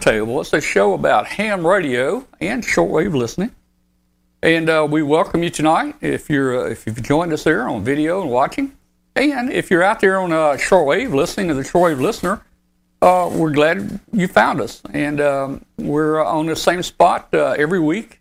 [0.00, 0.40] Table.
[0.40, 3.54] It's a show about ham radio and shortwave listening.
[4.42, 7.84] And uh, we welcome you tonight if you're uh, if you've joined us there on
[7.84, 8.76] video and watching,
[9.14, 12.40] and if you're out there on uh, shortwave listening to the shortwave listener,
[13.02, 14.80] uh, we're glad you found us.
[14.94, 18.20] And um, we're on the same spot uh, every week.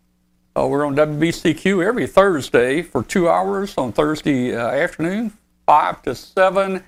[0.58, 5.32] Uh, we're on WBCQ every Thursday for two hours on Thursday afternoon,
[5.66, 6.84] five to seven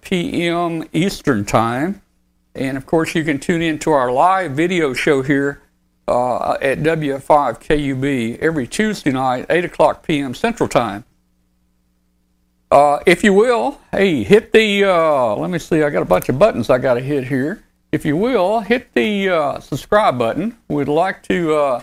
[0.00, 0.84] p.m.
[0.94, 2.00] Eastern time.
[2.54, 5.60] And of course, you can tune in to our live video show here
[6.06, 10.34] uh, at W5KUB every Tuesday night, 8 o'clock p.m.
[10.34, 11.04] Central Time.
[12.70, 16.28] Uh, if you will, hey, hit the, uh, let me see, I got a bunch
[16.28, 17.62] of buttons I got to hit here.
[17.92, 20.56] If you will, hit the uh, subscribe button.
[20.68, 21.82] We'd like to, uh,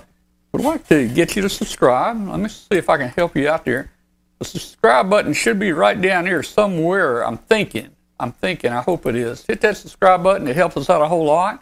[0.52, 2.28] would like to get you to subscribe.
[2.28, 3.92] Let me see if I can help you out there.
[4.40, 7.92] The subscribe button should be right down here somewhere, I'm thinking.
[8.22, 8.72] I'm thinking.
[8.72, 9.46] I hope it is.
[9.46, 10.48] Hit that subscribe button.
[10.48, 11.62] It helps us out a whole lot.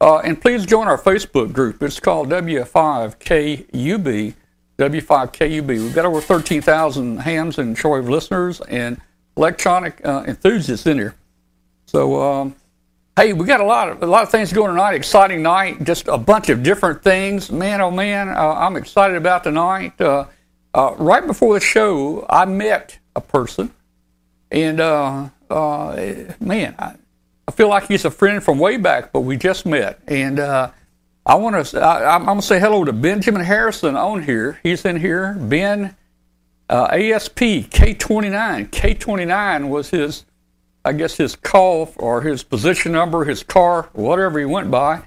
[0.00, 1.82] Uh, and please join our Facebook group.
[1.82, 4.34] It's called W5KUB.
[4.78, 5.68] W5KUB.
[5.68, 9.00] We've got over 13,000 hams and shortwave listeners and
[9.36, 11.14] electronic uh, enthusiasts in here.
[11.86, 12.56] So, um,
[13.16, 14.94] hey, we got a lot of a lot of things going tonight.
[14.94, 15.84] Exciting night.
[15.84, 17.52] Just a bunch of different things.
[17.52, 20.00] Man, oh man, uh, I'm excited about tonight.
[20.00, 20.26] Uh,
[20.74, 23.72] uh, right before the show, I met a person,
[24.50, 24.80] and
[25.54, 26.96] uh, man, I,
[27.46, 30.00] I, feel like he's a friend from way back, but we just met.
[30.08, 30.70] And uh,
[31.24, 34.58] I want to, I'm going to say hello to Benjamin Harrison on here.
[34.62, 35.34] He's in here.
[35.38, 35.96] Ben,
[36.68, 37.38] uh, ASP
[37.70, 38.70] K29.
[38.70, 40.24] K29 was his,
[40.84, 45.02] I guess, his call or his position number, his car, whatever he went by.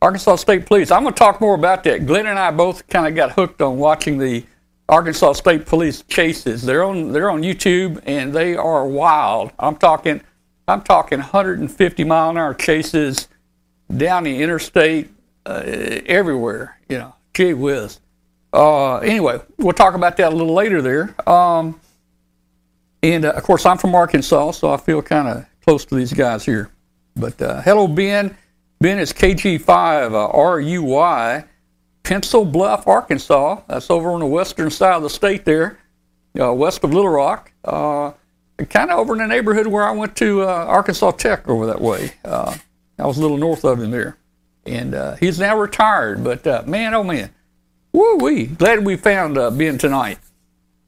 [0.00, 0.90] Arkansas State Police.
[0.90, 2.06] I'm going to talk more about that.
[2.06, 4.44] Glenn and I both kind of got hooked on watching the
[4.88, 6.62] Arkansas State Police chases.
[6.62, 9.52] They're on they're on YouTube and they are wild.
[9.58, 10.22] I'm talking
[10.66, 13.28] I'm talking 150 mile an hour chases
[13.94, 15.10] down the interstate
[15.46, 16.78] uh, everywhere.
[16.88, 18.00] You know, gee whiz.
[18.52, 21.14] Uh, anyway, we'll talk about that a little later there.
[21.28, 21.78] Um,
[23.02, 26.12] and uh, of course, I'm from Arkansas, so I feel kind of close to these
[26.12, 26.70] guys here.
[27.14, 28.36] But uh, hello, Ben.
[28.80, 31.44] Ben is KG5 RUY.
[32.08, 33.60] Pencil Bluff, Arkansas.
[33.68, 35.78] That's over on the western side of the state there,
[36.40, 37.52] uh, west of Little Rock.
[37.62, 38.12] Uh,
[38.70, 41.82] kind of over in the neighborhood where I went to uh, Arkansas Tech over that
[41.82, 42.12] way.
[42.24, 42.56] Uh,
[42.98, 44.16] I was a little north of him there.
[44.64, 47.28] And uh, he's now retired, but uh, man, oh man,
[47.92, 48.46] woo wee.
[48.46, 50.18] Glad we found Ben tonight.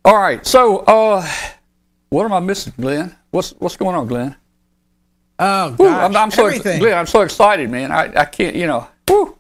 [0.06, 1.22] All right, so
[2.09, 3.14] what am I missing, Glenn?
[3.30, 4.36] What's what's going on, Glenn?
[5.38, 7.92] Oh, gosh, Ooh, I'm, I'm so Glenn, I'm so excited, man.
[7.92, 8.88] I, I can't, you know.
[9.09, 9.36] Woo.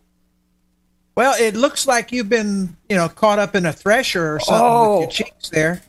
[1.20, 4.66] Well, it looks like you've been, you know, caught up in a thresher or something
[4.66, 5.30] oh, with your oh.
[5.30, 5.82] cheeks there.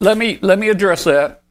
[0.00, 1.42] Let me let me address that.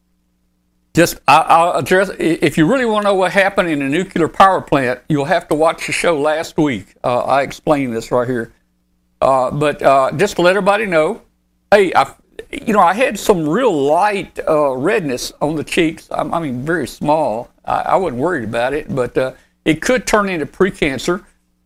[0.96, 2.10] Just I, will address.
[2.18, 5.48] If you really want to know what happened in a nuclear power plant, you'll have
[5.50, 6.96] to watch the show last week.
[7.04, 8.52] Uh, I explained this right here.
[9.22, 11.22] Uh, but uh, just to let everybody know,
[11.70, 12.16] hey, I,
[12.52, 16.10] you know, I had some real light uh, redness on the cheeks.
[16.10, 17.52] I, I mean, very small.
[17.64, 19.34] I, I, wasn't worried about it, but uh,
[19.66, 21.24] it could turn into precancer.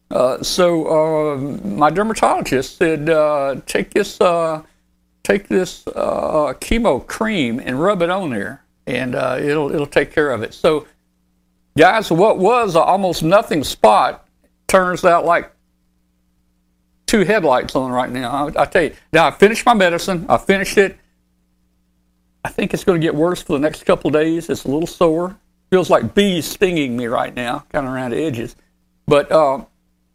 [0.10, 1.38] Uh, so uh,
[1.68, 4.62] my dermatologist said, uh, take this, uh,
[5.24, 10.32] take this uh, chemo cream and rub it on there, and it'll it'll take care
[10.32, 10.54] of it.
[10.54, 10.88] So,
[11.78, 14.26] guys, what was almost nothing spot
[14.68, 15.52] turns out like
[17.06, 18.48] two headlights on right now.
[18.48, 20.26] I, I tell you, now I finished my medicine.
[20.30, 20.98] I finished it.
[22.44, 24.50] I think it's going to get worse for the next couple days.
[24.50, 25.38] It's a little sore.
[25.70, 28.56] Feels like bees stinging me right now, kind of around the edges.
[29.06, 29.32] But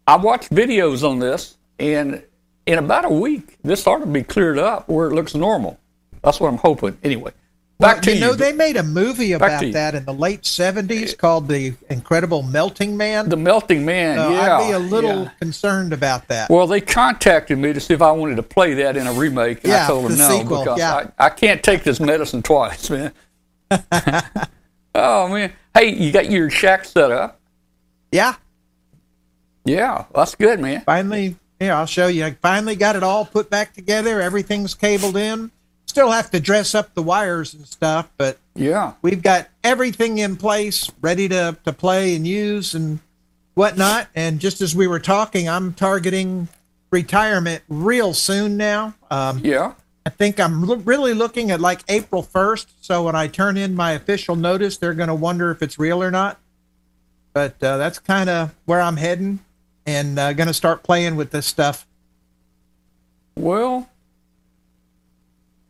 [0.06, 2.22] I watched videos on this, and
[2.66, 5.78] in about a week, this ought to be cleared up where it looks normal.
[6.22, 6.98] That's what I'm hoping.
[7.02, 7.32] Anyway,
[7.78, 8.20] back well, to you.
[8.20, 12.96] know, they made a movie about that in the late 70s called The Incredible Melting
[12.96, 13.28] Man.
[13.28, 14.58] The Melting Man, uh, yeah.
[14.58, 15.30] I'd be a little yeah.
[15.40, 16.50] concerned about that.
[16.50, 19.64] Well, they contacted me to see if I wanted to play that in a remake,
[19.64, 21.10] and yeah, I told them the no sequel, because yeah.
[21.18, 23.12] I, I can't take this medicine twice, man.
[24.94, 25.52] oh, man.
[25.74, 27.40] Hey, you got your shack set up?
[28.10, 28.34] Yeah.
[29.64, 30.82] Yeah, that's good, man.
[30.82, 32.24] Finally, yeah, I'll show you.
[32.24, 34.20] I finally got it all put back together.
[34.20, 35.50] Everything's cabled in.
[35.86, 40.36] Still have to dress up the wires and stuff, but yeah, we've got everything in
[40.36, 42.98] place, ready to, to play and use and
[43.54, 44.08] whatnot.
[44.14, 46.48] And just as we were talking, I'm targeting
[46.90, 48.94] retirement real soon now.
[49.10, 49.74] Um, yeah.
[50.04, 52.66] I think I'm lo- really looking at like April 1st.
[52.80, 56.02] So when I turn in my official notice, they're going to wonder if it's real
[56.02, 56.38] or not.
[57.32, 59.40] But uh, that's kind of where I'm heading
[59.86, 61.86] and uh, going to start playing with this stuff?
[63.36, 63.88] Well,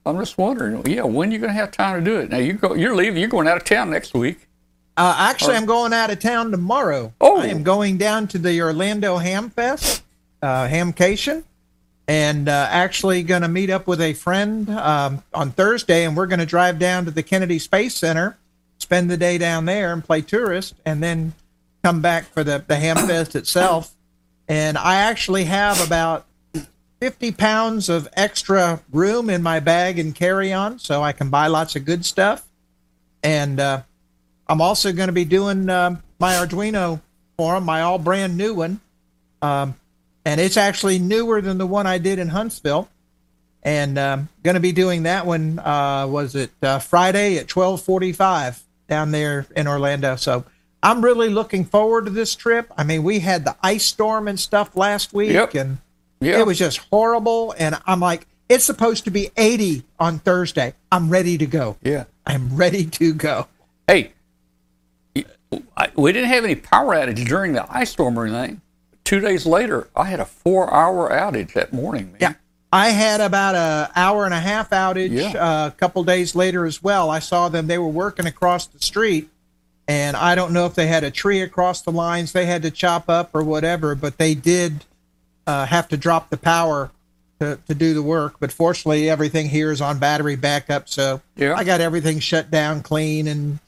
[0.05, 0.85] I'm just wondering.
[0.87, 2.31] Yeah, when you going to have time to do it?
[2.31, 2.75] Now you go.
[2.75, 3.21] You're leaving.
[3.21, 4.49] You're going out of town next week.
[4.97, 7.13] Uh, actually, I'm going out of town tomorrow.
[7.21, 7.39] Oh.
[7.39, 10.03] I am going down to the Orlando Ham Fest,
[10.43, 11.45] uh, Hamcation,
[12.07, 16.27] and uh, actually going to meet up with a friend um, on Thursday, and we're
[16.27, 18.37] going to drive down to the Kennedy Space Center,
[18.79, 21.33] spend the day down there, and play tourist, and then
[21.83, 23.95] come back for the the Ham Fest itself.
[24.53, 26.27] And I actually have about
[27.01, 31.47] 50 pounds of extra room in my bag and carry on, so I can buy
[31.47, 32.47] lots of good stuff.
[33.23, 33.81] And uh,
[34.47, 37.01] I'm also going to be doing um my Arduino
[37.39, 38.81] forum, my all brand new one.
[39.41, 39.75] Um,
[40.27, 42.91] and it's actually newer than the one I did in Huntsville.
[43.63, 45.61] And um, going to be doing that one.
[45.61, 50.17] Uh, was it uh, Friday at 12:45 down there in Orlando?
[50.17, 50.45] So
[50.83, 52.73] I'm really looking forward to this trip.
[52.77, 55.55] I mean, we had the ice storm and stuff last week, Yep.
[55.55, 55.79] and
[56.21, 56.41] Yeah.
[56.41, 57.55] it was just horrible.
[57.59, 60.75] And I'm like, it's supposed to be 80 on Thursday.
[60.91, 61.77] I'm ready to go.
[61.83, 62.05] yeah.
[62.27, 63.47] I'm ready to go.
[63.89, 64.13] Hey,
[65.97, 68.61] we didn't have any power outage during the ice storm or anything.
[69.05, 72.13] Two days later, I had a four-hour outage that morning.
[72.13, 72.17] Man.
[72.21, 72.33] Yeah.
[72.73, 75.39] I had about a hour and a half outage Yeah.
[75.39, 77.11] uh, a couple days later as well.
[77.11, 79.29] I saw them; they were working across the street,
[79.89, 82.71] and I don't know if they had a tree across the lines they had to
[82.71, 84.85] chop up or whatever, but they did
[85.47, 86.91] uh, have to drop the power
[87.41, 88.37] to, to do the work.
[88.39, 91.55] But fortunately, everything here is on battery backup, so Yeah.
[91.55, 93.59] I got everything shut down clean and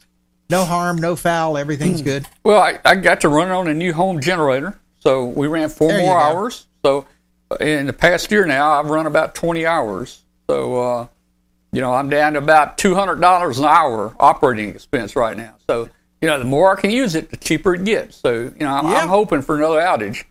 [0.51, 1.57] no harm, no foul.
[1.59, 2.05] Everything's Hmm.
[2.07, 2.27] good.
[2.45, 5.89] Well, I, I got to run on a new home generator, so we ran four
[5.89, 6.67] There more hours.
[6.85, 7.07] So
[7.51, 10.21] uh, in the past year now, I've run about 20 hours.
[10.49, 11.07] So, uh,
[11.73, 15.55] you know, I'm down to about $200 an hour operating expense right now.
[15.69, 15.89] So,
[16.25, 18.17] you know, the more I can use it, the cheaper it gets.
[18.17, 19.01] So, you know, I'm, Yeah.
[19.01, 20.25] I'm hoping for another outage.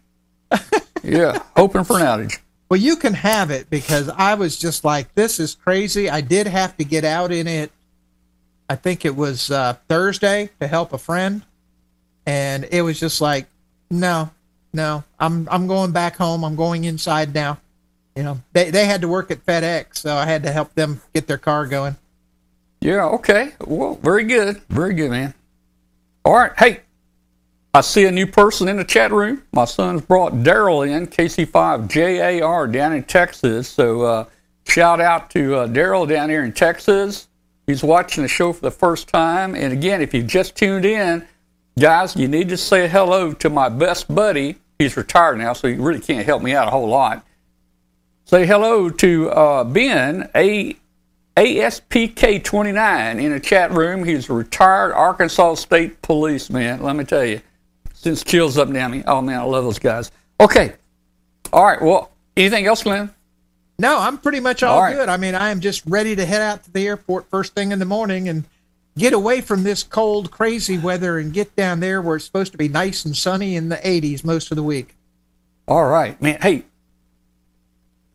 [1.03, 2.39] yeah, hoping for an outage.
[2.67, 6.09] Well, you can have it because I was just like, this is crazy.
[6.09, 7.71] I did have to get out in it.
[8.67, 11.43] I think it was uh, Thursday to help a friend,
[12.25, 13.45] and it was just like,
[13.91, 14.31] no,
[14.73, 16.43] no, I'm I'm going back home.
[16.43, 17.59] I'm going inside now.
[18.15, 21.01] You know, they they had to work at FedEx, so I had to help them
[21.13, 21.97] get their car going.
[22.81, 23.51] Yeah, okay.
[23.63, 24.59] Well, very good.
[24.69, 25.35] Very good, man.
[26.25, 26.51] All right.
[26.57, 26.79] Hey,
[27.73, 29.43] I see a new person in the chat room.
[29.51, 33.67] My son's brought Daryl in, KC5JAR down in Texas.
[33.67, 34.25] So uh,
[34.65, 37.27] shout out to uh, Daryl down here in Texas.
[37.67, 39.53] He's watching the show for the first time.
[39.53, 41.27] And again, if you just tuned in,
[41.77, 44.55] guys, you need to say hello to my best buddy.
[44.79, 47.25] He's retired now, so he really can't help me out a whole lot.
[48.23, 50.77] Say hello to uh, Ben, A.
[51.35, 54.03] ASPK29 in the chat room.
[54.03, 56.81] He's a retired Arkansas State policeman.
[56.81, 57.41] Let me tell you,
[57.93, 59.03] since chills up down me.
[59.07, 60.11] Oh man, I love those guys.
[60.39, 60.73] Okay,
[61.51, 61.81] all right.
[61.81, 63.09] Well, anything else, Glenn?
[63.79, 64.95] No, I'm pretty much all, All right.
[64.95, 65.09] good.
[65.09, 67.79] I mean, I am just ready to head out to the airport first thing in
[67.79, 68.43] the morning and
[68.97, 72.57] get away from this cold, crazy weather and get down there where it's supposed to
[72.57, 74.95] be nice and sunny in the 80s most of the week.
[75.67, 76.37] All right, man.
[76.39, 76.65] Hey,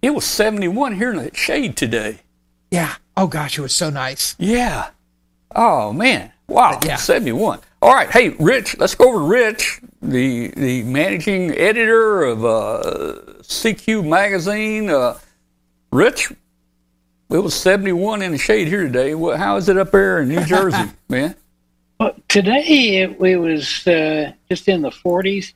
[0.00, 2.20] it was 71 here in the shade today.
[2.70, 2.94] Yeah.
[3.20, 4.36] Oh gosh, it was so nice.
[4.38, 4.90] Yeah.
[5.52, 6.30] Oh man.
[6.46, 6.78] Wow.
[6.84, 6.94] Yeah.
[6.94, 7.58] 71.
[7.82, 8.08] All right.
[8.08, 8.78] Hey, Rich.
[8.78, 14.88] Let's go over to Rich, the the managing editor of uh, CQ magazine.
[14.88, 15.18] Uh,
[15.90, 16.30] Rich,
[17.30, 19.16] it was 71 in the shade here today.
[19.16, 21.34] What, how is it up there in New Jersey, man?
[21.98, 25.54] Well, today it, it was uh, just in the 40s,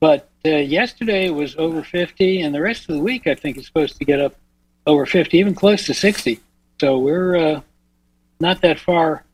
[0.00, 3.56] but uh, yesterday it was over 50, and the rest of the week I think
[3.56, 4.34] it's supposed to get up
[4.86, 6.40] over 50, even close to 60.
[6.80, 7.60] So we're uh,
[8.40, 9.24] not that far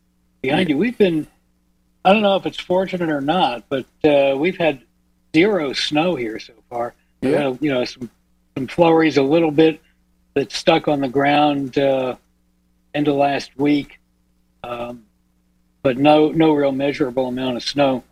[0.43, 0.77] behind you.
[0.77, 1.27] We've been,
[2.05, 4.83] I don't know if it's fortunate or not, but uh, we've had
[5.35, 6.95] zero snow here so far.
[7.23, 7.31] Yeah.
[7.51, 8.11] had, you know, some,
[8.57, 9.81] some flurries a little bit
[10.35, 12.17] that stuck on the ground uh,
[12.95, 13.99] end of last week.
[14.63, 15.05] Um,
[15.83, 18.05] but no no real measurable amount of snow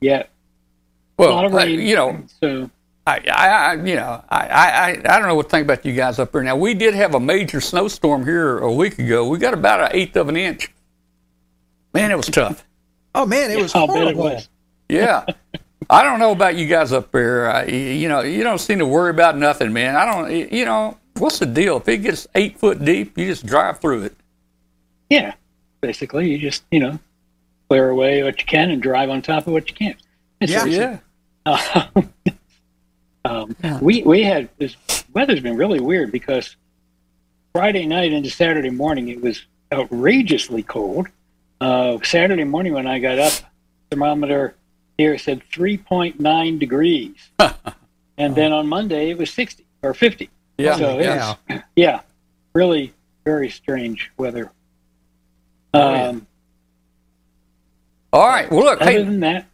[0.00, 0.30] yet.
[1.18, 2.70] Well, I- you know, so
[3.10, 5.84] I, I, I you know, I, I, I I don't know what to think about
[5.84, 6.42] you guys up there.
[6.42, 9.28] Now, we did have a major snowstorm here a week ago.
[9.28, 10.70] We got about an eighth of an inch.
[11.94, 12.64] Man, it was tough.
[13.14, 14.22] Oh man, it was I'll bet it horrible.
[14.24, 14.48] was.
[14.88, 15.24] Yeah.
[15.90, 17.50] I don't know about you guys up there.
[17.50, 19.96] I, uh, you know, you don't seem to worry about nothing, man.
[19.96, 21.78] I don't, you know, what's the deal?
[21.78, 24.16] If it gets eight foot deep, you just drive through it.
[25.08, 25.34] Yeah,
[25.80, 26.98] basically you just you know
[27.68, 29.96] clear away what you can and drive on top of what you can't.
[30.40, 30.58] It's Yeah.
[30.64, 30.80] very Yeah.
[30.82, 31.00] simple.
[31.46, 32.02] Uh,
[33.24, 34.76] um, we we had this
[35.12, 36.56] weather's been really weird because
[37.52, 41.08] Friday night into Saturday morning it was outrageously cold.
[41.60, 43.32] Uh, Saturday morning when I got up,
[43.90, 44.54] thermometer
[44.96, 47.14] here said 3.9 degrees,
[48.18, 50.30] and then on Monday it was 60 or 50.
[50.58, 50.76] Yeah.
[50.76, 51.34] So Yeah.
[51.48, 52.00] was, yeah,
[52.54, 52.92] really
[53.24, 54.50] very strange weather.
[55.74, 56.06] Oh, yeah.
[56.08, 56.26] Um,
[58.12, 58.50] All right.
[58.50, 58.80] Well, look.
[58.80, 59.46] Other Hey, than that,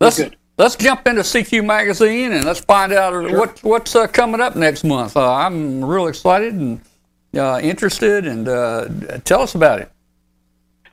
[0.00, 0.36] let's good.
[0.58, 4.84] Let's jump into CQ magazine and let's find out what what's uh, coming up next
[4.84, 5.16] month.
[5.16, 6.80] Uh, I'm real excited and
[7.36, 8.88] uh, interested, and uh,
[9.24, 9.90] tell us about it.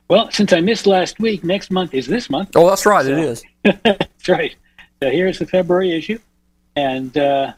[0.08, 2.50] well, since I missed last week, next month is this month.
[2.54, 3.04] Oh, that's right.
[3.04, 3.42] It is.
[3.82, 4.54] That's right.
[5.02, 6.18] So here's the February issue,
[6.76, 7.52] and uh,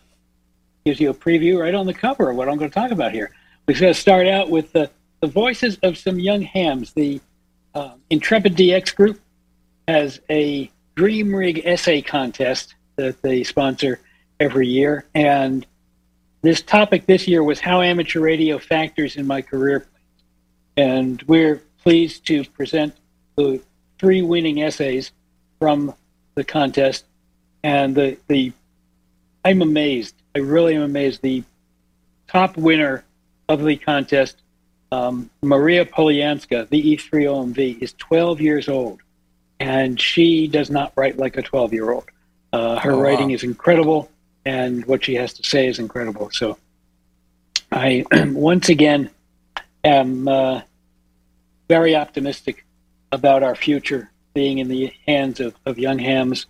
[0.84, 3.12] gives you a preview right on the cover of what I'm going to talk about
[3.12, 3.30] here.
[3.66, 6.94] We're going to start out with the, the voices of some young hams.
[6.94, 7.20] The
[7.74, 9.20] uh, Intrepid DX group
[9.86, 14.00] has a Dream Rig essay contest that they sponsor
[14.40, 15.64] every year, and
[16.42, 19.86] this topic this year was how amateur radio factors in my career.
[20.76, 22.96] And we're pleased to present
[23.36, 23.60] the
[24.00, 25.12] three winning essays
[25.60, 25.94] from
[26.34, 27.04] the contest,
[27.62, 28.52] and the the
[29.44, 30.16] I'm amazed.
[30.34, 31.22] I really am amazed.
[31.22, 31.44] The
[32.26, 33.04] top winner
[33.48, 34.38] of the contest,
[34.90, 39.00] um, Maria Polyanska, the E3OMV, is 12 years old,
[39.60, 42.04] and she does not write like a 12 year old.
[42.52, 43.02] Uh, her Oh, wow.
[43.02, 44.10] writing is incredible,
[44.44, 46.30] and what she has to say is incredible.
[46.32, 46.56] So,
[47.70, 49.10] I once again
[49.84, 50.62] am uh,
[51.68, 52.64] very optimistic
[53.12, 56.46] about our future being in the hands of, of young hams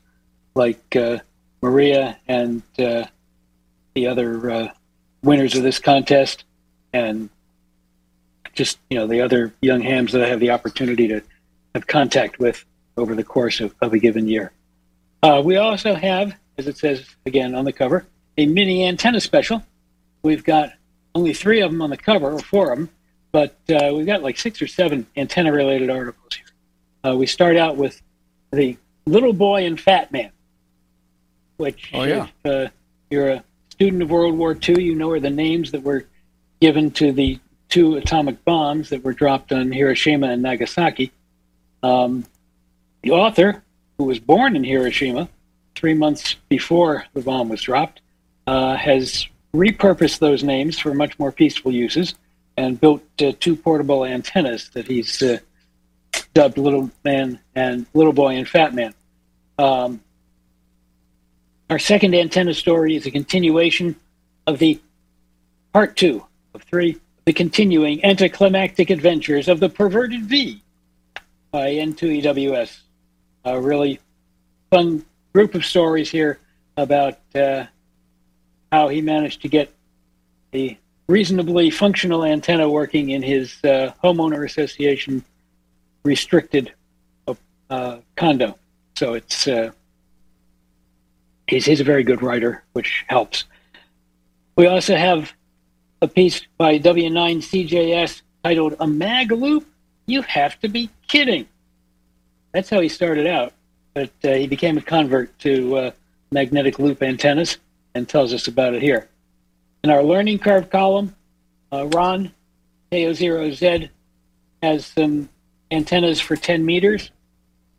[0.54, 1.18] like uh,
[1.62, 3.04] Maria and uh,
[3.94, 4.68] the other uh,
[5.22, 6.44] winners of this contest,
[6.92, 7.28] and
[8.54, 11.22] just you know the other young hams that I have the opportunity to
[11.74, 12.64] have contact with
[12.98, 14.52] over the course of, of a given year.
[15.22, 19.62] Uh, we also have, as it says again on the cover, a mini antenna special.
[20.22, 20.72] We've got
[21.14, 22.90] only three of them on the cover, or four of them,
[23.32, 26.44] but uh, we've got like six or seven antenna related articles here.
[27.12, 28.00] Uh, we start out with
[28.52, 28.76] the
[29.06, 30.30] little boy and fat man,
[31.56, 32.28] which Oh, yeah.
[32.44, 32.70] if uh,
[33.10, 36.04] you're a student of World War II, you know are the names that were
[36.60, 37.38] given to the
[37.68, 41.12] two atomic bombs that were dropped on Hiroshima and Nagasaki.
[41.82, 42.24] Um,
[43.02, 43.62] the author,
[43.96, 45.28] who was born in Hiroshima
[45.74, 48.00] three months before the bomb was dropped,
[48.46, 52.14] uh, has repurposed those names for much more peaceful uses
[52.56, 55.38] and built uh, two portable antennas that he's uh,
[56.34, 58.94] dubbed Little Man and Little Boy and Fat Man.
[59.58, 60.00] Um,
[61.70, 63.94] our second antenna story is a continuation
[64.46, 64.80] of the
[65.72, 66.24] part two
[66.54, 70.62] of three, the continuing anticlimactic adventures of the perverted V
[71.50, 72.78] by N2EWS.
[73.54, 74.00] A really
[74.70, 76.38] fun group of stories here
[76.76, 77.64] about uh,
[78.70, 79.72] how he managed to get
[80.54, 80.78] a
[81.08, 85.24] reasonably functional antenna working in his uh, homeowner association
[86.04, 86.72] restricted
[87.70, 88.58] uh, condo.
[88.96, 89.70] So it's uh,
[91.46, 93.44] he's he's a very good writer, which helps.
[94.56, 95.32] We also have
[96.02, 99.66] a piece by W9CJS titled "A Mag Loop."
[100.06, 101.46] You have to be kidding!
[102.52, 103.52] That's how he started out,
[103.94, 105.90] but uh, he became a convert to uh,
[106.30, 107.58] magnetic loop antennas
[107.94, 109.08] and tells us about it here.
[109.84, 111.14] In our learning curve column,
[111.72, 112.32] uh, Ron
[112.90, 113.90] KO0Z
[114.62, 115.28] has some
[115.70, 117.10] antennas for 10 meters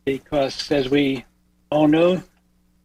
[0.04, 1.24] because, as we
[1.70, 2.22] all know,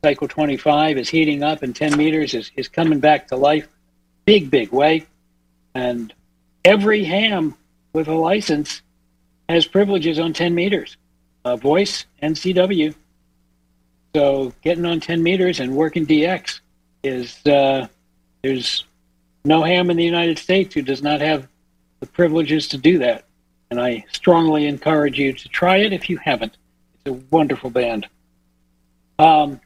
[0.03, 3.67] cycle 25 is heating up and 10 meters is, is coming back to life
[4.25, 5.05] big, big way.
[5.73, 6.13] And
[6.63, 7.55] every ham
[7.93, 8.81] with a license
[9.47, 10.97] has privileges on 10 meters,
[11.45, 12.93] uh, voice and CW.
[14.13, 16.59] So getting on 10 meters and working DX
[17.03, 17.87] is, uh,
[18.41, 18.83] there's
[19.45, 21.47] no ham in the United States who does not have
[21.99, 23.25] the privileges to do that.
[23.69, 26.57] And I strongly encourage you to try it if you haven't.
[27.05, 28.07] It's a wonderful band.
[29.19, 29.61] Um,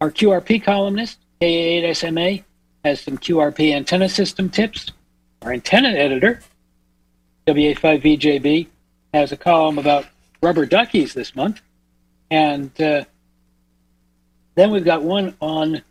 [0.00, 2.44] our QRP columnist, KA8SMA,
[2.84, 4.90] has some QRP antenna system tips.
[5.42, 6.40] Our antenna editor,
[7.46, 8.66] WA5VJB,
[9.14, 10.06] has a column about
[10.42, 11.62] rubber duckies this month.
[12.30, 13.04] And uh,
[14.54, 15.82] then we've got one on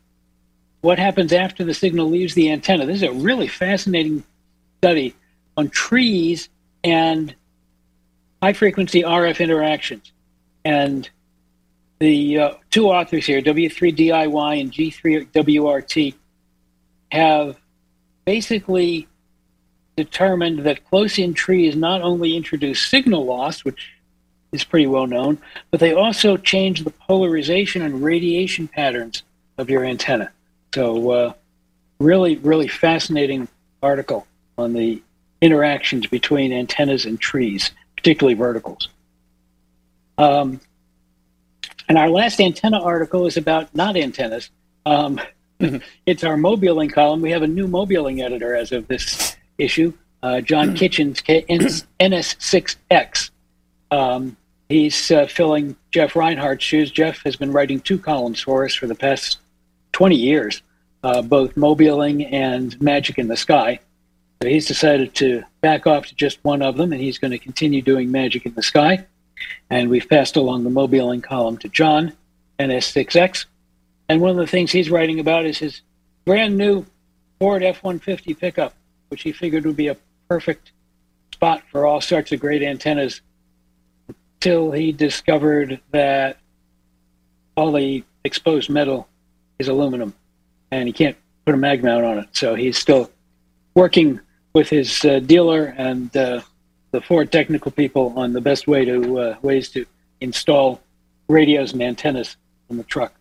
[0.81, 2.85] what happens after the signal leaves the antenna.
[2.85, 4.23] This is a really fascinating
[4.79, 5.15] study
[5.57, 6.49] on trees
[6.83, 7.33] and
[8.41, 10.11] high frequency RF interactions.
[10.65, 11.09] And
[11.99, 16.15] the uh, two authors here, W3DIY and G3WRT,
[17.11, 17.57] have
[18.25, 19.07] basically
[19.95, 23.91] determined that close in trees not only introduce signal loss, which
[24.51, 25.37] is pretty well known,
[25.69, 29.23] but they also change the polarization and radiation patterns
[29.57, 30.31] of your antenna.
[30.73, 31.33] So, uh,
[31.99, 33.47] really, really fascinating
[33.83, 34.25] article
[34.57, 35.01] on the
[35.41, 38.89] interactions between antennas and trees, particularly verticals.
[40.17, 40.61] Um,
[41.89, 44.49] and our last antenna article is about not antennas.
[44.85, 45.19] Um,
[46.05, 47.21] it's our mobiling column.
[47.21, 49.93] We have a new mobiling editor as of this issue,
[50.23, 53.31] uh, John Kitchen's NS6X.
[53.89, 54.37] Um,
[54.71, 56.91] he's uh, filling Jeff Reinhardt's shoes.
[56.91, 59.39] Jeff has been writing two columns for us for the past
[59.91, 60.61] 20 years,
[61.03, 63.79] uh, both mobiling and magic in the sky.
[64.41, 67.37] So he's decided to back off to just one of them, and he's going to
[67.37, 69.05] continue doing magic in the sky.
[69.69, 72.13] And we've passed along the mobiling column to John,
[72.59, 73.45] NS6X.
[74.09, 75.81] And one of the things he's writing about is his
[76.25, 76.85] brand new
[77.39, 78.73] Ford F 150 pickup,
[79.09, 79.97] which he figured would be a
[80.27, 80.71] perfect
[81.33, 83.21] spot for all sorts of great antennas
[84.41, 86.37] until he discovered that
[87.55, 89.07] all the exposed metal
[89.59, 90.15] is aluminum
[90.71, 92.27] and he can't put a mag mount on it.
[92.31, 93.11] So he's still
[93.75, 94.19] working
[94.53, 96.41] with his uh, dealer and uh,
[96.89, 99.85] the Ford technical people on the best way to uh, ways to
[100.21, 100.81] install
[101.27, 102.35] radios and antennas
[102.71, 103.13] in the truck.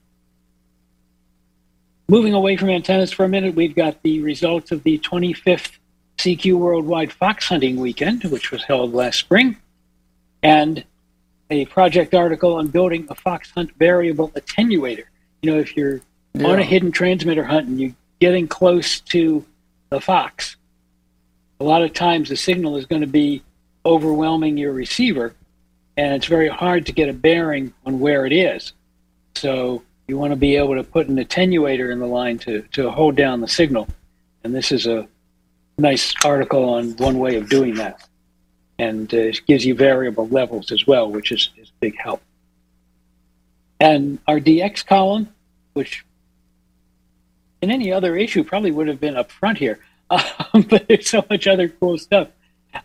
[2.08, 5.72] Moving away from antennas for a minute, we've got the results of the 25th
[6.16, 9.58] CQ Worldwide Fox Hunting Weekend, which was held last spring,
[10.42, 10.82] and
[11.50, 15.04] a project article on building a fox hunt variable attenuator.
[15.42, 16.00] You know, if you're
[16.34, 16.46] yeah.
[16.46, 19.44] on a hidden transmitter hunt and you're getting close to
[19.90, 20.56] the fox,
[21.58, 23.42] a lot of times the signal is going to be
[23.84, 25.34] overwhelming your receiver,
[25.96, 28.72] and it's very hard to get a bearing on where it is.
[29.34, 32.90] So you want to be able to put an attenuator in the line to, to
[32.90, 33.88] hold down the signal.
[34.44, 35.06] And this is a
[35.78, 38.06] nice article on one way of doing that.
[38.80, 42.22] And uh, it gives you variable levels as well, which is, is a big help.
[43.78, 45.28] And our DX column,
[45.74, 46.02] which
[47.60, 50.22] in any other issue probably would have been up front here, um,
[50.70, 52.28] but there's so much other cool stuff.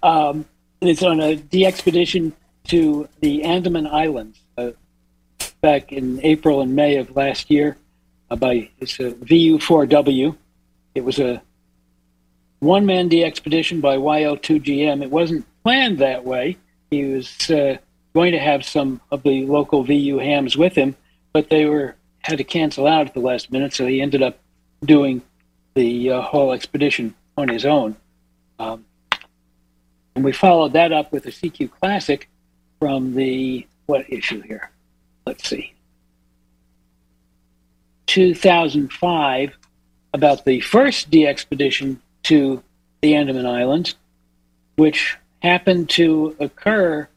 [0.04, 0.44] Um,
[0.82, 2.34] it's on a expedition
[2.66, 4.72] to the Andaman Islands uh,
[5.62, 7.78] back in April and May of last year
[8.30, 10.36] uh, by it's a VU4W.
[10.94, 11.42] It was a
[12.60, 15.02] one man DXpedition by YO2GM.
[15.02, 16.58] It wasn't planned that way.
[16.92, 17.78] He was uh,
[18.14, 20.96] going to have some of the local VU hams with him,
[21.34, 24.40] but they were had to cancel out at the last minute, so he ended up
[24.84, 25.22] doing
[25.74, 27.96] the uh, whole expedition on his own.
[28.60, 28.86] Um,
[30.16, 32.30] and we followed that up with a CQ Classic
[32.80, 34.72] from the, what issue here?
[35.28, 35.74] Let's see.
[38.08, 39.58] 2005
[40.14, 42.64] about the first DXpedition to
[43.02, 43.96] the Andaman Islands,
[44.78, 47.08] which happened to occur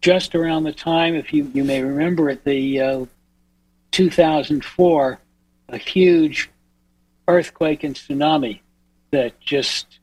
[0.00, 3.04] just around the time, if you, you may remember it, the uh,
[3.90, 5.18] 2004,
[5.68, 6.48] a huge
[7.28, 8.60] earthquake and tsunami
[9.10, 9.98] that just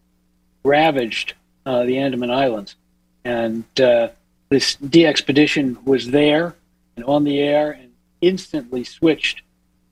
[0.63, 1.33] ravaged
[1.65, 2.75] uh, the Andaman Islands.
[3.23, 4.10] And uh,
[4.49, 6.55] this DXpedition was there
[6.95, 9.41] and on the air and instantly switched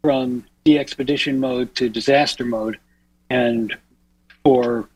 [0.02, 2.80] from DXpedition mode to disaster mode.
[3.30, 3.76] And
[4.44, 4.88] for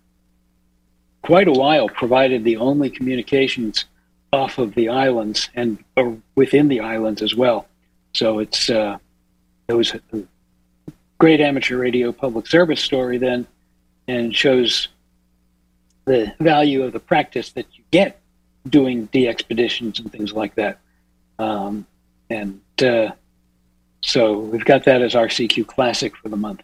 [1.21, 3.85] quite a while, provided the only communications
[4.31, 5.83] off of the islands and
[6.35, 7.67] within the islands as well.
[8.13, 8.97] So it's uh,
[9.67, 10.01] it was a
[11.19, 13.47] great amateur radio public service story then,
[14.07, 14.87] and shows
[16.05, 18.19] the value of the practice that you get
[18.67, 20.79] doing DXpeditions and things like that.
[21.37, 21.85] Um,
[22.29, 23.11] and uh,
[24.01, 26.61] so we've got that as our CQ classic for the month.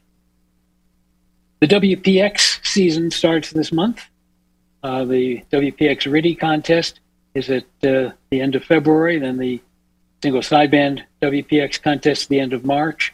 [1.61, 4.05] The WPX season starts this month.
[4.85, 6.99] Uh, the WPX RTTY contest
[7.33, 9.59] is at uh, the end of February, then the
[10.21, 13.11] single sideband WPX contest at the end of March,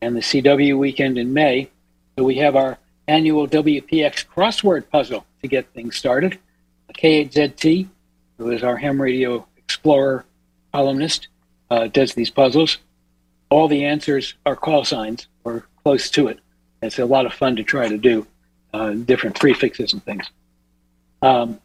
[0.00, 1.70] and the CW weekend in May.
[2.18, 6.40] So we have our annual WPX crossword puzzle to get things started.
[6.92, 7.86] K8ZT,
[8.38, 10.24] who is our ham radio explorer
[10.74, 11.28] columnist,
[11.70, 12.78] uh, does these puzzles.
[13.48, 16.40] All the answers are call signs or close to it.
[16.82, 18.26] It's a lot of fun to try to do,
[18.74, 20.28] uh, different prefixes and things.
[21.22, 21.60] Um,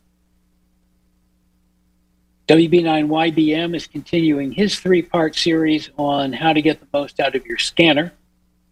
[2.47, 7.45] WB9YBM is continuing his three part series on how to get the most out of
[7.45, 8.13] your scanner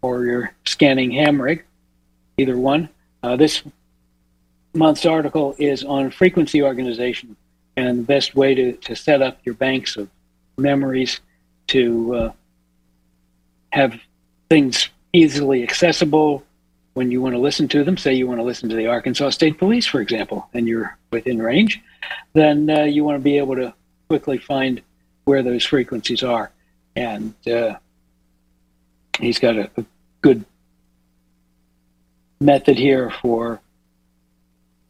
[0.02, 1.66] or your scanning ham rig,
[2.38, 2.88] either one.
[3.22, 3.64] Uh, this
[4.74, 7.36] month's article is on frequency organization
[7.76, 10.10] and the best way to, to set up your banks of
[10.58, 11.20] memories
[11.68, 12.32] to uh,
[13.72, 14.00] have
[14.50, 16.44] things easily accessible
[16.96, 17.98] when you want to listen to them.
[17.98, 21.42] Say you want to listen to the Arkansas State Police, for example, and you're within
[21.42, 21.82] range,
[22.34, 23.74] then uh, you want to be able to
[24.08, 24.82] quickly find
[25.26, 26.52] where those frequencies are.
[26.96, 27.76] And uh,
[29.20, 29.86] he's got a, a
[30.22, 30.46] good
[32.40, 33.60] method here for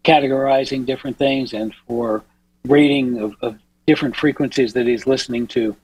[0.04, 2.24] categorizing different things and for
[2.66, 5.76] rating of, of different frequencies that he's listening to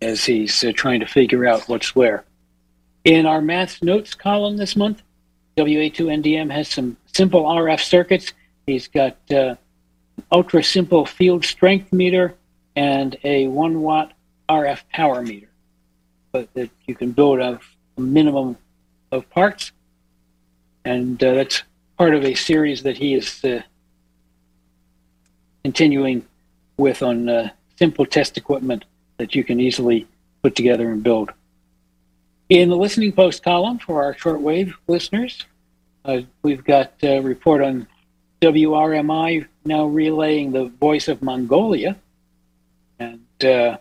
[0.00, 2.24] as he's uh, trying to figure out what's where.
[3.04, 5.02] In our math notes column this month,
[5.56, 8.32] WA2NDM has some simple RF circuits.
[8.66, 9.54] He's got uh,
[10.32, 12.34] ultra simple field strength meter,
[12.76, 14.12] and a one watt
[14.48, 15.48] RF power meter,
[16.32, 17.60] but that you can build a,
[17.96, 18.56] a minimum
[19.12, 19.72] of parts,
[20.84, 21.62] and uh, that's
[21.96, 23.62] part of a series that he is uh,
[25.62, 26.24] continuing
[26.76, 28.84] with on uh, simple test equipment
[29.18, 30.06] that you can easily
[30.42, 31.30] put together and build.
[32.50, 35.46] In the listening post column for our shortwave listeners,
[36.04, 37.86] uh, we've got a report on
[38.42, 41.96] WRMI now relaying the voice of Mongolia
[42.98, 43.78] and uh,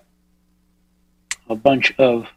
[1.49, 2.29] a bunch of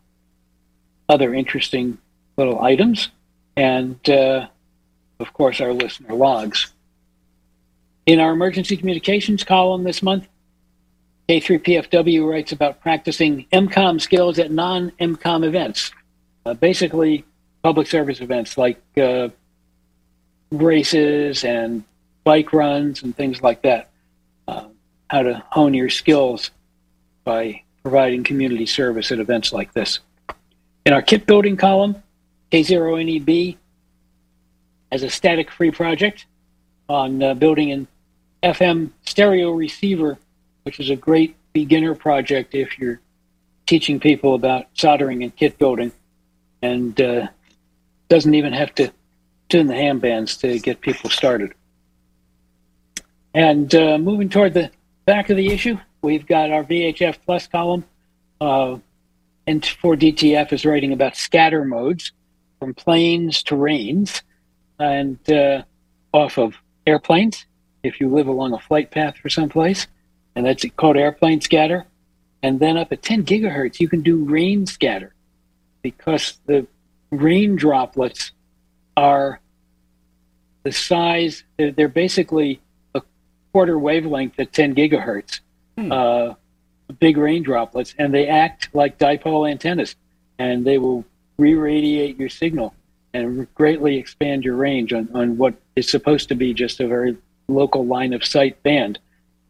[1.08, 1.98] other interesting
[2.36, 3.10] little items,
[3.56, 4.48] and uh,
[5.20, 6.72] of course, our listener logs.
[8.04, 10.26] In our emergency communications column this month,
[11.28, 15.92] K3PFW writes about practicing EmComm skills at non EmComm events,
[16.46, 17.24] uh, basically
[17.62, 19.28] public service events like uh,
[20.52, 21.82] races and
[22.22, 23.90] bike runs and things like that.
[24.46, 24.68] Uh,
[25.10, 26.52] how to hone your skills
[27.24, 29.98] by providing community service at events like this.
[30.84, 32.00] In our kit building column,
[32.52, 33.56] K0NEB
[34.92, 36.26] as a static free project
[36.88, 37.88] on uh, building an
[38.44, 40.16] FM stereo receiver,
[40.62, 43.00] which is a great beginner project if you're
[43.66, 45.90] teaching people about soldering and kit building
[46.62, 47.28] and uh,
[48.08, 48.92] doesn't even have to
[49.48, 51.52] tune the ham bands to get people started.
[53.34, 54.70] And uh, moving toward the
[55.04, 57.84] back of the issue, we've got our VHF Plus column.
[58.40, 58.78] Uh,
[59.46, 62.12] N4DTF is writing about scatter modes
[62.58, 64.22] from planes to rains
[64.78, 65.62] and uh,
[66.12, 67.46] off of airplanes
[67.82, 69.86] if you live along a flight path for someplace,
[70.34, 71.86] and that's called airplane scatter.
[72.42, 75.14] And then up at 10 gigahertz, you can do rain scatter
[75.86, 76.66] because the
[77.12, 78.32] rain droplets
[78.96, 79.38] are
[80.64, 82.60] the size, they're, they're basically
[82.96, 83.02] a
[83.52, 85.38] quarter wavelength at 10 gigahertz,
[85.78, 85.92] hmm.
[85.92, 86.34] uh,
[86.98, 89.94] big rain droplets, and they act like dipole antennas
[90.40, 91.04] and they will
[91.38, 92.74] re radiate your signal
[93.14, 97.16] and greatly expand your range on, on what is supposed to be just a very
[97.46, 98.98] local line of sight band.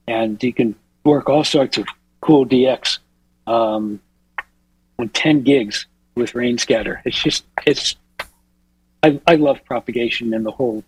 [0.07, 1.87] And you can work all sorts of
[2.21, 2.99] cool DX
[3.47, 4.01] um,
[4.99, 7.03] on 10 gigs with rain scatter.
[7.05, 7.95] It's just, it's,
[9.03, 10.83] I, I love propagation and the whole,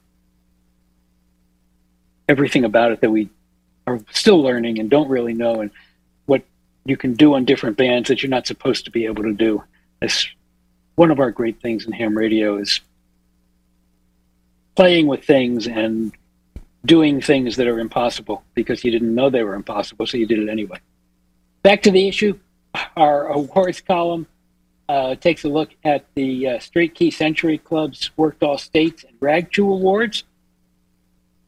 [2.28, 3.28] everything about it that we
[3.86, 5.70] are still learning and don't really know and
[6.26, 6.42] what
[6.84, 9.62] you can do on different bands that you're not supposed to be able to do.
[10.02, 10.26] It's
[10.96, 12.80] one of our great things in ham radio is
[14.74, 16.12] playing with things and
[16.84, 20.38] doing things that are impossible because you didn't know they were impossible, so you did
[20.38, 20.78] it anyway.
[21.62, 22.38] Back to the issue,
[22.96, 24.26] our awards column
[24.88, 29.16] uh, takes a look at the uh, Straight Key Century Club's Worked All States and
[29.20, 30.24] Rag Chew Awards.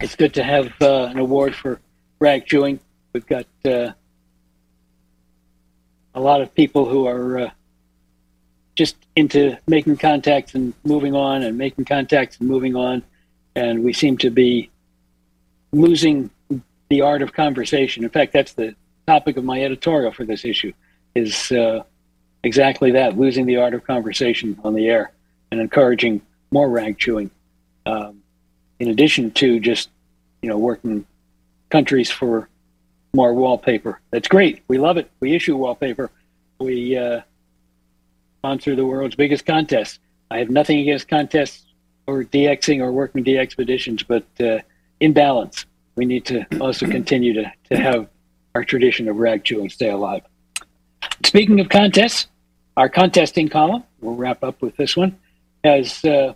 [0.00, 1.81] It's good to have uh, an award for
[2.18, 2.81] rag chewing.
[3.12, 3.92] We've got uh,
[6.14, 7.50] a lot of people who are uh,
[8.74, 13.03] just into making contacts and moving on and making contacts and moving on.
[13.55, 14.70] And we seem to be
[15.72, 16.31] losing
[16.88, 18.05] the art of conversation.
[18.05, 18.74] In fact, that's the
[19.07, 20.72] topic of my editorial for this issue
[21.14, 21.83] is uh,
[22.42, 25.12] exactly that, losing the art of conversation on the air
[25.50, 27.31] and encouraging more rag chewing.
[27.87, 28.22] Um,
[28.79, 29.90] in addition to just,
[30.42, 31.05] you know, working
[31.70, 32.48] countries for
[33.14, 34.00] more wallpaper.
[34.11, 34.62] That's great.
[34.68, 35.11] We love it.
[35.20, 36.11] We issue wallpaper.
[36.59, 37.22] We uh,
[38.38, 39.98] sponsor the world's biggest contest.
[40.31, 41.64] I have nothing against contests
[42.07, 44.61] or DXing or working DXpeditions, but uh,
[45.00, 48.09] in balance, we need to also continue to, to have
[48.55, 50.22] our tradition of rag chewing stay alive.
[51.24, 52.28] Speaking of contests,
[52.76, 55.18] our contesting column, we'll wrap up with this one,
[55.64, 56.35] as uh,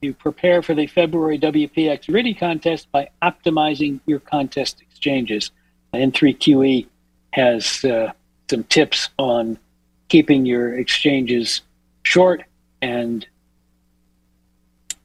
[0.00, 5.50] you prepare for the February WPX RTTY contest by optimizing your contest exchanges.
[5.94, 6.86] N3QE
[7.32, 8.12] has uh,
[8.50, 9.58] some tips on
[10.08, 11.62] keeping your exchanges
[12.02, 12.42] short
[12.82, 13.26] and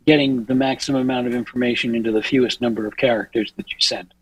[0.06, 4.14] getting the maximum amount of information into the fewest number of characters that you send.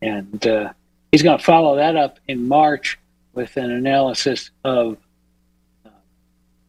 [0.00, 0.72] And uh,
[1.12, 2.98] he's going to follow that up in March
[3.34, 4.96] with an analysis of
[5.84, 5.90] uh,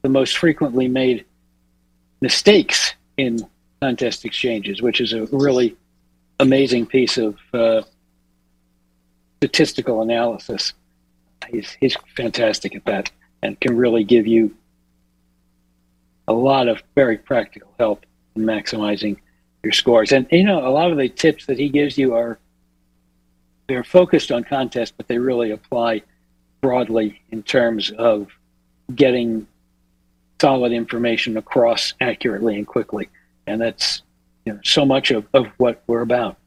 [0.01, 1.25] the most frequently made
[2.21, 3.39] mistakes in
[3.81, 5.75] contest exchanges, which is a really
[6.39, 7.81] amazing piece of uh,
[9.37, 10.73] statistical analysis.
[11.49, 14.55] He's, he's fantastic at that and can really give you
[16.27, 19.17] a lot of very practical help in maximizing
[19.63, 20.11] your scores.
[20.11, 22.39] And you know, a lot of the tips that he gives you are
[23.67, 26.03] they're focused on contest, but they really apply
[26.63, 28.29] broadly in terms of
[28.95, 29.45] getting
[30.41, 33.09] solid information across accurately and quickly.
[33.45, 34.01] And that's
[34.45, 36.37] you know, so much of, of what we're about.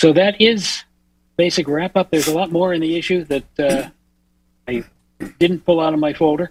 [0.00, 0.84] So that is
[1.36, 2.10] basic wrap up.
[2.10, 3.90] There's a lot more in the issue that uh,
[4.66, 4.84] I
[5.38, 6.50] didn't pull out of my folder,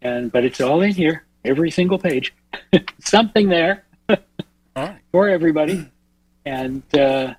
[0.00, 2.34] and but it's all in here, every single page,
[3.00, 4.98] something there right.
[5.12, 5.90] for everybody,
[6.46, 7.34] and uh,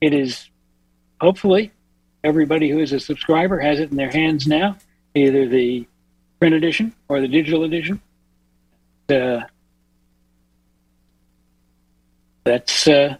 [0.00, 0.48] it is
[1.20, 1.70] hopefully
[2.24, 4.76] everybody who is a subscriber has it in their hands now,
[5.14, 5.86] either the
[6.40, 8.00] print edition or the digital edition.
[9.08, 9.40] Uh,
[12.44, 13.16] that's uh,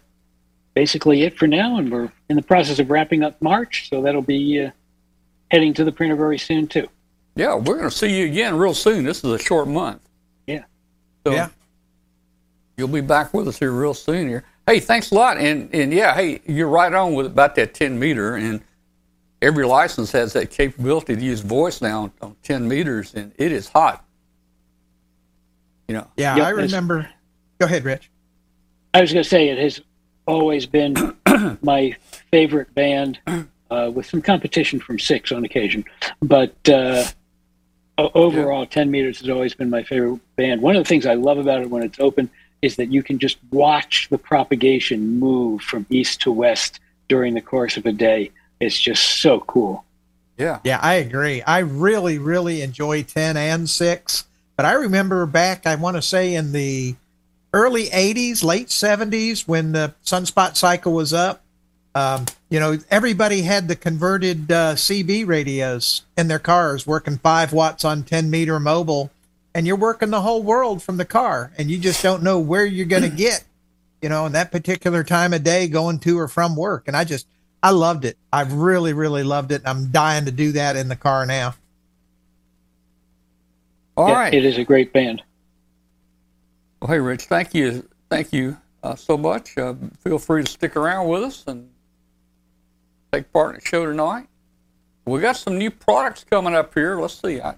[0.73, 4.21] basically it for now, and we're in the process of wrapping up March, so that'll
[4.21, 4.71] be uh,
[5.51, 6.87] heading to the printer very soon too.
[7.35, 9.05] Yeah, we're going to see you again real soon.
[9.05, 10.01] This is a short month.
[10.45, 10.63] Yeah.
[11.25, 11.49] So Yeah.
[12.77, 14.43] you'll be back with us here real soon here.
[14.67, 15.37] Hey, thanks a lot.
[15.37, 18.35] And and yeah, hey, you're right on with about that 10 meter.
[18.35, 18.61] And
[19.43, 23.67] every license has that capability to use voice now on 10 meters, and it is
[23.69, 24.03] hot.
[25.87, 27.09] You know, Yeah, Yep, I remember.
[27.59, 28.09] Go ahead, Rich.
[28.93, 29.81] I was going to say it has
[30.25, 30.95] always been
[31.61, 31.95] my
[32.31, 33.19] favorite band,
[33.69, 35.83] uh, with some competition from Six on occasion,
[36.21, 37.03] but uh,
[37.97, 40.61] o- overall, Ten Meters has always been my favorite band.
[40.61, 42.29] One of the things I love about it when it's open
[42.61, 46.79] is that you can just watch the propagation move from east to west
[47.09, 48.31] during the course of a day.
[48.63, 49.83] It's just so cool.
[50.37, 50.59] yeah.
[50.63, 51.41] Yeah, I agree.
[51.43, 54.25] I really, really enjoy 10 and 6.
[54.55, 56.95] But I remember back, I want to say in the
[57.53, 61.41] early 80s, late 70s, when the sunspot cycle was up,
[61.95, 67.53] um, you know, everybody had the converted uh, CB radios in their cars working 5
[67.53, 69.11] watts on 10 meter mobile.
[69.55, 72.65] And you're working the whole world from the car, and you just don't know where
[72.65, 73.43] you're going to get,
[74.01, 76.87] you know, in that particular time of day going to or from work.
[76.87, 77.27] And I just,
[77.63, 78.17] I loved it.
[78.31, 79.61] I really, really loved it.
[79.65, 81.55] I'm dying to do that in the car now.
[83.95, 84.33] All Yeah, right.
[84.33, 85.23] It is a great band.
[86.81, 89.57] Well, hey, Rich, thank you, thank you uh, so much.
[89.57, 91.69] Uh, feel free to stick around with us and
[93.13, 94.27] take part in the show tonight.
[95.05, 96.99] We got some new products coming up here.
[96.99, 97.39] Let's see.
[97.39, 97.55] I,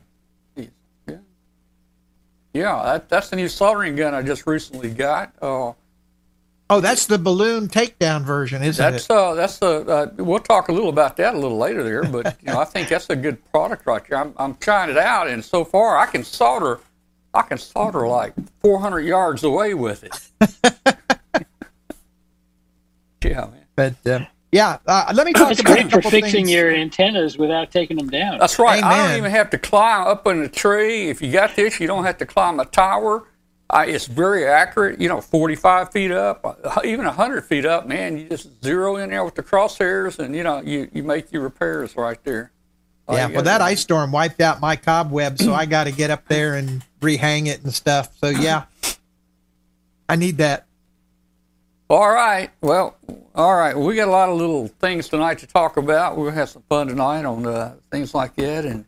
[0.55, 1.17] yeah,
[2.53, 5.33] yeah, that, that's the new soldering gun I just recently got.
[5.41, 5.73] Uh,
[6.67, 9.11] Oh, that's the balloon takedown version, isn't that's it?
[9.11, 9.81] uh, that's the.
[9.87, 12.65] Uh, we'll talk a little about that a little later there, but you know, I
[12.65, 14.17] think that's a good product right there.
[14.17, 16.79] I'm, I'm trying it out, and so far I can solder.
[17.35, 20.95] I can solder like 400 yards away with it.
[23.23, 23.65] yeah, man.
[23.75, 26.51] But uh, yeah, uh, let me talk It's about a great for fixing things.
[26.51, 28.39] your antennas without taking them down.
[28.39, 28.81] That's right.
[28.83, 31.09] I don't even have to climb up in a tree.
[31.09, 33.27] If you got this, you don't have to climb a tower.
[33.69, 35.01] I, it's very accurate.
[35.01, 38.17] You know, 45 feet up, uh, even 100 feet up, man.
[38.17, 41.41] You just zero in there with the crosshairs, and you know, you, you make your
[41.41, 42.51] repairs right there.
[43.07, 46.11] All Yeah, well, that ice storm wiped out my cobweb, so I got to get
[46.11, 48.15] up there and rehang it and stuff.
[48.17, 48.65] So yeah,
[50.07, 50.65] I need that.
[51.87, 52.49] All right.
[52.61, 52.95] Well,
[53.35, 53.77] all right.
[53.77, 56.17] We got a lot of little things tonight to talk about.
[56.17, 58.85] We'll have some fun tonight on uh, things like that, and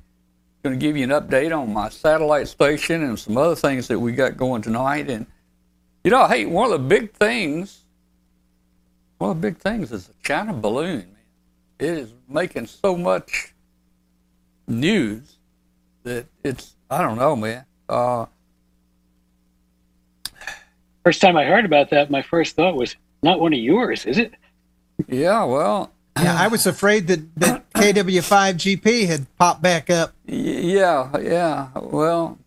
[0.68, 3.98] going to give you an update on my satellite station and some other things that
[3.98, 5.10] we got going tonight.
[5.10, 5.26] And
[6.04, 7.86] you know, hey, one of the big things,
[9.18, 11.00] one of the big things is the China balloon.
[11.00, 11.16] Man,
[11.80, 13.54] it is making so much
[14.68, 15.38] news
[16.04, 17.66] that it's I don't know, man.
[17.88, 18.26] Uh,
[21.06, 24.18] First time I heard about that, my first thought was, not one of yours, is
[24.18, 24.34] it?
[25.08, 25.46] yeah.
[25.46, 30.14] Well, Yeah, I was afraid that that KW5GP had popped back up.
[30.26, 31.70] Yeah, yeah.
[31.76, 32.38] Well,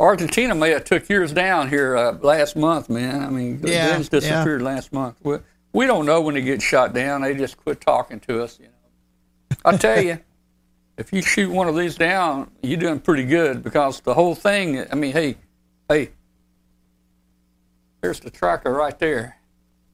[0.00, 3.22] Argentina may have took yours down here uh, last month, man.
[3.22, 5.16] I mean, the Yeah, guns disappeared last month.
[5.22, 5.38] We,
[5.72, 7.22] we don't know when they get shot down.
[7.22, 8.58] They just quit talking to us.
[8.60, 10.18] You know, I tell you,
[10.96, 14.84] if you shoot one of these down, you're doing pretty good because the whole thing.
[14.90, 15.36] I mean, hey,
[15.88, 16.10] hey,
[18.00, 19.37] there's the tracker right there.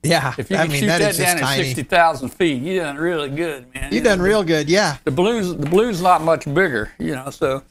[0.05, 2.81] Yeah, If you I can mean shoot that that, down at sixty thousand feet, you
[2.81, 3.93] done really good, man.
[3.93, 4.99] You know, done real good, yeah.
[5.05, 7.63] the blues the blues not much bigger you know so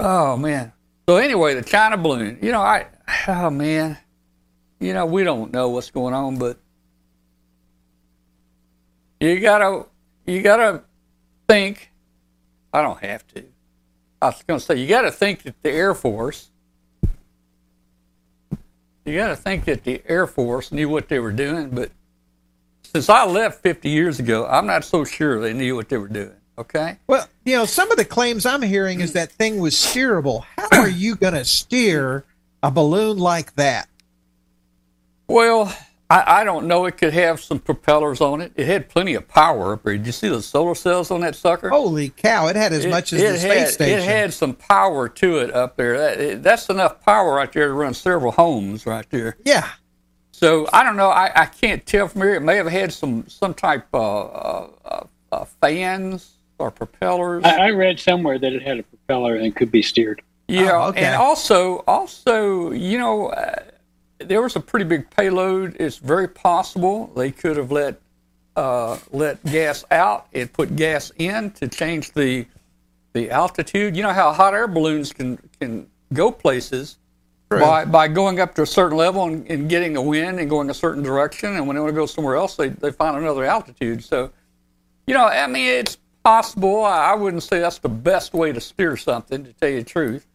[0.00, 0.72] oh man
[1.08, 2.86] so anyway the china balloon you know i
[3.28, 3.96] oh man
[4.80, 6.58] you know we don't know what's going on but
[9.20, 9.86] you gotta
[10.26, 10.82] you gotta
[11.48, 11.90] think
[12.72, 13.44] i don't have to
[14.20, 16.50] i was gonna say you gotta think that the air force
[19.04, 21.90] you gotta think that the air force knew what they were doing but
[22.82, 26.08] since i left 50 years ago i'm not so sure they knew what they were
[26.08, 29.74] doing okay Well, you know, some of the claims I'm hearing is that thing was
[29.74, 30.44] steerable.
[30.56, 32.24] How are you going to steer
[32.62, 33.88] a balloon like that?
[35.26, 35.76] Well,
[36.10, 36.84] I, I don't know.
[36.84, 38.52] It could have some propellers on it.
[38.56, 39.96] It had plenty of power up there.
[39.96, 41.70] Did you see the solar cells on that sucker?
[41.70, 42.46] Holy cow!
[42.48, 43.98] It had as it, much as the had, space station.
[44.00, 45.96] It had some power to it up there.
[45.98, 49.36] That, it, that's enough power right there to run several homes right there.
[49.44, 49.70] yeah,
[50.32, 51.08] So I don't know.
[51.10, 52.34] I, I can't tell from here.
[52.34, 57.44] It may have had some some type uh, uh, uh, fans or propellers.
[57.44, 60.20] I, I read somewhere that it had a propeller and could be steered.
[60.48, 61.04] Yeah, Oh, okay.
[61.06, 63.62] and also, also, you know, uh,
[64.28, 65.76] there was a pretty big payload.
[65.78, 68.00] It's very possible they could have let
[68.56, 72.46] uh, let gas out and put gas in to change the
[73.12, 73.96] the altitude.
[73.96, 76.98] You know how hot air balloons can can go places
[77.48, 80.70] by by going up to a certain level and, and getting a wind and going
[80.70, 83.44] a certain direction, and when they want to go somewhere else, they they find another
[83.44, 84.02] altitude.
[84.02, 84.30] So,
[85.06, 86.84] you know, I mean, it's possible.
[86.84, 89.84] I, I wouldn't say that's the best way to steer something, to tell you the
[89.84, 90.26] truth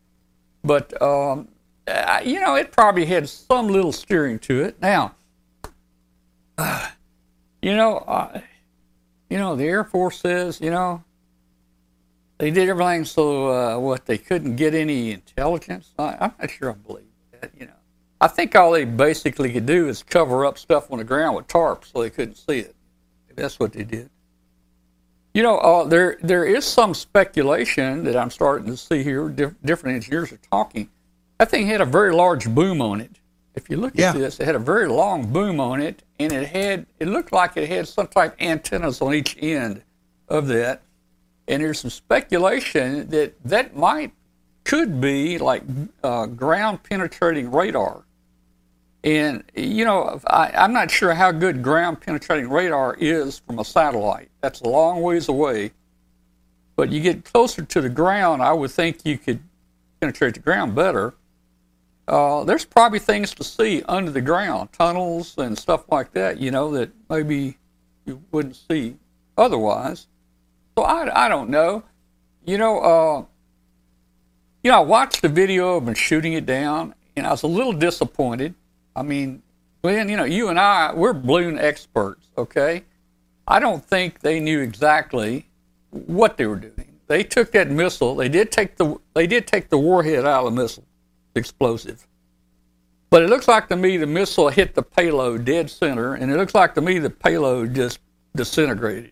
[0.64, 1.48] but um,
[1.90, 4.82] uh, you know, it probably had some little steering to it.
[4.82, 5.16] Now,
[7.62, 8.42] you know, uh,
[9.30, 11.04] you know, the Air Force says, you know,
[12.38, 15.92] they did everything so uh, what they couldn't get any intelligence.
[16.00, 17.04] I, I'm not sure I believe
[17.40, 17.52] that.
[17.60, 17.74] You know,
[18.22, 21.48] I think all they basically could do is cover up stuff on the ground with
[21.48, 22.76] tarps so they couldn't see it.
[23.36, 24.10] That's what they did.
[25.34, 29.30] You know, uh, there there is some speculation that I'm starting to see here.
[29.30, 30.90] Diff- different engineers are talking.
[31.40, 33.18] That thing had a very large boom on it.
[33.56, 34.10] If you look Yeah.
[34.10, 37.32] at this, it had a very long boom on it, and it had it looked
[37.32, 39.82] like it had some type of antennas on each end
[40.28, 40.82] of that.
[41.48, 44.12] And there's some speculation that that might
[44.66, 45.64] could be like
[46.04, 48.04] uh, ground penetrating radar.
[49.04, 53.66] And you know, I, I'm not sure how good ground penetrating radar is from a
[53.66, 54.30] satellite.
[54.42, 55.72] That's a long ways away.
[56.76, 59.40] But you get closer to the ground, I would think you could
[60.02, 61.14] penetrate the ground better.
[62.10, 66.40] Uh, there's probably things to see under the ground, tunnels and stuff like that.
[66.40, 67.58] You know that maybe
[68.06, 68.98] you wouldn't see
[69.38, 70.08] otherwise.
[70.76, 71.84] So I, I don't know.
[72.46, 73.26] You know, uh,
[74.64, 77.48] you know, I watched the video of them shooting it down, and I was a
[77.48, 78.56] little disappointed.
[78.96, 79.44] I mean,
[79.84, 82.84] Glenn, you know, you and I, we're balloon experts, okay?
[83.48, 85.46] I don't think they knew exactly
[85.92, 86.98] what they were doing.
[87.08, 88.16] They took that missile.
[88.16, 90.86] They did take the they did take the warhead out of the missile,
[91.36, 92.06] explosive.
[93.10, 96.38] But it looks like to me the missile hit the payload dead center, and it
[96.38, 98.00] looks like to me the payload just
[98.36, 99.12] disintegrated.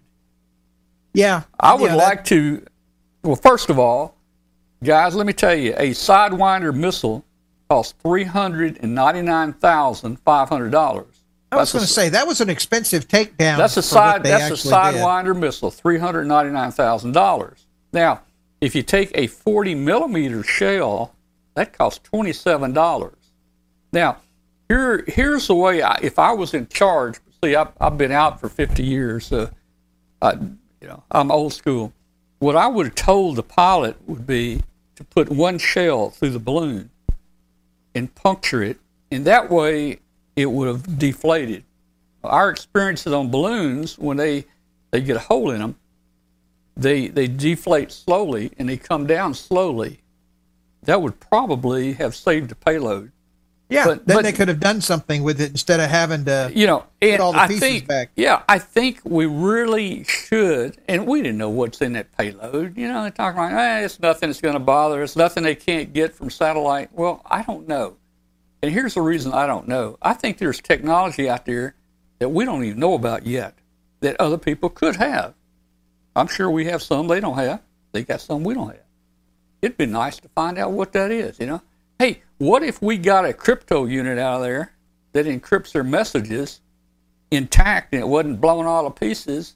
[1.14, 1.44] Yeah.
[1.60, 2.64] I would Yeah, that- like to.
[3.24, 4.16] Well, first of all,
[4.84, 7.26] guys, let me tell you, a Sidewinder missile
[7.70, 11.08] costs three hundred and ninety nine thousand five hundred dollars.
[11.52, 13.58] I was going to say that was an expensive takedown.
[13.58, 14.24] That's a side.
[14.24, 15.02] That's a actually did.
[15.02, 17.66] Sidewinder missile, three hundred ninety nine thousand dollars.
[17.94, 18.22] Now,
[18.62, 21.14] if you take a forty millimeter shell,
[21.58, 23.18] that costs twenty seven dollars.
[23.92, 24.18] Now,
[24.70, 25.82] here here's the way.
[25.82, 29.50] I, if I was in charge, see, I've, I've been out for fifty years, so
[30.22, 31.94] I, you know, I'm old school.
[32.40, 34.62] What I would have told the pilot would be
[34.96, 36.92] to put one shell through the balloon
[37.96, 38.78] and puncture it,
[39.10, 40.00] and that way
[40.36, 41.64] it would have deflated.
[42.24, 44.46] Our experiences on balloons, when they
[44.92, 45.76] they get a hole in them,
[46.76, 50.02] they they deflate slowly and they come down slowly.
[50.88, 53.12] That would probably have saved the payload.
[53.70, 53.84] Yeah.
[53.84, 56.50] but- then but- they could have done something with it instead of having to.
[56.56, 58.12] you know, and all the I pieces think, back.
[58.16, 62.78] yeah, I think we really should, and we didn't know what's in that payload.
[62.78, 65.04] You know, they're talking like, eh, it's nothing that's going to bother.
[65.04, 66.90] It's nothing they can't get from satellite.
[66.94, 67.98] Well, I don't know,
[68.64, 69.98] and here's the reason I don't know.
[70.02, 71.76] I think there's technology out there
[72.20, 73.56] that we don't even know about yet
[74.00, 75.34] that other people could have.
[76.16, 77.62] I'm sure we have some they don't have.
[77.92, 78.80] They got some we don't have.
[79.62, 81.40] It'd be nice to find out what that is.
[81.40, 81.62] You know,
[82.00, 84.74] hey, what if we got a crypto unit out of there
[85.14, 86.62] that encrypts their messages
[87.32, 89.56] intact and it wasn't blown all to pieces,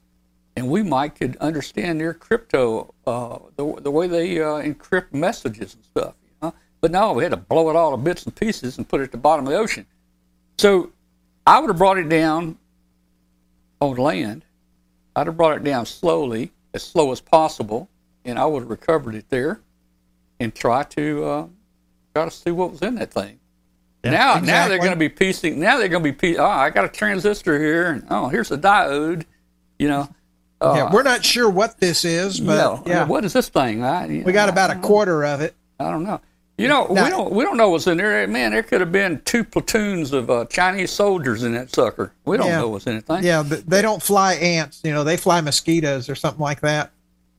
[0.56, 5.74] and we might could understand their crypto, uh, the, the way they uh, encrypt messages
[5.74, 6.14] and stuff.
[6.24, 6.54] You know?
[6.80, 9.04] But no, we had to blow it all to bits and pieces and put it
[9.04, 9.86] at the bottom of the ocean.
[10.58, 10.92] So
[11.46, 12.58] I would have brought it down
[13.80, 14.44] on land.
[15.16, 17.88] I'd have brought it down slowly, as slow as possible,
[18.24, 19.60] and I would have recovered it there
[20.42, 21.46] and try to uh,
[22.14, 23.38] try to see what was in that thing.
[24.04, 24.68] now, now exactly.
[24.68, 25.60] they're going to be piecing.
[25.60, 26.40] Now they're going to be piecing.
[26.40, 29.24] Oh, I got a transistor here, and oh, here's a diode.
[29.78, 30.08] You know.
[30.60, 33.82] Uh, yeah, we're not sure what this is, but no, yeah, what is this thing?
[33.82, 35.56] I, we got about a quarter of it.
[35.80, 36.20] I don't know.
[36.56, 38.24] You know, Now- we don't we don't know what's in there.
[38.28, 42.12] Man, there could have been two platoons of uh, Chinese soldiers in that sucker.
[42.24, 42.58] We don't Yeah.
[42.58, 43.24] know what's in thing.
[43.24, 44.80] Yeah, th- they don't fly ants.
[44.84, 46.92] You know, they fly mosquitoes or something like that.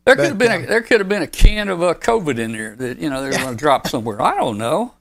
[0.06, 2.38] There could But, have been a, there could have been a can of uh, COVID
[2.38, 4.22] in there that you know they're going to drop somewhere.
[4.22, 4.94] I don't know.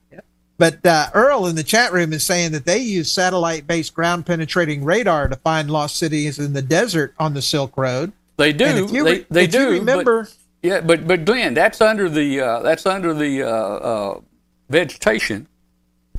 [0.58, 5.26] But uh, Earl in the chat room is saying that they use satellite-based ground-penetrating radar
[5.26, 8.12] to find lost cities in the desert on the Silk Road.
[8.36, 8.86] They do.
[8.92, 9.72] You, they they do.
[9.72, 13.48] you remember, but, yeah, but but Glenn, that's under the uh, that's under the uh,
[13.48, 14.20] uh,
[14.68, 15.48] vegetation.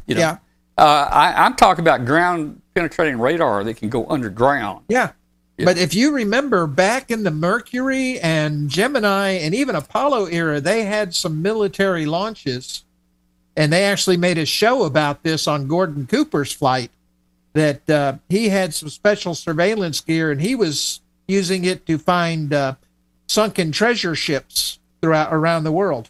[0.08, 0.38] You know, Yeah.
[0.78, 4.84] uh, I, I'm talking about ground penetrating radar that can go underground.
[4.90, 5.12] Yeah.
[5.58, 5.66] Yeah.
[5.66, 10.84] But if you remember back in the Mercury and Gemini and even Apollo era, they
[10.86, 12.84] had some military launches.
[13.56, 16.90] And they actually made a show about this on Gordon Cooper's flight
[17.54, 22.52] that uh, he had some special surveillance gear and he was using it to find
[22.52, 22.74] uh,
[23.28, 26.10] sunken treasure ships throughout around the world.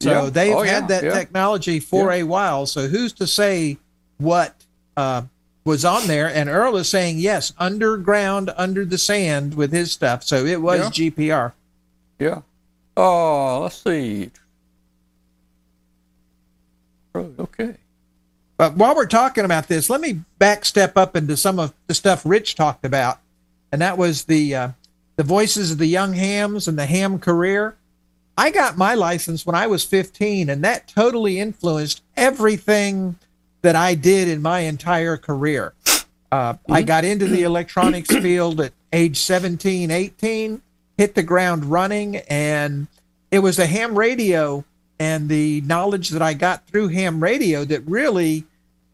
[0.00, 0.30] So Yeah.
[0.30, 2.64] they've Oh, had yeah, that technology for a while.
[2.64, 3.76] So who's to say
[4.16, 4.54] what
[4.96, 5.22] uh,
[5.66, 6.28] was on there?
[6.28, 10.22] And Earl is saying yes, underground, under the sand with his stuff.
[10.24, 10.90] So it was Yeah.
[11.10, 11.52] GPR.
[12.18, 12.40] Yeah.
[12.96, 14.30] Oh, let's see.
[17.14, 17.74] Okay.
[18.58, 21.94] But while we're talking about this, let me back step up into some of the
[21.94, 23.18] stuff Rich talked about,
[23.70, 24.68] and that was the uh,
[25.16, 27.76] the voices of the young hams and the ham career.
[28.38, 33.16] I got my license when I was 15, and that totally influenced everything
[33.66, 35.74] that I did in my entire career.
[36.30, 36.86] Uh, I mm-hmm.
[36.86, 40.62] got into the electronics field at age 17, 18,
[40.96, 42.86] hit the ground running, and
[43.32, 44.64] it was a ham radio
[45.00, 48.44] and the knowledge that I got through ham radio that really,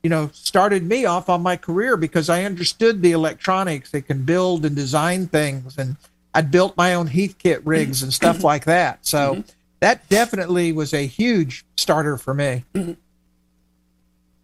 [0.03, 3.91] you know, started me off on my career because I understood the electronics.
[3.91, 5.97] They can build and design things, and
[6.33, 9.05] I'd built my own Heathkit rigs and stuff like that.
[9.05, 9.51] So mm-hmm.
[9.81, 12.65] that definitely was a huge starter for me.
[12.73, 12.93] Mm-hmm.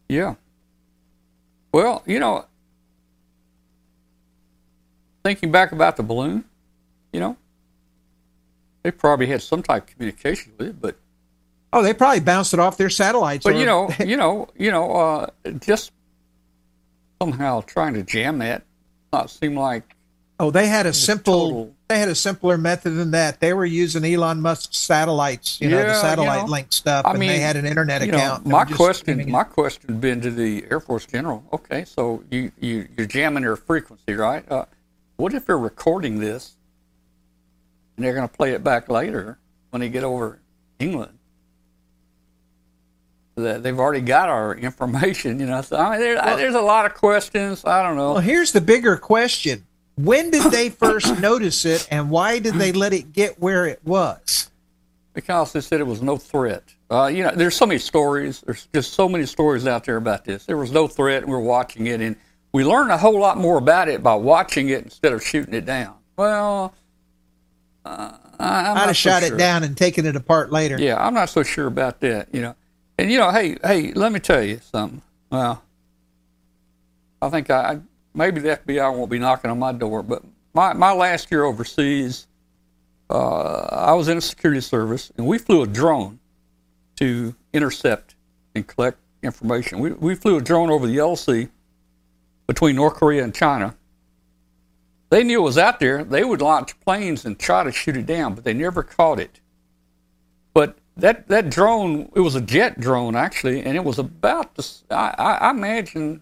[0.08, 0.34] Yeah.
[1.72, 2.46] Well, you know,
[5.24, 6.44] thinking back about the balloon,
[7.12, 7.36] you know,
[8.82, 10.96] they probably had some type of communication with it, but
[11.70, 13.44] Oh, they probably bounced it off their satellites.
[13.44, 15.26] but or- you know, you know, you know, uh,
[15.60, 15.92] just
[17.20, 18.62] somehow trying to jam that
[19.12, 19.94] not seem like
[20.40, 23.40] oh, they had a simple, they had a simpler method than that.
[23.40, 27.06] They were using Elon Musk's satellites, you know, Yeah, the you satellite know, link stuff,
[27.06, 28.44] I and mean, they had an internet you know, account.
[28.44, 31.42] They my question, my question, been to the Air Force General.
[31.52, 34.50] Okay, so you you you're jamming their frequency, right?
[34.50, 34.64] Uh,
[35.16, 36.56] what if they're recording this,
[37.96, 39.38] and they're going to play it back later
[39.70, 40.38] when they get over
[40.78, 41.12] England?
[43.36, 45.62] That they've already got our information, you know.
[45.62, 47.64] So I mean, there, I, there's a lot of questions.
[47.64, 48.14] I don't know.
[48.14, 49.64] Well, here's the bigger question.
[49.98, 53.80] When did they first notice it and why did they let it get where it
[53.84, 54.48] was?
[55.18, 56.62] because they said it was no threat.
[56.88, 58.40] Uh, you know, there's so many stories.
[58.42, 60.46] There's just so many stories out there about this.
[60.46, 62.14] There was no threat, and we we're watching it, and
[62.52, 65.66] we learned a whole lot more about it by watching it instead of shooting it
[65.66, 65.96] down.
[66.16, 66.72] Well,
[67.84, 69.34] uh, I, I'm I'd not have so shot sure.
[69.34, 70.78] it down and taken it apart later.
[70.78, 72.28] Yeah, I'm not so sure about that.
[72.32, 72.54] You know,
[72.96, 75.02] and you know, hey, hey, let me tell you something.
[75.32, 75.60] Well,
[77.20, 77.80] I think I I-
[78.18, 82.26] maybe the FBI won't be knocking on my door, but my my last year overseas,
[83.08, 86.18] uh, I was in a security service, and we flew a drone
[86.96, 88.16] to intercept
[88.54, 89.78] and collect information.
[89.78, 91.48] We we flew a drone over the Yellow Sea
[92.46, 93.76] between North Korea and China.
[95.10, 96.04] They knew it was out there.
[96.04, 99.40] They would launch planes and try to shoot it down, but they never caught it.
[100.52, 104.68] But that that drone, it was a jet drone actually, and it was about the.
[104.90, 106.20] I imagine,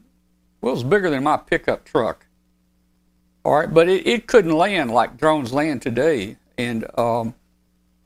[0.66, 2.26] well, it was bigger than my pickup truck.
[3.44, 7.34] All right, but it, it couldn't land like drones land today, and um,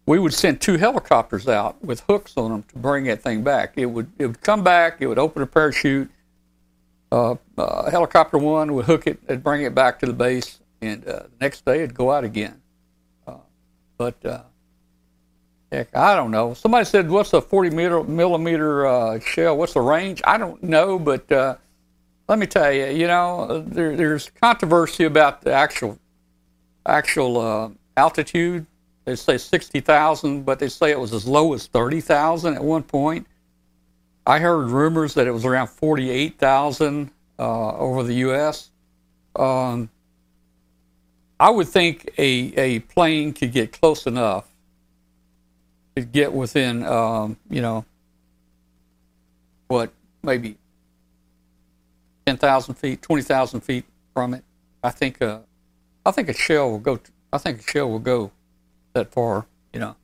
[0.04, 3.72] we would send two helicopters out with hooks on them to bring that thing back.
[3.76, 4.98] It would it would come back.
[5.00, 6.10] It would open a parachute.
[7.10, 11.02] Uh, uh, helicopter one would hook it and bring it back to the base, and
[11.08, 12.60] uh, the next day it'd go out again.
[13.26, 13.36] Uh,
[13.96, 14.42] but uh,
[15.72, 16.52] Heck, I don't know.
[16.52, 19.56] Somebody said, "What's a 40 meter, millimeter uh, shell?
[19.56, 21.32] What's the range?" I don't know, but
[22.30, 25.98] let me tell you, you know, there, there's controversy about the actual
[26.86, 28.66] actual uh, altitude.
[29.04, 33.26] They say 60,000, but they say it was as low as 30,000 at one point.
[34.24, 37.10] I heard rumors that it was around 48,000
[37.40, 38.70] uh, over the U.S.
[39.34, 39.90] Um,
[41.40, 44.46] I would think a, a plane could get close enough
[45.96, 47.84] to get within, um, you know,
[49.66, 50.56] what, maybe
[52.26, 54.44] 10,000 feet, 20,000 feet from it.
[54.82, 55.40] I think, uh,
[56.06, 58.30] I think a shell will go, t- I think a shell will go
[58.92, 59.96] that far, you know.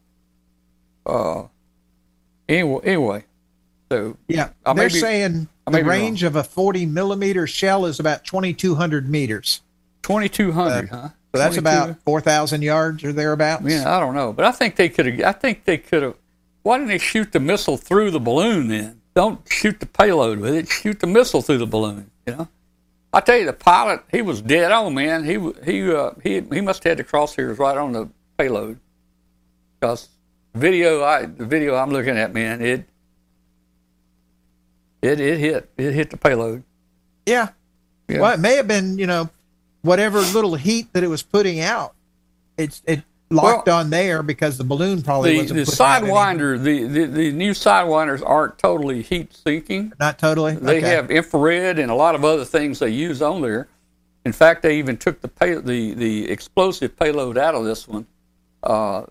[1.04, 1.44] Uh,
[2.48, 3.24] anyway, anyway,
[3.90, 8.24] so Yeah, I they're be- saying the range of a 40 millimeter shell is about
[8.24, 9.62] 2,200 meters.
[10.02, 11.08] 2,200, huh?
[11.34, 11.58] So that's 22?
[11.60, 13.64] about 4,000 yards or thereabouts.
[13.66, 15.20] Yeah, I don't know, but I think they could have.
[15.22, 16.14] I think they could have.
[16.62, 19.00] Why didn't they shoot the missile through the balloon then?
[19.16, 20.68] Don't shoot the payload with it.
[20.68, 22.10] Shoot the missile through the balloon.
[22.26, 22.48] You know.
[23.14, 25.24] I tell you, the pilot he was dead on, man.
[25.24, 28.78] He he uh, he he must have had the crosshairs right on the payload.
[29.80, 30.10] Because
[30.54, 32.84] video, I the video I'm looking at, man, it
[35.00, 36.62] it it hit it hit the payload.
[37.24, 37.48] Yeah,
[38.08, 38.20] Yeah.
[38.20, 39.30] Well, it may have been, you know,
[39.82, 41.94] whatever little heat that it was putting out.
[42.58, 46.84] It's it locked Well, on there because the balloon probably The, wasn't the sidewinder, the,
[46.84, 49.92] the, the new sidewinders aren't totally heat sinking.
[49.98, 50.54] Not totally.
[50.54, 50.88] They Okay.
[50.90, 53.68] have infrared and a lot of other things they use on there.
[54.24, 58.06] In fact, they even took the pay, the the explosive payload out of this one
[58.64, 59.04] uh,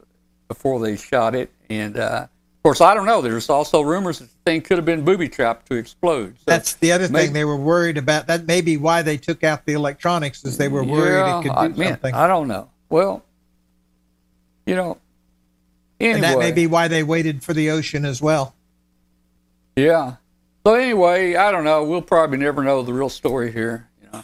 [0.48, 1.50] before they shot it.
[1.70, 3.22] And uh, of course, I don't know.
[3.22, 6.36] There's also rumors that the thing could have been booby trapped to explode.
[6.40, 8.28] So That's the other maybe- thing they were worried about.
[8.28, 11.44] That may be why they took out the electronics, is they were worried yeah, it
[11.44, 12.14] could do I, man, something.
[12.14, 12.70] I don't know.
[12.90, 13.24] Well,
[14.66, 14.98] you know,
[16.00, 18.56] anyway, and that may be why they waited for the ocean as well.
[19.76, 20.16] Yeah.
[20.66, 21.84] So anyway, I don't know.
[21.84, 23.88] We'll probably never know the real story here.
[24.02, 24.24] You know,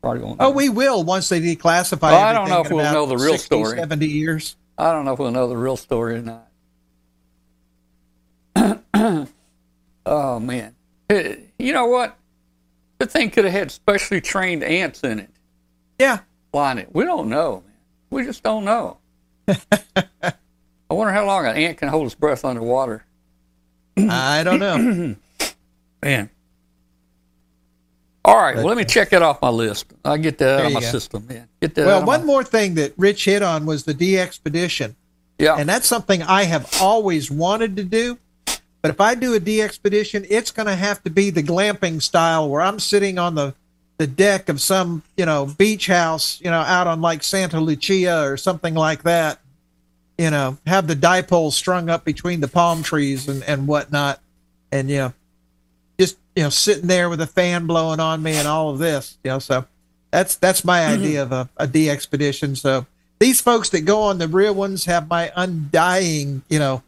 [0.00, 0.40] probably won't.
[0.40, 0.56] Oh, know.
[0.56, 2.02] we will once they declassify.
[2.02, 3.78] Well, I don't know if we'll know the real 60, story.
[3.78, 4.56] 70 years.
[4.78, 6.46] I don't know if we'll know the real story or not.
[10.06, 10.74] oh man,
[11.08, 12.16] Eh, you know what?
[12.98, 15.30] The thing could have had specially trained ants in it
[15.98, 16.20] Yeah.
[16.52, 16.90] flying it.
[16.92, 17.74] We don't know, man.
[18.10, 18.98] We just don't know.
[20.22, 23.04] I wonder how long an ant can hold its breath underwater.
[23.96, 25.16] I don't know.
[26.02, 26.30] Man.
[28.24, 29.86] All right, well, let me check that off my list.
[30.04, 30.86] I'll get that out of my go.
[30.86, 31.48] system, man.
[31.62, 34.94] Get that well, one my- more thing that Rich hit on was the DXpedition.
[35.38, 35.56] Yeah.
[35.56, 38.18] And that's something I have always wanted to do.
[38.82, 42.48] But if I do a DXpedition, it's going to have to be the glamping style
[42.48, 43.54] where I'm sitting on the,
[44.00, 48.22] the deck of some, you know, beach house, you know, out on like Santa Lucia
[48.22, 49.40] or something like that.
[50.16, 54.18] You know, have the dipole strung up between the palm trees and, and whatnot.
[54.72, 55.12] And, you know,
[55.98, 59.18] just, you know, sitting there with a fan blowing on me and all of this,
[59.22, 59.66] you know, so
[60.10, 61.02] that's, that's my mm-hmm.
[61.02, 62.56] idea of a, a DXpedition.
[62.56, 62.86] So
[63.18, 66.82] these folks that go on the real ones have my undying, you know,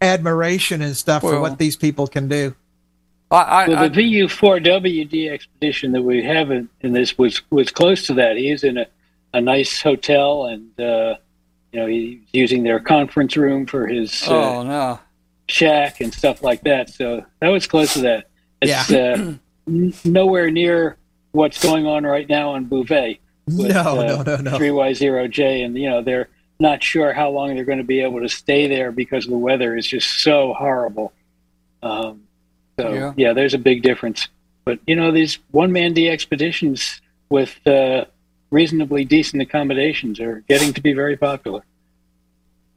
[0.00, 2.56] admiration and stuff for what these people can do.
[3.30, 8.06] I, I, Well, the VU4W DXpedition that we have in, in this was was close
[8.06, 8.36] to that.
[8.36, 8.86] He is in a,
[9.34, 11.16] a nice hotel, and uh,
[11.72, 15.00] you know he's using their conference room for his uh, oh, no.
[15.48, 16.88] shack and stuff like that.
[16.90, 18.28] So that was close to that.
[18.62, 19.34] It's uh,
[19.66, 20.96] n- nowhere near
[21.32, 23.18] what's going on right now on Bouvet.
[23.46, 24.58] with, No, uh, no, no, no.
[24.58, 28.28] 3Y0J, and you know they're not sure how long they're going to be able to
[28.28, 31.12] stay there because the weather is just so horrible.
[31.82, 32.22] Um,
[32.78, 33.12] so Yeah.
[33.16, 33.32] yeah.
[33.32, 34.28] there's a big difference.
[34.64, 37.00] But you know these one-man DXpeditions
[37.30, 38.04] with uh,
[38.50, 41.62] reasonably decent accommodations are getting to be very popular.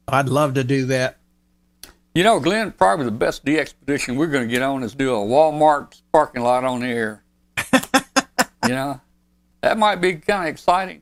[0.08, 1.18] I'd love to do that.
[2.14, 5.18] You know, Glenn, probably the best DXpedition we're going to get on is do a
[5.18, 7.22] Walmart parking lot on the air.
[7.72, 9.00] you know,
[9.62, 11.00] that might be kind of exciting.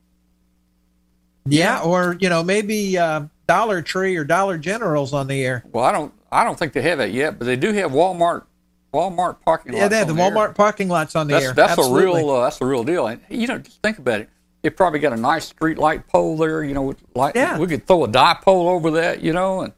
[1.47, 5.65] Yeah, or you know maybe uh, Dollar Tree or Dollar General's on the air.
[5.73, 8.45] Well, I don't, I don't think they have that yet, but they do have Walmart,
[8.93, 9.79] Walmart parking lot.
[9.79, 10.31] Yeah, they have the the air.
[10.31, 11.53] Walmart parking lots on the That's air.
[11.55, 12.03] that's Absolutely.
[12.03, 13.07] a real, uh, that's a real deal.
[13.07, 14.29] And you know, just think about it.
[14.63, 16.63] It probably got a nice street light pole there.
[16.65, 17.35] You know, with light.
[17.37, 17.59] Yeah.
[17.59, 19.23] We could throw a dipole over that.
[19.23, 19.73] You know, and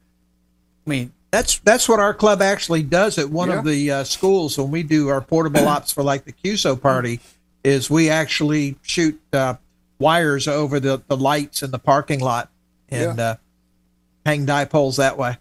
[0.86, 3.58] I mean, That's that's what our club actually does at one Yeah.
[3.58, 7.20] of the uh, schools when we do our portable ops for like the QSO party.
[7.64, 9.54] Is we actually shoot uh,
[10.00, 12.50] wires over the, the lights in the parking lot
[12.88, 13.36] and uh,
[14.26, 15.36] hang dipoles that way.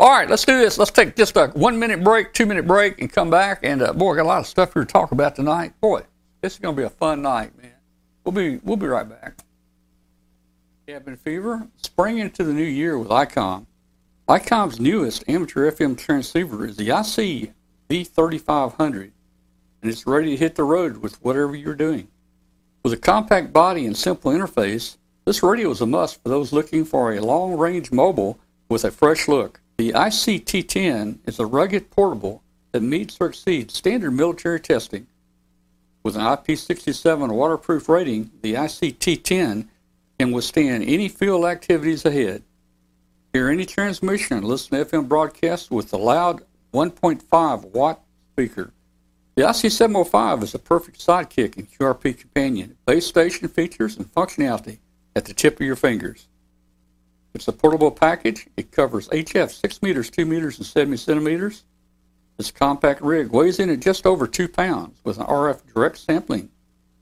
[0.00, 0.78] All right, let's do this.
[0.78, 3.60] Let's take just a one minute break, two minute break, and come back.
[3.62, 5.78] And uh, boy, I got a lot of stuff here to talk about tonight.
[5.78, 6.04] Boy,
[6.40, 7.74] this is going to be a fun night, man.
[8.24, 9.40] We'll be we'll be right back.
[10.86, 13.66] Cabin fever, spring into the new year with ICOM.
[14.26, 17.52] ICOM's newest amateur FM transceiver is the IC
[17.90, 19.02] V3500,
[19.82, 22.08] and it's ready to hit the road with whatever you're doing.
[22.82, 24.96] With a compact body and simple interface,
[25.26, 28.38] this radio is a must for those looking for a long range mobile
[28.70, 29.60] with a fresh look.
[29.80, 35.06] The ICT10 is a rugged portable that meets or exceeds standard military testing.
[36.02, 39.68] With an IP67 waterproof rating, the ICT10
[40.18, 42.42] can withstand any field activities ahead.
[43.32, 46.42] Hear any transmission and listen to FM broadcasts with the loud
[46.74, 48.02] 1.5 watt
[48.34, 48.74] speaker.
[49.34, 52.76] The IC705 is a perfect sidekick and QRP companion.
[52.84, 54.80] Base station features and functionality
[55.16, 56.26] at the tip of your fingers.
[57.34, 58.48] It's a portable package.
[58.56, 61.64] It covers HF 6 meters, 2 meters, and 70 centimeters.
[62.36, 66.50] This compact rig weighs in at just over 2 pounds with an RF direct sampling.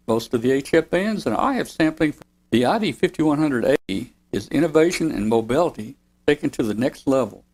[0.06, 2.14] Most of the HF bands and IF sampling.
[2.50, 7.44] The ID5100A is innovation and mobility taken to the next level.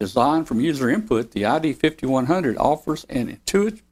[0.00, 3.82] Designed from user input, the ID5100 offers an intuitive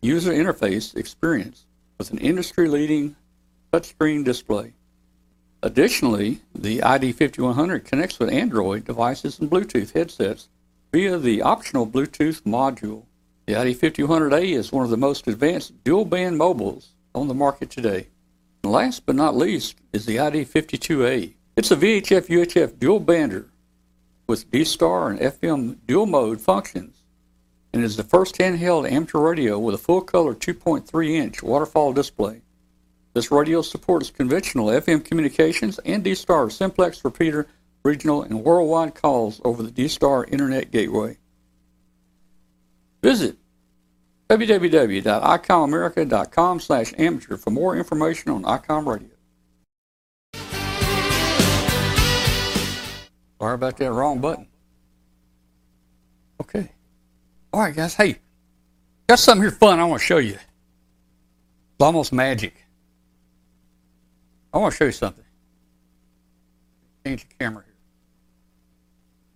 [0.00, 1.66] user interface experience
[1.98, 3.16] with an industry-leading
[3.72, 4.74] touchscreen display.
[5.62, 10.48] Additionally, the ID5100 connects with Android devices and Bluetooth headsets
[10.92, 13.04] via the optional Bluetooth module.
[13.46, 17.70] The ID 5100A is one of the most advanced dual band mobiles on the market
[17.70, 18.08] today.
[18.64, 21.34] And last but not least is the ID 52A.
[21.56, 23.46] It's a VHF UHF dual bander
[24.26, 27.02] with D Star and FM dual mode functions
[27.72, 32.41] and is the first handheld amateur radio with a full color 2.3 inch waterfall display.
[33.14, 37.46] This radio supports conventional FM communications and D Star simplex repeater
[37.84, 41.18] regional and worldwide calls over the D Star Internet Gateway.
[43.02, 43.36] Visit
[44.30, 49.10] www.icomamerica.com slash amateur for more information on ICOM Radio.
[53.38, 54.46] Sorry about that wrong button.
[56.40, 56.70] Okay.
[57.52, 57.94] All right, guys.
[57.94, 58.20] Hey,
[59.06, 60.34] got something here fun I want to show you.
[60.34, 62.54] It's almost magic.
[64.52, 65.24] I want to show you something.
[67.06, 67.74] Change the camera here.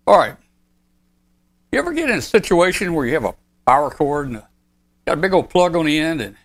[0.05, 0.35] All right.
[1.71, 4.47] You ever get in a situation where you have a power cord and a,
[5.05, 6.35] got a big old plug on the end and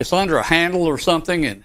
[0.00, 1.64] it's under a handle or something and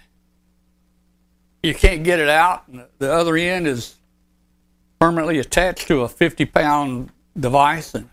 [1.62, 3.96] you can't get it out and the other end is
[4.98, 8.08] permanently attached to a 50 pound device and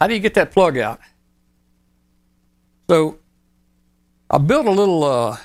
[0.00, 1.00] how do you get that plug out
[2.88, 3.18] so
[4.30, 5.36] i built a little uh,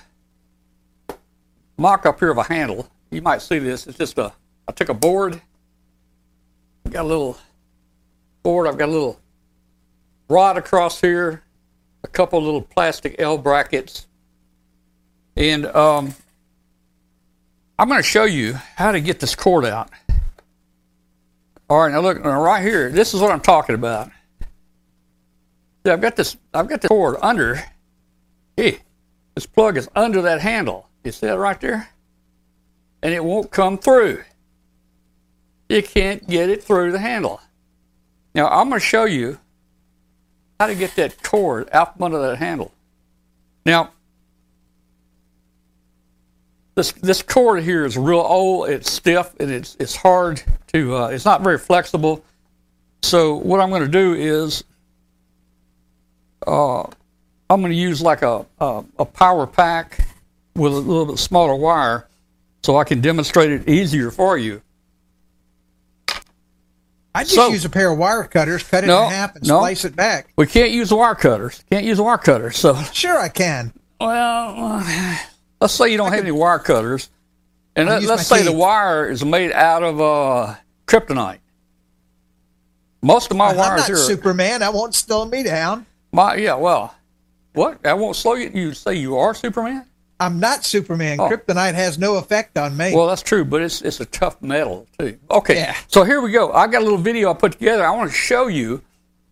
[1.81, 4.31] mock up here of a handle you might see this it's just a
[4.67, 5.41] i took a board
[6.89, 7.37] got a little
[8.43, 9.19] board i've got a little
[10.29, 11.43] rod across here
[12.03, 14.07] a couple little plastic l brackets
[15.35, 16.13] and um,
[17.79, 19.89] i'm going to show you how to get this cord out
[21.71, 22.89] all right, now look now right here.
[22.89, 24.11] This is what I'm talking about.
[25.85, 26.35] See, I've got this.
[26.53, 27.63] I've got the cord under.
[28.57, 28.79] Hey,
[29.35, 30.89] this plug is under that handle.
[31.03, 31.89] You see that right there?
[33.01, 34.23] And it won't come through.
[35.69, 37.41] You can't get it through the handle.
[38.35, 39.39] Now I'm going to show you
[40.59, 42.71] how to get that cord out from under that handle.
[43.65, 43.91] Now,
[46.75, 48.69] this this cord here is real old.
[48.69, 50.41] It's stiff and it's it's hard
[50.73, 50.95] to.
[50.95, 52.23] Uh, it's not very flexible.
[53.01, 54.63] So what I'm going to do is,
[56.45, 56.81] uh,
[57.49, 60.07] I'm going to use like a, a a power pack
[60.61, 62.07] with a little bit smaller wire,
[62.63, 64.61] so I can demonstrate it easier for you.
[67.13, 69.45] I just So- use a pair of wire cutters, cut it No, in half, and
[69.47, 69.59] no.
[69.59, 70.27] slice it back.
[70.37, 71.63] We can't use wire cutters.
[71.69, 72.57] Can't use wire cutters.
[72.57, 73.73] So Sure, I can.
[73.99, 74.83] Well,
[75.59, 77.09] let's say you don't have any wire cutters,
[77.75, 80.55] and I'll let, let's my say the wire is made out of uh,
[80.87, 81.39] kryptonite.
[83.01, 84.63] Most of my I'm wires not here, Superman.
[84.63, 85.85] I won't slow me down.
[86.11, 86.95] my yeah, well,
[87.53, 87.85] what?
[87.85, 88.49] I won't slow you.
[88.53, 89.85] You say you are Superman?
[90.21, 91.19] I'm not Superman.
[91.19, 91.27] Oh.
[91.29, 92.93] Kryptonite has no effect on me.
[92.95, 95.17] Well, that's true, but it's it's a tough metal too.
[95.29, 95.75] Okay, Yeah.
[95.87, 96.51] so here we go.
[96.53, 97.85] I got a little video I put together.
[97.85, 98.81] I want to show you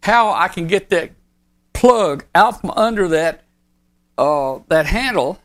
[0.01, 1.11] how I can get that
[1.73, 3.43] plug out from under that
[4.17, 5.39] uh, that handle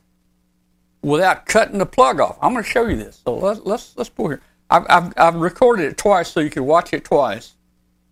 [1.03, 2.39] without cutting the plug off.
[2.41, 3.21] I'm going to show you this.
[3.25, 4.41] So let's let's let's pull here.
[4.71, 7.53] I've, I've I've recorded it twice, so you can watch it twice.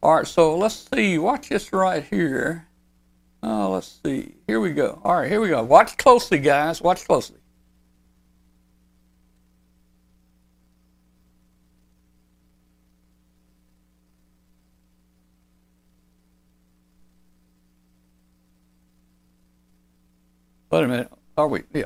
[0.02, 1.16] All right, so let's see.
[1.18, 2.66] Watch this right here.
[3.42, 4.34] Oh, let's see.
[4.46, 5.00] Here we go.
[5.04, 5.62] All right, here we go.
[5.62, 6.80] Watch closely, guys.
[6.80, 7.38] Watch closely.
[20.70, 21.12] Wait a minute.
[21.36, 21.62] Are we?
[21.74, 21.84] Yeah.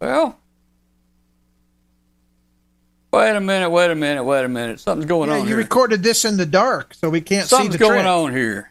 [0.00, 0.38] Well,
[3.16, 3.70] wait a minute.
[3.70, 4.24] Wait a minute.
[4.24, 4.80] Wait a minute.
[4.80, 5.56] Something's going yeah, on you here.
[5.56, 7.88] recorded this in the dark, so we can't Something's see the trick.
[7.88, 8.34] Something's going trick.
[8.34, 8.70] on here.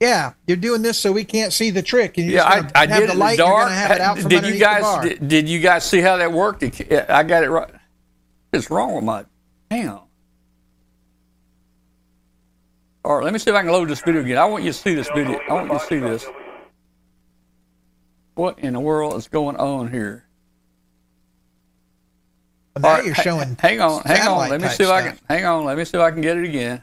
[0.00, 2.18] Yeah, you're doing this so we can't see the trick.
[2.18, 2.44] And you're Yeah,
[2.74, 3.36] I, I have did the it in light.
[3.38, 3.70] the dark.
[3.70, 6.62] have it out did you guys did, did you guys see how that worked?
[6.62, 7.70] I got it right.
[8.50, 9.24] What's wrong with my?
[9.70, 10.00] damn?
[13.04, 14.38] All right, let me see if I can load this video again.
[14.38, 15.38] I want you to see this video.
[15.48, 16.26] I want you to see this.
[18.34, 20.23] What in the world is going on here?
[22.74, 23.56] Well, now All right, you're ha- showing.
[23.60, 24.48] Hang on, hang on.
[24.50, 25.18] Let me see if I can.
[25.28, 25.64] Hang on.
[25.64, 26.82] Let me see if I can get it again.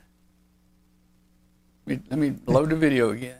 [1.87, 3.37] Let me, let me load the video again.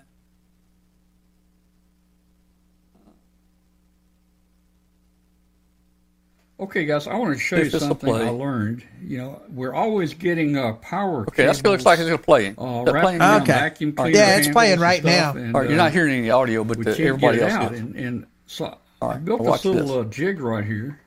[6.59, 8.13] Okay, guys, I want to show If you something.
[8.13, 8.83] I learned.
[9.01, 11.21] You know, we're always getting uh, power.
[11.29, 12.55] Okay, that looks like it's going to play.
[12.57, 13.19] uh, Is playing?
[13.21, 13.53] around Okay.
[13.53, 14.13] vacuum All right.
[14.13, 15.33] cleaner Yeah, it's playing right now.
[15.33, 17.47] and, All right, you're uh, not hearing any audio, but we the, can't everybody get
[17.47, 17.73] it else out.
[17.73, 17.79] is.
[17.81, 19.91] And, and so All I right, built watch this little this.
[19.91, 21.00] Uh, jig right here.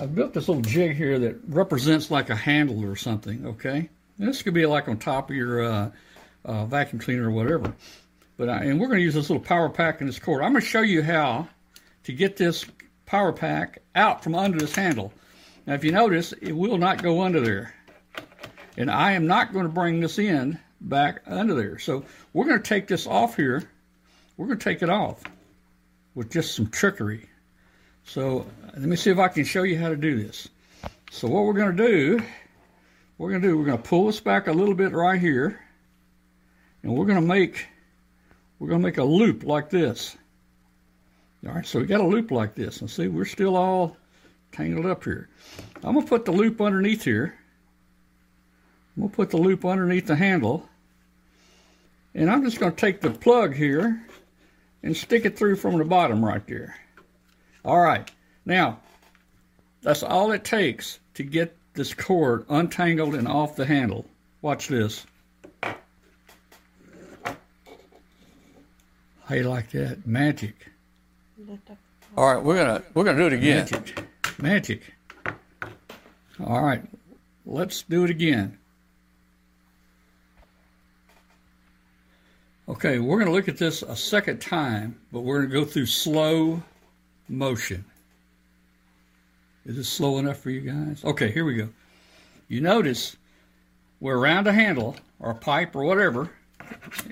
[0.00, 3.46] I built this little jig here that represents like a handle or something.
[3.46, 3.88] Okay,
[4.18, 5.90] And this could be like on top of your uh,
[6.44, 7.74] uh, vacuum cleaner or whatever.
[8.36, 10.42] But I, and we're going to use this little power pack and this cord.
[10.42, 11.48] I'm going to show you how
[12.04, 12.64] to get this
[13.06, 15.12] power pack out from under this handle.
[15.66, 17.74] Now, if you notice, it will not go under there.
[18.76, 21.78] And I am not going to bring this in back under there.
[21.78, 23.62] So we're going to take this off here.
[24.36, 25.22] We're going to take it off
[26.16, 27.28] with just some trickery.
[28.04, 30.48] So let me see if I can show you how to do this.
[31.10, 32.20] So what we're going to do,
[33.18, 35.60] we're going to do, we're going to pull this back a little bit right here.
[36.82, 37.66] And we're going to make,
[38.58, 40.16] we're going to make a loop like this.
[41.46, 42.80] All right, so we got a loop like this.
[42.80, 43.96] And see, we're still all
[44.52, 45.28] tangled up here.
[45.82, 47.34] I'm going to put the loop underneath here.
[48.96, 50.68] I'm going to put the loop underneath the handle.
[52.14, 54.06] And I'm just going to take the plug here
[54.82, 56.76] and stick it through from the bottom right there.
[57.64, 58.10] All right,
[58.44, 58.80] now
[59.82, 64.04] that's all it takes to get this cord untangled and off the handle.
[64.42, 65.06] Watch this.
[65.62, 65.76] How
[69.34, 70.06] you like that?
[70.06, 70.70] Magic.
[72.16, 73.66] All right, we're gonna we're gonna do it again.
[73.70, 74.04] Magic.
[74.38, 74.82] Magic.
[76.44, 76.82] All right,
[77.46, 78.58] let's do it again.
[82.68, 85.64] Okay, we're going to look at this a second time, but we're going to go
[85.66, 86.62] through slow
[87.28, 87.84] motion.
[89.66, 91.02] Is it slow enough for you guys?
[91.04, 91.68] Okay, here we go.
[92.48, 93.16] You notice
[94.00, 96.30] we're around a handle or a pipe or whatever.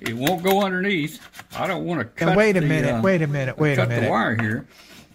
[0.01, 1.21] It won't go underneath.
[1.57, 2.29] I don't want to cut.
[2.29, 4.05] And wait a the, minute, uh, wait a minute, wait a cut minute.
[4.05, 4.67] the wire here.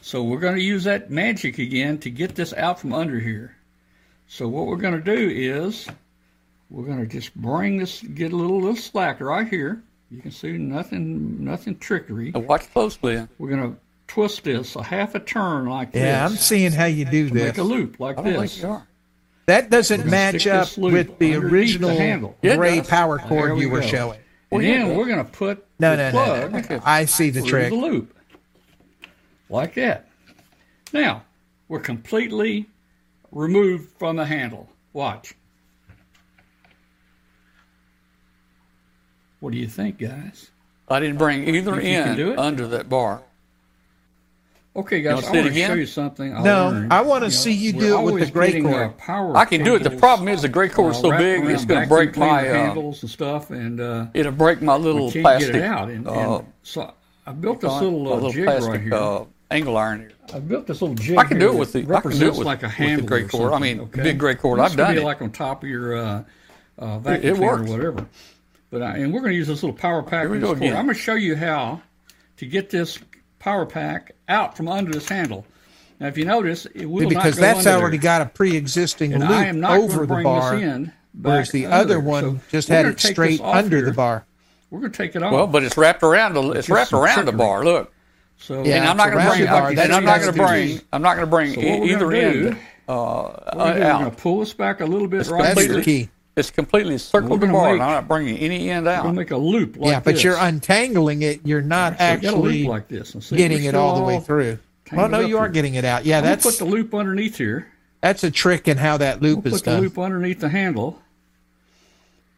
[0.02, 3.56] So we're going to use that magic again to get this out from under here.
[4.28, 5.88] So what we're going to do is
[6.70, 9.82] we're going to just bring this, get a little little slack right here.
[10.10, 12.32] You can see nothing, nothing trickery.
[12.32, 13.28] Now watch closely.
[13.38, 16.02] We're going to twist this a half a turn like this.
[16.02, 17.44] Yeah, I'm seeing how you do to this.
[17.44, 18.54] make a loop like this.
[18.54, 18.88] think you are.
[19.48, 22.36] That doesn't match up with the underneath the original handle.
[22.42, 23.88] Gray power cord we you were go.
[23.88, 24.20] showing.
[24.52, 26.82] And yeah, then we're going to put No, the no, plug no, no.
[26.86, 27.70] I see the through trick.
[27.70, 28.14] the loop.
[29.50, 30.08] Like that.
[30.94, 31.24] Now,
[31.70, 32.66] we're completely
[33.32, 34.70] removed from the handle.
[34.94, 35.34] Watch.
[39.40, 40.50] What do you think, guys?
[40.90, 42.40] I didn't bring either Think do end it?
[42.40, 43.22] under that bar.
[44.78, 45.70] Okay, guys, wanna I see want to again?
[45.72, 46.34] show you something.
[46.36, 46.94] I No, learned.
[46.94, 48.96] I wanna You know, see you do it with the gray getting, cord.
[49.00, 49.80] power I can do it.
[49.84, 52.48] The problem is the gray cord's uh, so big, it's going to break my.
[52.48, 55.54] Uh, handles and stuff, and uh, it'll break my little we can't plastic.
[55.54, 55.90] get it out.
[55.90, 56.94] And, and uh, so
[57.26, 58.94] I built this little, uh, little jig plastic right here.
[58.94, 60.12] uh, angle iron here.
[60.36, 61.18] I built this little jig.
[61.18, 62.78] I can do it with that the- I can do it with- like a with
[62.78, 63.54] the handle gray cord.
[63.54, 64.04] I mean, okay?
[64.04, 64.60] big gray cord.
[64.60, 65.06] I've could done be it.
[65.06, 66.24] like on top of your uh,
[66.78, 68.06] uh, vacuum it or whatever.
[68.70, 70.22] But I, and we're going to use this little power pack.
[70.24, 70.76] Here we go again.
[70.78, 71.82] I'm going to show you how
[72.38, 73.00] to get this
[73.40, 75.46] power pack out from under this handle.
[76.00, 78.04] Now, if you notice, it will because not go that's under already there.
[78.04, 80.92] got a pre-existing And loop I am not over going the bar, in.
[81.20, 83.86] whereas the under other one So just had it straight under here.
[83.86, 84.26] the bar.
[84.70, 85.32] We're going to take it off.
[85.34, 87.64] Well, but it's wrapped around the it's just wrapped some around the bar.
[87.64, 87.92] Look,
[88.38, 89.42] so Yeah, and I'm not going to bring.
[89.42, 89.68] the bar.
[89.68, 90.78] I, That's and I'm not going to bring.
[90.78, 90.82] do.
[90.94, 92.58] I'm not going to bring So e- either end do-
[92.94, 95.74] uh, we're going to pull this back a little bit right That's here.
[95.76, 96.10] the key.
[96.38, 97.74] It's completely circled We're the gonna bar.
[97.74, 99.16] make- I'm not bringing any end We're going out.
[99.16, 100.24] make a loop like yeah, but this.
[100.24, 101.42] you're untangling it.
[101.44, 103.16] You're not So we got actually like this.
[103.20, 104.60] See, getting it all the way through.
[104.94, 105.52] Well, no, you are here.
[105.52, 106.06] getting it out.
[106.06, 107.68] Yeah, I'm that's put the loop underneath here.
[108.02, 111.02] that's a trick in how that loop We'll is put the loop underneath the handle.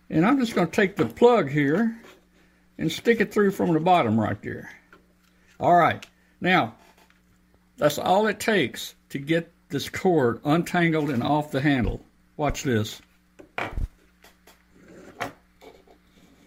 [0.10, 1.96] And I'm just going to take the plug here
[2.80, 4.72] and stick it through from the bottom right there.
[5.60, 6.04] All right.
[6.42, 6.74] Now,
[7.78, 12.02] that's all it takes to get this cord untangled and off the handle.
[12.38, 13.02] Watch this.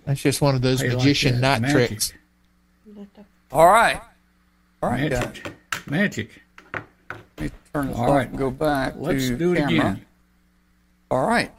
[0.04, 1.60] That's just one of those How you like magician that?
[1.62, 1.88] Magic.
[1.88, 2.12] tricks.
[3.50, 4.00] All right.
[4.82, 5.24] All right, guys.
[5.24, 5.52] Magic.
[5.86, 6.42] Magic.
[6.74, 8.28] Let me turn this All off right.
[8.28, 9.70] and go back Let's to do it camera.
[9.74, 10.06] again.
[11.10, 11.52] All right.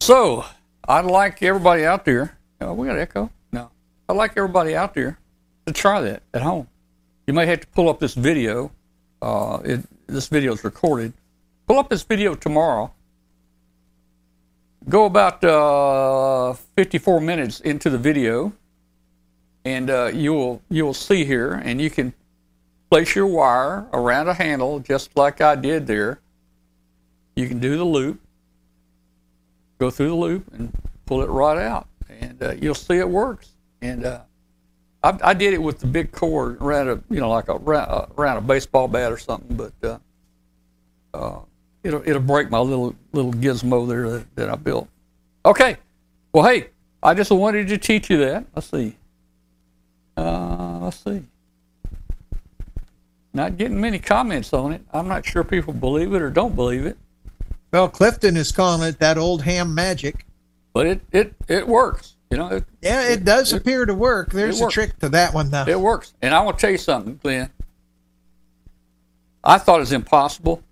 [0.00, 0.44] So
[0.88, 2.36] I'd like everybody out there.
[2.60, 3.30] Oh, we got echo.
[3.52, 3.70] No,
[4.08, 5.18] I'd like everybody out there
[5.66, 6.68] to try that at home.
[7.26, 8.72] You may have to pull up this video.
[9.22, 11.12] Uh, it, this video is recorded.
[11.66, 12.92] Pull up this video tomorrow.
[14.88, 18.52] Go about uh, 54 minutes into the video,
[19.64, 22.14] and uh, you'll you'll see here, and you can
[22.90, 26.20] place your wire around a handle just like I did there.
[27.36, 28.20] You can do the loop,
[29.78, 30.72] go through the loop, and
[31.04, 33.50] pull it right out, and uh, you'll see it works.
[33.82, 34.22] And uh,
[35.02, 37.56] I, I did it with the big cord around a you know like a
[38.16, 39.98] around a baseball bat or something, but uh,
[41.12, 41.40] uh,
[41.82, 44.88] it'll it'll break my little little gizmo there that, that I built.
[45.44, 45.76] Okay,
[46.32, 46.68] well hey,
[47.02, 48.44] I just wanted to teach you that.
[48.54, 48.96] Let's see.
[50.16, 51.22] Uh, let's see.
[53.32, 54.82] Not getting many comments on it.
[54.92, 56.98] I'm not sure people believe it or don't believe it,
[57.72, 60.26] Well, Clifton is calling it that old ham magic.
[60.72, 62.16] but it it it works.
[62.30, 64.30] You know, it, Yeah, it does appear to work.
[64.32, 65.64] There's a trick to that one, though.
[65.66, 66.12] it works.
[66.22, 67.50] And I want to tell you something, Glenn.
[69.42, 70.62] I thought it was impossible,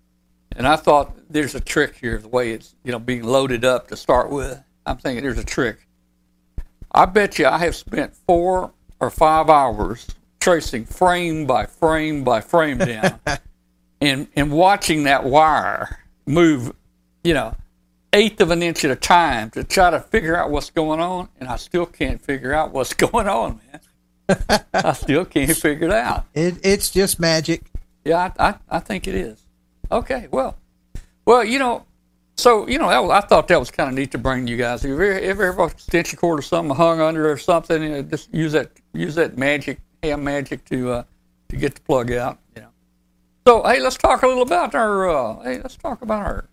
[0.58, 3.88] and I thought there's a trick here, the way it's you know being loaded up
[3.88, 4.60] to start with.
[4.84, 5.86] I'm thinking there's a trick.
[6.92, 10.06] I bet you I have spent four or five hours
[10.40, 13.20] tracing frame by frame by frame down,
[14.00, 16.74] and and watching that wire move,
[17.22, 17.54] you know,
[18.12, 21.28] eighth of an inch at a time to try to figure out what's going on,
[21.38, 23.80] and I still can't figure out what's going on, man.
[24.74, 26.26] I still can't figure it out.
[26.34, 27.62] It, it's just magic.
[28.04, 29.47] Yeah, I, I, I think it is.
[29.90, 30.58] Okay, well,
[31.24, 31.86] well, you know,
[32.36, 34.56] so you know, that was, I thought that was kind of neat to bring you
[34.56, 34.84] guys.
[34.84, 38.02] If you ever, ever have extension cord or something hung under or something, you know,
[38.02, 41.02] just use that use that magic ham magic to uh,
[41.48, 42.38] to get the plug out.
[42.54, 42.68] You know.
[43.46, 45.08] So hey, let's talk a little about our.
[45.08, 46.48] Uh, hey, let's talk about our.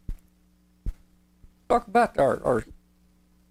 [1.70, 2.66] Talk about our our,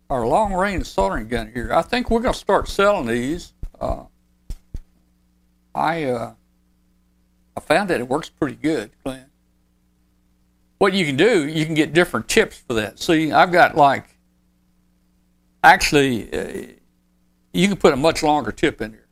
[0.09, 1.73] our long range soldering gun here.
[1.73, 3.53] I think we're going to start selling these.
[3.81, 4.05] Uh,
[5.75, 6.35] I uh,
[7.57, 9.29] I found that it works pretty good, Clint.
[10.79, 12.99] What you can do, you can get different tips for that.
[12.99, 14.05] See, I've got like,
[15.63, 16.67] actually, uh,
[17.53, 19.07] you can put a much longer tip in there.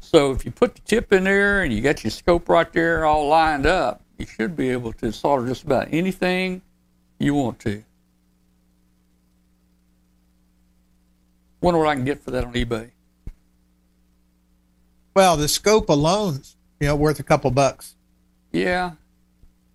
[0.00, 3.04] So if you put the tip in there and you got your scope right there
[3.04, 6.62] all lined up, you should be able to solder just about anything
[7.18, 7.82] you want to.
[11.60, 12.90] Wonder what I can get for that on eBay.
[15.14, 17.94] Well, the scope alone's you know worth a couple bucks.
[18.52, 18.92] Yeah,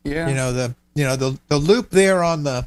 [0.04, 0.28] yeah.
[0.30, 2.66] You know the you know the the loop there on the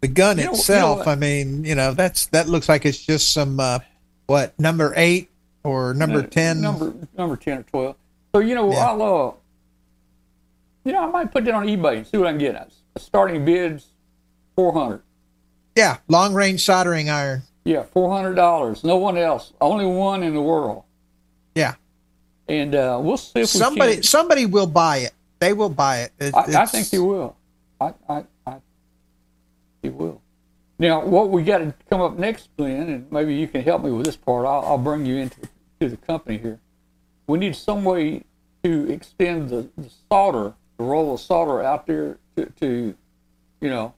[0.00, 1.06] the gun You know- you know itself.
[1.08, 3.78] I mean, you know that's that looks like it's just some uh,
[4.26, 5.30] what number eight
[5.64, 6.60] or number Uh, ten.
[6.60, 7.96] number number ten or twelve.
[8.34, 8.86] So you know, Yeah.
[8.90, 9.32] I'll uh,
[10.84, 12.72] you know, I might put that on eBay and see what I can get.
[12.96, 13.86] Starting bids,
[14.56, 15.02] four hundred.
[15.76, 17.42] Yeah, long range soldering iron.
[17.64, 18.82] Yeah, four hundred dollars.
[18.84, 19.52] No one else.
[19.60, 20.84] Only one in the world.
[21.54, 21.74] Yeah,
[22.48, 24.02] And uh, we'll see if somebody we can.
[24.04, 25.12] somebody will buy it.
[25.38, 26.12] They will buy it.
[26.18, 27.36] It- I, I think he will.
[27.80, 28.56] I, I, I,
[29.82, 30.20] he will.
[30.80, 33.90] Now, what we got to come up next, Glenn, and maybe you can help me
[33.90, 34.46] with this part.
[34.46, 35.40] I'll, I'll bring you into
[35.80, 36.58] to the company here.
[37.26, 38.22] We need some way
[38.64, 42.94] to extend the, the solder, the roll of solder out there to, to
[43.60, 43.94] you know,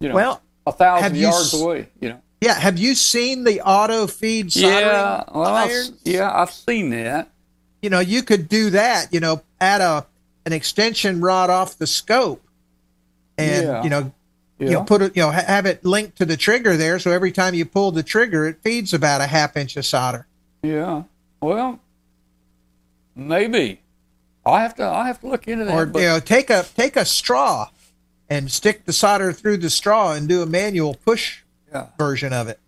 [0.00, 1.88] you know, Well, a thousand yards s- away.
[2.00, 2.22] You know.
[2.40, 5.24] Yeah, have you seen the auto feed soldering Yeah.
[5.32, 7.30] Well, I've, yeah, I've seen that.
[7.82, 9.12] You know, you could do that.
[9.12, 10.04] You know, add a
[10.46, 12.40] an extension rod off the scope,
[13.36, 13.82] and Yeah.
[13.82, 14.12] you know,
[14.58, 14.68] Yeah.
[14.68, 17.10] you know, put it, you know, ha- have it linked to the trigger there, so
[17.10, 20.26] every time you pull the trigger, it feeds about a half inch of solder.
[20.62, 21.02] Yeah.
[21.42, 21.80] Well,
[23.14, 23.80] maybe.
[24.46, 24.84] I'll have to.
[24.84, 25.74] I'll have to look into that.
[25.74, 27.68] Or but- you know, take a take a straw
[28.30, 31.40] and stick the solder through the straw and do a manual push
[31.72, 31.86] Yeah.
[31.98, 32.60] version of it.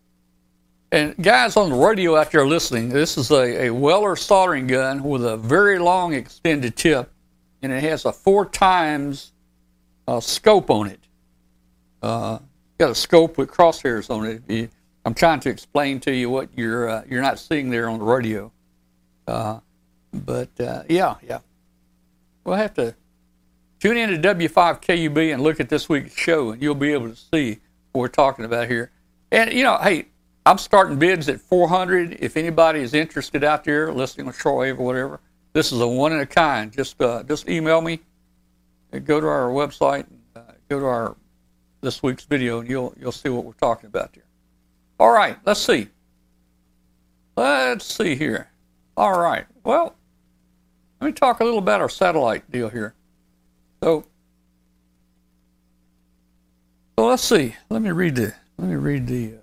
[0.91, 5.03] And guys on the radio out there listening, this is a, a Weller soldering gun
[5.05, 7.11] with a very long extended tip,
[7.63, 9.33] and it has a four times
[10.07, 11.01] uh, scope on it.
[12.03, 12.39] Uh,
[12.79, 14.71] got a scope with crosshairs on it.
[15.05, 18.05] I'm trying to explain to you what you're uh, you're not seeing there on the
[18.05, 18.53] radio.
[19.27, 19.61] Uh,
[20.13, 21.41] but uh, yeah, yeah,
[22.45, 22.95] we'll have to
[23.81, 27.17] tune in to W5KUB and look at this week's show, and you'll be able to
[27.17, 27.59] see
[27.93, 28.91] what we're talking about here.
[29.31, 30.09] And you know, hey,
[30.47, 32.19] I'm starting bids at 400.
[32.21, 35.21] If anybody is interested out there listening on shortwave or whatever,
[35.53, 36.73] this is a one in a kind.
[36.73, 38.01] Just uh, just email me.
[38.93, 40.07] Uh, Go to our website.
[40.37, 41.17] Uh, go to our
[41.81, 44.25] this week's video, and you'll you'll see what we're talking about there.
[45.01, 45.89] All right, let's see.
[47.37, 48.51] Let's see here.
[48.97, 49.47] All right.
[49.63, 49.95] Well,
[51.01, 52.95] let me talk a little about our satellite deal here.
[53.83, 54.05] So,
[56.99, 57.55] so let's see.
[57.71, 59.39] Let me read the let me read the uh,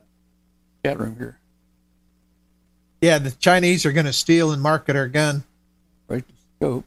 [0.84, 1.40] chat room here.
[3.02, 5.44] Yeah, the Chinese are going to steal and market our gun.
[6.58, 6.86] Scope.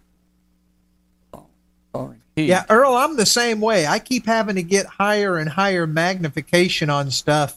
[1.94, 2.14] Oh.
[2.36, 3.86] Yeah, Earl, I'm the same way.
[3.86, 7.56] I keep having to get higher and higher magnification on stuff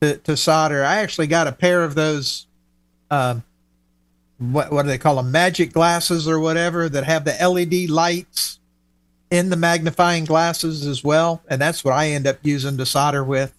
[0.00, 0.84] to, to solder.
[0.84, 2.46] I actually got a pair of those,
[3.10, 3.42] um,
[4.38, 5.30] what, what do they call them?
[5.30, 8.58] Magic glasses or whatever that have the LED lights
[9.30, 11.42] in the magnifying glasses as well.
[11.48, 13.54] And that's what I end up using to solder with.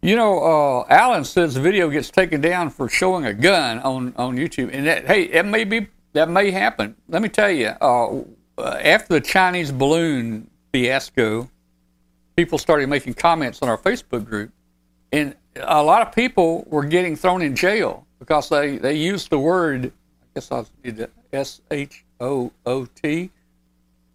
[0.00, 4.12] You know, uh, Alan says the video gets taken down for showing a gun on,
[4.16, 6.96] on YouTube, and that hey, that may be that may happen.
[7.08, 8.22] Let me tell you, uh,
[8.58, 11.48] after the Chinese balloon fiasco,
[12.36, 14.50] people started making comments on our Facebook group,
[15.12, 19.38] and a lot of people were getting thrown in jail because they they used the
[19.38, 19.86] word.
[19.86, 23.30] I guess I need the S H O O T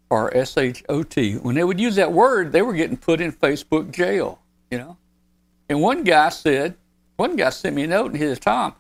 [0.10, 1.34] or S H O T.
[1.36, 4.40] When they would use that word, they were getting put in Facebook jail.
[4.72, 4.98] You know.
[5.70, 6.76] And one guy said,
[7.18, 8.74] one guy sent me a note and he says, Tom,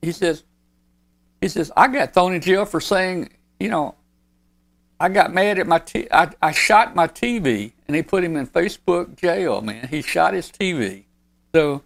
[0.00, 0.44] he says,
[1.40, 3.30] he says, I got thrown in jail for saying,
[3.60, 3.94] you know,
[5.00, 8.36] I got mad at my t- I, I shot my TV and they put him
[8.36, 9.86] in Facebook jail, man.
[9.88, 11.04] He shot his TV.
[11.54, 11.82] So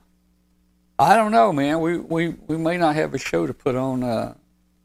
[0.98, 1.80] I don't know, man.
[1.80, 4.34] We we, we may not have a show to put on uh,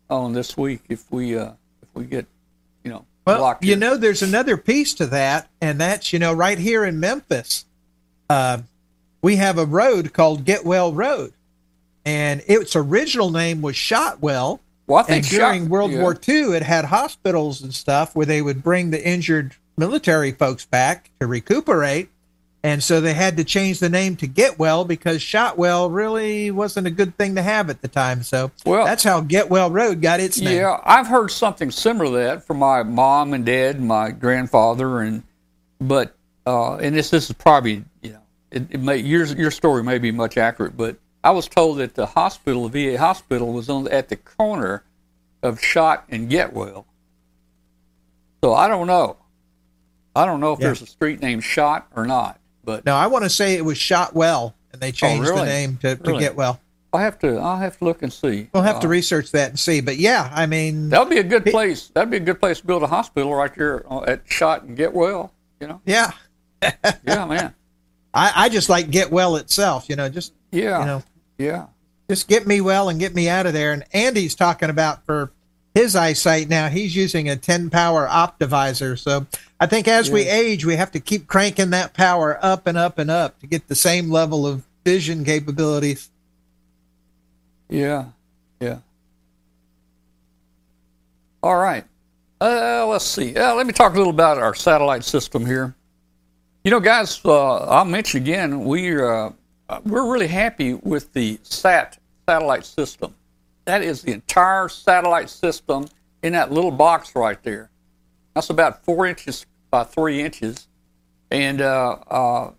[0.10, 1.52] on this week if we uh,
[1.82, 2.26] if we get
[2.84, 3.64] you know Well, blocked.
[3.64, 3.78] you here.
[3.78, 7.66] know, there's another piece to that, and that's you know right here in Memphis,
[8.30, 8.60] uh,
[9.22, 11.32] we have a road called Get Well Road,
[12.08, 14.62] and its original name was Shotwell.
[14.88, 16.02] well, I And think during shot- World yeah.
[16.02, 20.66] War II, it had hospitals and stuff where they would bring the injured military folks
[20.66, 22.10] back to recuperate.
[22.64, 26.92] And so they had to change the name to Getwell because Shotwell really wasn't a
[26.92, 28.24] good thing to have at the time.
[28.24, 30.58] So Well- that's how Getwell Road got its name.
[30.58, 35.02] Yeah, I've heard something similar to that from my mom and dad, and my grandfather,
[35.02, 35.24] and
[35.82, 39.84] but uh, and this this is probably you know it, it may your your story
[39.84, 43.70] may be much accurate, but I was told that the hospital, the VA hospital, was
[43.70, 44.84] on at the corner
[45.44, 46.86] of Shot and Getwell.
[48.44, 49.18] So I don't know.
[50.16, 50.68] I don't know if Yeah.
[50.68, 53.78] there's a street named Shot or not, but No, I want to say it was
[53.78, 55.46] Shotwell, and they changed Oh, really?
[55.46, 56.24] the name to, to Really?
[56.24, 56.60] Getwell.
[56.94, 58.50] I have to I'll have to look and see.
[58.54, 59.82] We'll have to Uh, research that and see.
[59.82, 61.90] But yeah, I mean, That would be a good place.
[61.90, 64.78] That'd be a good place to build a hospital right there uh, at Shot and
[64.78, 65.32] Getwell.
[65.60, 65.82] You know.
[65.86, 66.12] yeah,
[67.06, 67.54] Yeah, man.
[68.18, 69.88] I, I just like get well itself.
[69.90, 70.80] You know, just Yeah.
[70.80, 71.04] you know,
[71.38, 71.66] Yeah.
[72.10, 73.72] just get me well and get me out of there.
[73.74, 75.32] And Andy's talking about for
[75.76, 78.98] his eyesight now, he's using a 10 power optivisor.
[78.98, 79.28] So
[79.60, 82.98] I think as we age, we have to keep cranking that power up and up
[82.98, 86.10] and up to get the same level of vision capabilities.
[87.70, 88.06] Yeah.
[88.60, 88.78] Yeah.
[91.44, 91.86] All right.
[92.42, 93.36] Uh, let's see.
[93.36, 95.76] Uh, let me talk a little about our satellite system here.
[96.68, 99.30] You know, guys, uh, I'll mention again, we uh,
[99.86, 101.98] we're really happy with the SAT
[102.28, 103.16] satellite system.
[103.64, 105.88] That is the entire satellite system
[106.24, 107.70] in that little box right there.
[108.34, 110.68] That's about four inches by three inches,
[111.32, 112.52] and uh, uh,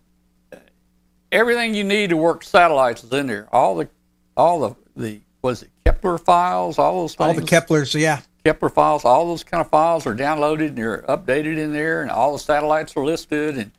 [1.30, 3.46] everything you need to work satellites is in there.
[3.52, 3.90] All the,
[4.38, 7.28] all the the was it Kepler files, all those things.
[7.28, 8.22] All the Keplers, yeah.
[8.42, 12.11] Kepler files, all those kind of files are downloaded and they're updated in there, and
[12.11, 13.59] all the satellites are listed.
[13.59, 13.70] And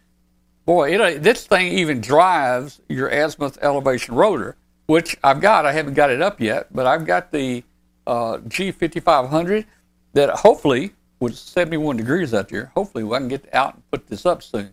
[0.69, 4.55] boy, it, this thing even drives your azimuth elevation rotor,
[4.85, 5.65] which I've got.
[5.65, 7.63] I haven't got it up yet, but I've got the
[8.05, 9.65] uh, G5500
[10.13, 14.27] that hopefully, with 71 degrees out there, hopefully I can get out and put this
[14.27, 14.69] up soon.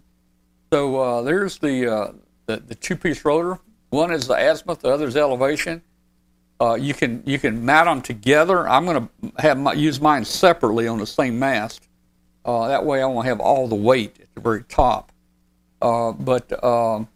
[0.71, 2.13] So uh, there's the, uh,
[2.45, 3.59] the the two-piece rotor.
[3.89, 5.81] One is the azimuth, the other is elevation.
[6.61, 8.69] Uh, you can you can mount them together.
[8.69, 11.89] I'm going to have my, use mine separately on the same mast.
[12.45, 15.11] Uh, that way, I won't have all the weight at the very top.
[15.83, 17.09] Uh, but um,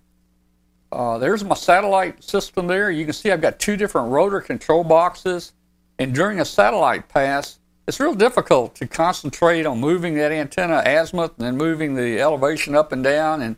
[0.92, 2.90] uh, there's my satellite system there.
[2.90, 5.52] You can see I've got two different rotor control boxes.
[5.98, 11.32] And during a satellite pass, it's real difficult to concentrate on moving that antenna azimuth
[11.38, 13.56] and then moving the elevation up and down, and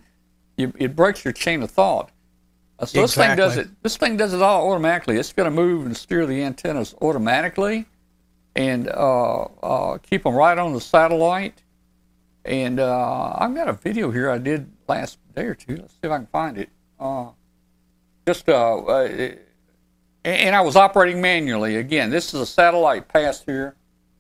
[0.57, 2.11] you, it breaks your chain of thought.
[2.79, 3.69] Uh, so this thing does it.
[3.83, 5.19] This thing does it all automatically.
[5.19, 7.87] It's going to move and steer the antennas automatically,
[8.57, 11.63] and uh, uh, keep them right on the satellite.
[12.45, 15.77] And uh, I've got a video here I did last day or two.
[15.77, 16.69] Let's see if I can find it.
[17.01, 17.29] Uh,
[18.27, 19.31] just uh, uh,
[20.25, 21.77] and- I was operating manually.
[21.77, 23.75] Again, this is a satellite pass here.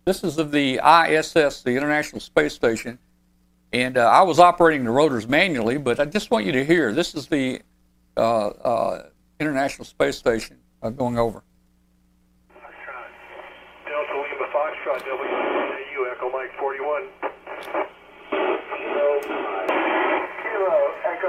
[0.04, 2.98] This is of the ISS, the International Space Station,
[3.72, 5.78] and uh, I was operating the rotors manually.
[5.78, 6.92] But I just want you to hear.
[6.92, 7.60] This is the
[8.16, 9.02] uh, uh,
[9.38, 11.44] International Space Station uh, going over.
[13.86, 17.08] Delta Lima Foxtrot, WU Echo Mike 41.
[18.32, 19.20] Zero,
[20.42, 20.74] zero,
[21.06, 21.28] Echo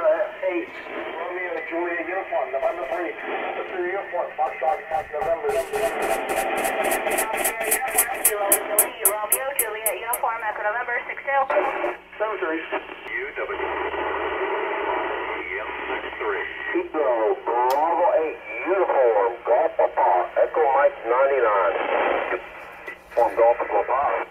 [0.53, 0.69] 8,
[1.17, 3.09] Romeo Juliet Uniform, November 3,
[3.57, 5.49] Superior Uniform, Foxtrot, Fox November.
[9.09, 11.25] Romeo, Juliet, uniform, November, 6
[12.21, 12.69] Cemeteries.
[12.69, 13.65] UW.
[15.41, 16.21] EM63.
[16.93, 18.37] Zero, Bravo 8,
[18.77, 22.37] Uniform, Golf Papa, Echo Mike 99.
[23.15, 24.29] Form Golf Papa.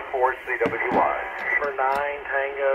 [0.00, 1.16] WA4 CWY.
[1.60, 2.72] For 9 Tango.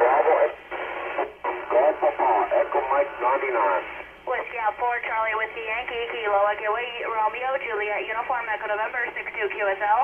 [0.00, 3.84] Bravo 8, Golf Papa, Echo Mike 99.
[4.24, 9.52] Whiskey out 4, Charlie, Whiskey Yankee, Kilo, Echo 8, Romeo, Juliet, uniform, Echo November, 62
[9.52, 10.00] QSL.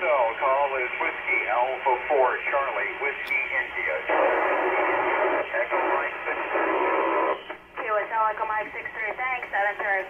[0.00, 3.96] So, call is Whiskey Alpha 4 Charlie, Whiskey India.
[5.60, 7.84] Echo Mike 6.
[7.84, 10.08] QSL, Echo Mike 63, thanks, that answers.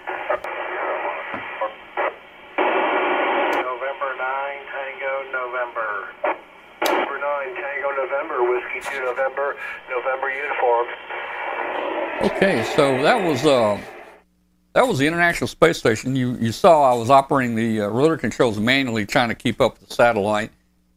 [3.60, 4.24] November 9
[4.70, 6.10] Tango November.
[6.84, 9.56] November 9 Tango November, Whiskey 2 November,
[9.88, 10.86] November uniform.
[12.22, 13.80] Okay, so that was uh,
[14.74, 16.14] that was the International Space Station.
[16.14, 19.78] You you saw I was operating the uh, rotor controls manually, trying to keep up
[19.78, 20.50] with the satellite.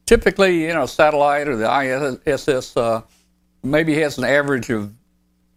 [0.06, 3.02] Typically, you know, satellite or the ISS uh,
[3.64, 4.94] maybe has an average of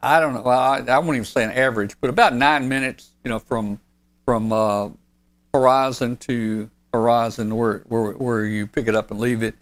[0.01, 0.47] I don't know.
[0.47, 3.80] I, I won't even say an average, but about nine minutes, you know, from
[4.24, 4.91] from uh,
[5.53, 9.55] horizon to horizon, where, where where you pick it up and leave it.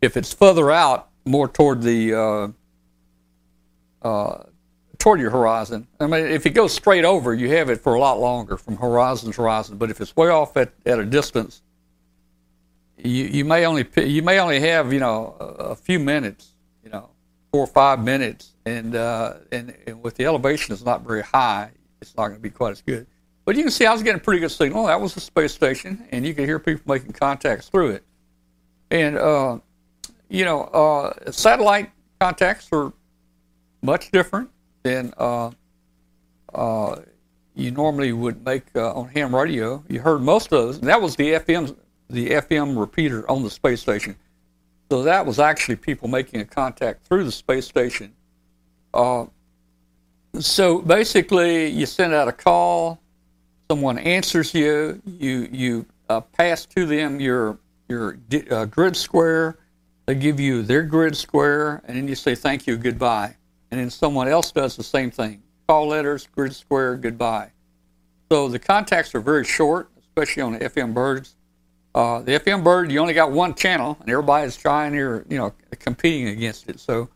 [0.00, 2.48] If it's further out, more toward the uh,
[4.06, 4.42] uh,
[4.98, 5.86] toward your horizon.
[5.98, 8.76] I mean, if it goes straight over, you have it for a lot longer from
[8.76, 9.76] horizon to horizon.
[9.76, 11.62] But if it's way off at, at a distance,
[12.96, 16.52] you, you may only you may only have you know a, a few minutes,
[16.84, 17.10] you know,
[17.50, 21.70] four or five minutes, and uh, and, and with the elevation is not very high,
[22.00, 23.06] it's not going to be quite as good.
[23.44, 24.86] But you can see I was getting a pretty good signal.
[24.86, 28.04] That was the space station, and you could hear people making contacts through it.
[28.90, 29.58] And uh,
[30.28, 31.90] you know, uh, satellite
[32.20, 32.92] contacts are
[33.82, 34.48] much different
[34.82, 35.50] than uh,
[36.54, 36.96] uh,
[37.54, 39.84] you normally would make uh, on ham radio.
[39.88, 40.78] You heard most of those.
[40.78, 41.76] And that was the FM,
[42.08, 44.16] the FM repeater on the space station.
[44.90, 48.14] So that was actually people making a contact through the space station.
[48.94, 49.26] Uh,
[50.38, 53.01] so basically, you send out a call.
[53.70, 55.00] Someone answers you.
[55.06, 57.58] You you uh, pass to them your
[57.88, 58.18] your
[58.50, 59.58] uh, grid square.
[60.06, 63.36] They give you their grid square, and then you say thank you, goodbye
[63.72, 65.42] and then someone else does the same thing.
[65.66, 67.50] Call letters, grid square, goodbye.
[68.30, 71.36] So the contacts are very short, especially on the FM birds.
[71.94, 75.54] Uh, the FM bird, you only got one channel, and everybody's trying here, you know,
[75.78, 76.80] competing against it.
[76.80, 77.08] So,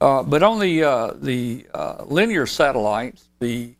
[0.00, 3.72] uh, but on the uh, the uh, linear satellites, the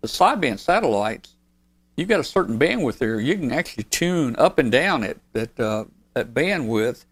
[0.00, 1.36] the sideband satellites,
[1.96, 3.20] you've got a certain bandwidth there.
[3.20, 5.84] You can actually tune up and down it that uh,
[6.14, 7.04] that bandwidth,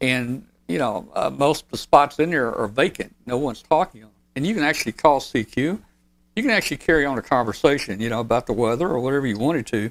[0.00, 3.14] and you know, uh, most of the spots in there are vacant.
[3.26, 4.16] No one's talking on them.
[4.36, 5.56] And you can actually call CQ.
[5.56, 9.38] You can actually carry on a conversation, you know, about the weather or whatever you
[9.38, 9.90] wanted to.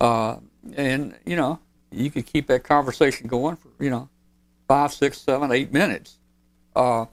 [0.00, 0.36] Uh,
[0.74, 1.58] and, you know,
[1.90, 4.08] you could keep that conversation going for, you know,
[4.68, 6.18] five, six, seven, eight minutes.
[6.76, 7.06] Uh,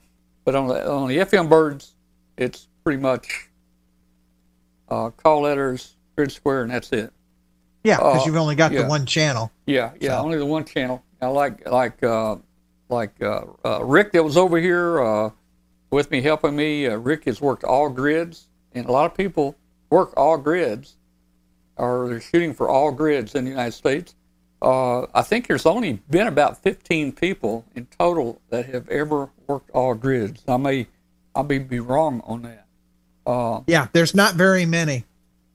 [0.43, 1.95] but on the, on the FM birds,
[2.36, 3.49] it's pretty much
[4.89, 7.13] uh, call letters, grid square, and that's it.
[7.84, 8.82] Yeah, because Uh, you've only got yeah.
[8.82, 9.51] the one channel.
[9.65, 11.03] Yeah, yeah, So- only the one channel.
[11.22, 12.36] I like like uh,
[12.89, 15.30] like uh, uh, Rick that was over here uh,
[15.91, 16.88] with me helping me.
[16.88, 19.55] Uh, Rick has worked all grids, and a lot of people
[19.89, 20.95] work all grids,
[21.76, 24.15] or they're shooting for all grids in the United States.
[24.61, 29.70] Uh, I think there's only been about 15 people in total that have ever worked
[29.72, 30.43] all grids.
[30.47, 30.88] I may
[31.36, 32.65] I may be wrong on that.
[33.26, 35.05] Uh, Yeah, there's not very many.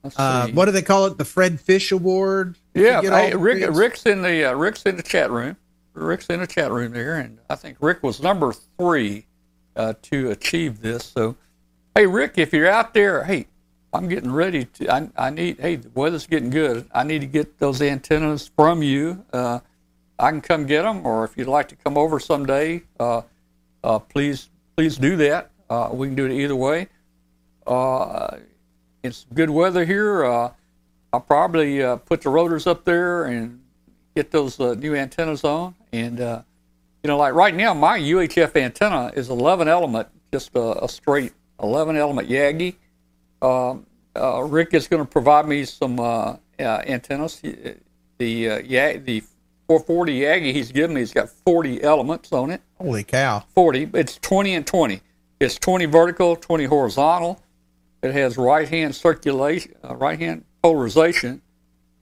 [0.02, 1.18] Let's Uh, what do they call it?
[1.18, 2.58] The Fred Fish Award?
[2.74, 3.58] Yeah, you get all hey, Rick.
[3.58, 3.78] grids?
[3.78, 5.56] Rick's in the uh, Rick's in the chat room.
[5.94, 9.26] Rick's in the chat room there, and I think Rick was number three
[9.76, 11.04] uh, to achieve this.
[11.04, 11.36] So,
[11.94, 13.46] hey, Rick, if you're out there, hey,
[13.92, 14.92] I'm getting ready to.
[14.92, 15.60] I, I need.
[15.60, 16.88] Hey, the weather's getting good.
[16.94, 19.24] I need to get those antennas from you.
[19.32, 19.60] Uh,
[20.18, 23.22] I can come get them, or if you'd like to come over someday, uh,
[23.84, 25.50] uh, please please do that.
[25.68, 26.88] Uh, we can do it either way.
[29.02, 30.24] It's good weather here.
[30.24, 30.50] Uh,
[31.12, 33.60] I'll probably uh, put the rotors up there and
[34.14, 35.74] get those uh, new antennas on.
[35.92, 36.42] And uh,
[37.02, 41.32] you know, like right now, my UHF antenna is 11 element, just a, a straight
[41.62, 42.76] 11 element Yagi.
[43.42, 47.38] Um, uh, Rick is going to provide me some uh, uh, antennas.
[47.40, 47.74] He-
[48.18, 49.20] The uh, yeah, the
[49.66, 52.60] 440 Yagi he's given me he's got 40 elements on it.
[52.78, 53.42] Holy cow.
[53.54, 53.90] 40.
[53.94, 55.00] It's 20 and 20.
[55.40, 57.42] It's 20 vertical, 20 horizontal.
[58.02, 61.42] It has right hand circulation, uh, right hand polarization,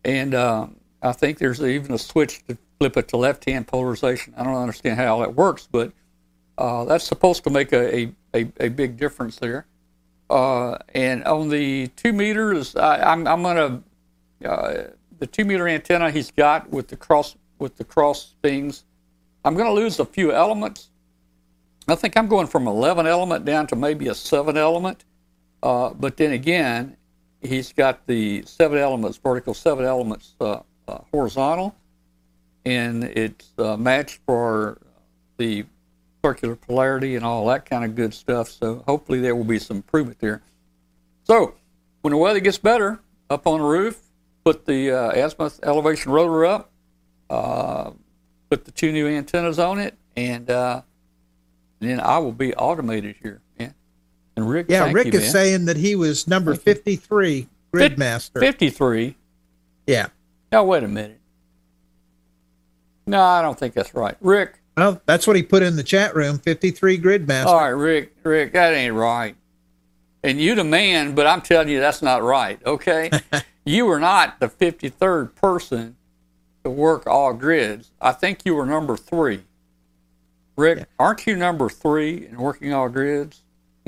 [0.04, 4.34] and um, I think there's even a switch to flip it to left hand polarization.
[4.36, 5.92] I don't understand how that works, but
[6.56, 9.66] uh, that's supposed to make a, a, a, a big difference there.
[10.30, 14.84] Uh, and on the two meters, I, I'm, I'm going to uh,
[15.18, 18.84] the two meter antenna he's got with the cross with the cross things.
[19.44, 20.90] I'm to lose a few elements.
[21.88, 25.04] I think I'm going from 11 element down to maybe a 7 element.
[25.62, 26.96] Uh, but then again,
[27.42, 31.74] he's got the 7 elements, vertical 7 elements uh, uh, horizontal,
[32.64, 34.78] and it's uh, matched for
[35.36, 35.64] the
[36.24, 38.50] circular polarity and all that kind of good stuff.
[38.50, 40.42] So hopefully there will be some improvement there.
[41.24, 41.54] So
[42.02, 43.00] when the weather gets better,
[43.30, 44.00] up on the roof,
[44.44, 46.70] put the uh, azimuth elevation rotor up,
[47.30, 47.92] uh,
[48.50, 50.82] put the two new antennas on it, and uh,
[51.78, 53.40] then I will be automated here.
[54.40, 55.30] And Rick, Yeah, Rick you, is man.
[55.32, 58.40] saying that he was number Thank 53 Fif- Gridmaster.
[58.40, 59.16] 53.
[59.86, 60.08] Yeah.
[60.50, 61.18] Now, wait a minute.
[63.06, 64.16] No, I don't think that's right.
[64.20, 67.46] Rick, Well, that's what he put in the chat room 53 Gridmaster.
[67.46, 69.36] all right, Rick, Rick, that ain't right.
[70.22, 72.60] and you the man, but I'm telling you that's not right.
[72.64, 73.10] Okay,
[73.64, 75.96] you were not the 53rd person
[76.64, 77.90] to work all grids.
[78.00, 79.42] I think you were number three.
[80.56, 83.40] Rick, aren't you number three in working all grids?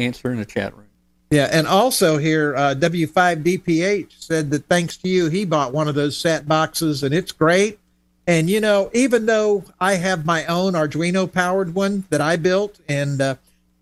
[0.03, 0.87] Answer in the chat room.
[1.31, 5.95] Yeah, and also here, uh, W5DPH said that thanks to you, he bought one of
[5.95, 7.79] those sat boxes, and it's great.
[8.27, 12.79] And you know, even though I have my own Arduino powered one that I built,
[12.87, 13.35] and uh,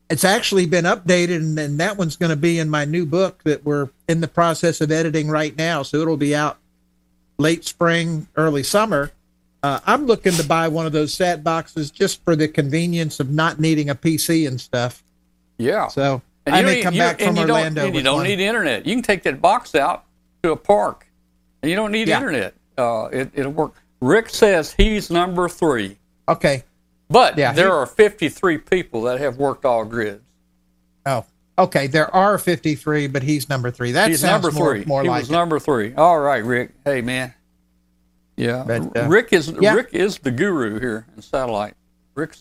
[0.08, 3.42] it's actually been updated, and, and that one's going to be in my new book
[3.44, 6.58] that we're in the process of editing right now, so it'll be out
[7.38, 9.10] late spring, early summer.
[9.62, 13.30] Uh, I'm looking to buy one of those sat boxes just for the convenience of
[13.30, 15.02] not needing a PC and stuff.
[15.60, 15.88] Yeah.
[15.88, 17.86] So And I you don't may need- come back from you Orlando.
[17.86, 18.26] and you don't one.
[18.26, 18.86] need internet.
[18.86, 20.04] You can take that box out
[20.42, 21.06] to a park,
[21.62, 22.16] and you don't need Yeah.
[22.16, 22.54] internet.
[22.78, 23.74] Uh, it, it'll work.
[24.00, 26.64] Rick says he's number three, Okay.
[27.10, 30.22] but Yeah, there he- are 53 people that have worked all grids.
[31.04, 31.24] Oh,
[31.58, 31.86] okay.
[31.86, 33.92] There are 53, but he's number three.
[33.92, 34.84] That He's sounds number more, three.
[34.86, 35.32] more he like was it.
[35.32, 35.92] number three.
[35.94, 36.70] All right, Rick.
[36.86, 37.34] Hey, man.
[38.36, 39.74] Yeah, But, uh, Rick is yeah.
[39.74, 41.74] Rick is the guru here in satellite.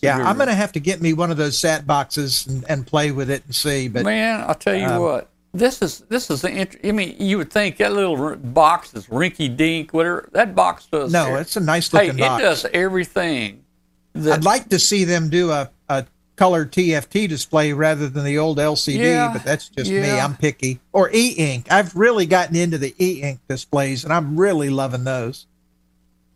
[0.02, 0.18] Yeah.
[0.28, 3.10] I'm going to have to get me one of those sat boxes and, and play
[3.12, 3.88] with it and see.
[3.88, 5.28] But Man, I'll tell you Um, what.
[5.52, 6.50] This is this is the.
[6.50, 10.28] int- I mean, you would think that little r- box is rinky dink, whatever.
[10.32, 11.12] That box does.
[11.12, 12.16] no, e- it's a nice looking.
[12.18, 13.64] hey, looking it does everything.
[14.12, 18.38] That, I'd like to see them do a, a color TFT display rather than the
[18.38, 20.08] old LCD, Yeah, but that's just me.
[20.10, 20.78] I'm picky.
[20.92, 21.66] Or e ink.
[21.70, 25.46] I've really gotten into the e ink displays, and I'm really loving those.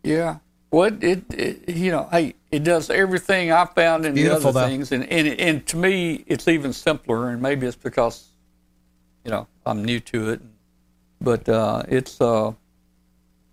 [0.03, 0.39] yeah.
[0.75, 4.59] What it, it, you know, hey, it does everything I found in Beautiful, the other
[4.59, 4.67] though.
[4.67, 7.29] things, and, and and to me, it's even simpler.
[7.29, 8.27] And maybe it's because,
[9.23, 10.41] you know, I'm new to it,
[11.21, 12.51] but uh, it's uh,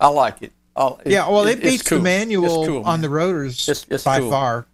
[0.00, 0.52] I like it.
[0.74, 2.00] I'll, Yeah, well, it, it's beats cool.
[2.00, 4.30] the It's manual cool, on the rotors It's- it's by cool.
[4.30, 4.66] far.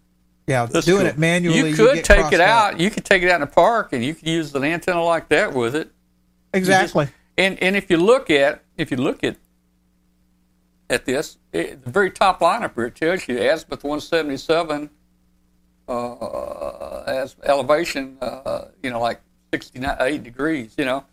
[0.47, 1.69] Yeah, That's doing it manually.
[1.69, 2.79] You could get take it out.
[2.79, 5.29] You could take it out in the park, and you could use an antenna like
[5.29, 5.91] that with it.
[6.55, 7.09] You just- Exactly.
[7.37, 9.35] and and if you look at if you look at
[10.89, 14.89] at this, it, the very top line up here it tells you azimuth 177
[15.87, 19.21] uh, as elevation, uh, you know, like
[19.53, 20.75] 68 degrees.
[20.77, 21.05] You know,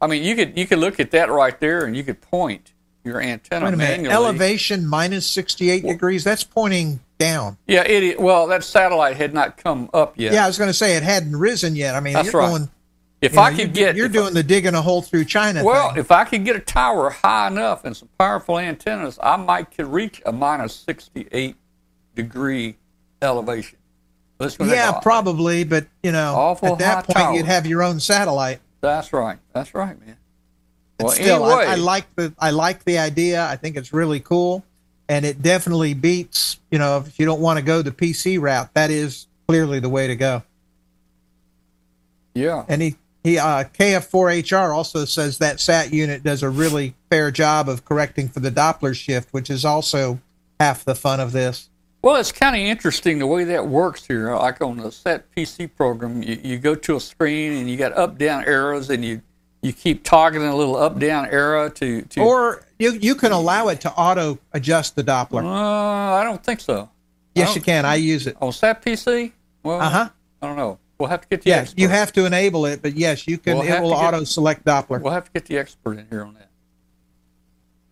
[0.00, 2.72] I mean, you could you could look at that right there, and you could point
[3.04, 3.90] your antenna Wait a minute.
[3.96, 4.14] manually.
[4.14, 6.24] Elevation minus 68 degrees.
[6.24, 7.58] That's pointing down.
[7.66, 8.18] Yeah, it.
[8.18, 10.32] Well, that satellite had not come up yet.
[10.32, 11.94] Yeah, I was going to say it hadn't risen yet.
[11.94, 12.48] I mean, That's you're right.
[12.48, 12.70] going.
[13.24, 15.02] If you know, I you- could get, you're if I- doing the digging a hole
[15.02, 15.64] through China.
[15.64, 15.98] Well, thing.
[15.98, 19.86] if I could get a tower high enough and some powerful antennas, I might could
[19.86, 21.56] reach a minus 68
[22.14, 22.76] degree
[23.22, 23.78] elevation.
[24.60, 27.34] Yeah, probably, but you know, Awful at that point, tower.
[27.34, 28.60] you'd have your own satellite.
[28.80, 29.38] That's right.
[29.54, 30.16] That's right, man.
[30.98, 33.44] But Well, still, anyway, I, I like the I like the idea.
[33.46, 34.64] I think it's really cool,
[35.08, 36.58] and it definitely beats.
[36.70, 39.88] You know, if you don't want to go the PC route, that is clearly the
[39.88, 40.42] way to go.
[42.34, 42.64] yeah.
[42.68, 42.94] And
[43.24, 48.28] he uh, KF4HR also says that SAT unit does a really fair job of correcting
[48.28, 50.20] for the Doppler shift, which is also
[50.60, 51.68] half the fun of this.
[52.02, 54.34] Well, it's kind of interesting the way that works here.
[54.36, 57.92] Like on the SAT PC program, you, you go to a screen and you got
[57.96, 59.22] up down arrows, and you
[59.62, 62.20] you keep toggling a little up down arrow to to.
[62.20, 65.42] Or you you can allow it to auto adjust the Doppler.
[65.44, 66.90] uh, I don't think so.
[67.34, 67.86] yes, don't- you can.
[67.86, 68.36] I use it.
[68.42, 69.32] On SAT PC?
[69.62, 70.08] Well, Uh huh.
[70.42, 70.78] I don't know.
[70.98, 71.80] We'll have to get the yes, expert.
[71.80, 73.58] you have to enable it, but yes, you can.
[73.58, 75.00] We'll it will to get- auto select Doppler.
[75.02, 76.50] We'll have to get the expert in here on that.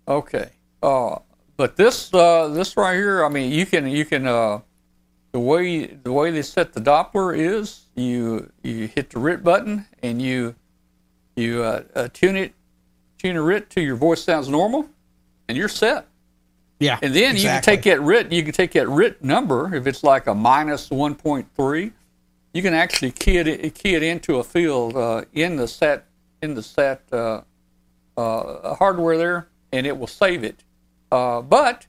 [0.06, 0.50] Okay.
[0.82, 1.18] Uh,
[1.56, 4.60] but this uh, this right here, I mean, you can you can uh,
[5.32, 9.86] the way the way they set the Doppler is you you hit the RIT button
[10.02, 10.54] and you
[11.36, 12.54] you uh, uh, tune it
[13.18, 14.88] tune a RIT to your voice sounds normal,
[15.48, 16.06] and you're set.
[16.80, 19.86] yeah, And then you can take that RIT, you can take that RIT number, if
[19.86, 21.92] it's like a minus 1.3,
[22.52, 26.06] you can actually key it, key it into a field uh, in the set
[26.42, 27.40] in the SAT uh,
[28.16, 30.64] uh, hardware there, and it will save it.
[31.10, 31.86] Uh, but,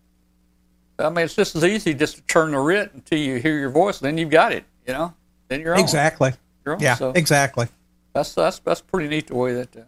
[0.99, 3.71] I mean, it's just as easy just to turn the RIT until you hear your
[3.71, 5.13] voice, then you've got it, you know?
[5.47, 5.79] Then you're on.
[5.79, 6.33] exactly.
[6.65, 6.81] You're on.
[6.81, 7.67] Yeah, So exactly.
[8.13, 9.81] that's, that's, that's pretty neat the way that, uh,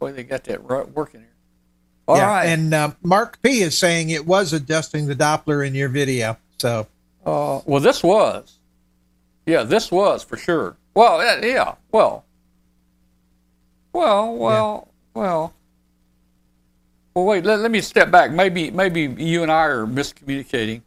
[0.00, 1.28] way they got that working here.
[2.06, 2.46] All yeah, right.
[2.46, 6.36] and uh, Mark P is saying it was adjusting the Doppler in your video.
[6.58, 6.88] So
[7.24, 8.58] Uh, well, this was.
[9.50, 10.76] Yeah, this was for sure.
[10.94, 11.74] Well, yeah, yeah.
[11.90, 12.24] Well,
[13.92, 15.52] well, well, well.
[17.14, 17.44] Well, wait.
[17.44, 18.30] Let, let me step back.
[18.30, 20.82] Maybe, maybe you and I are miscommunicating.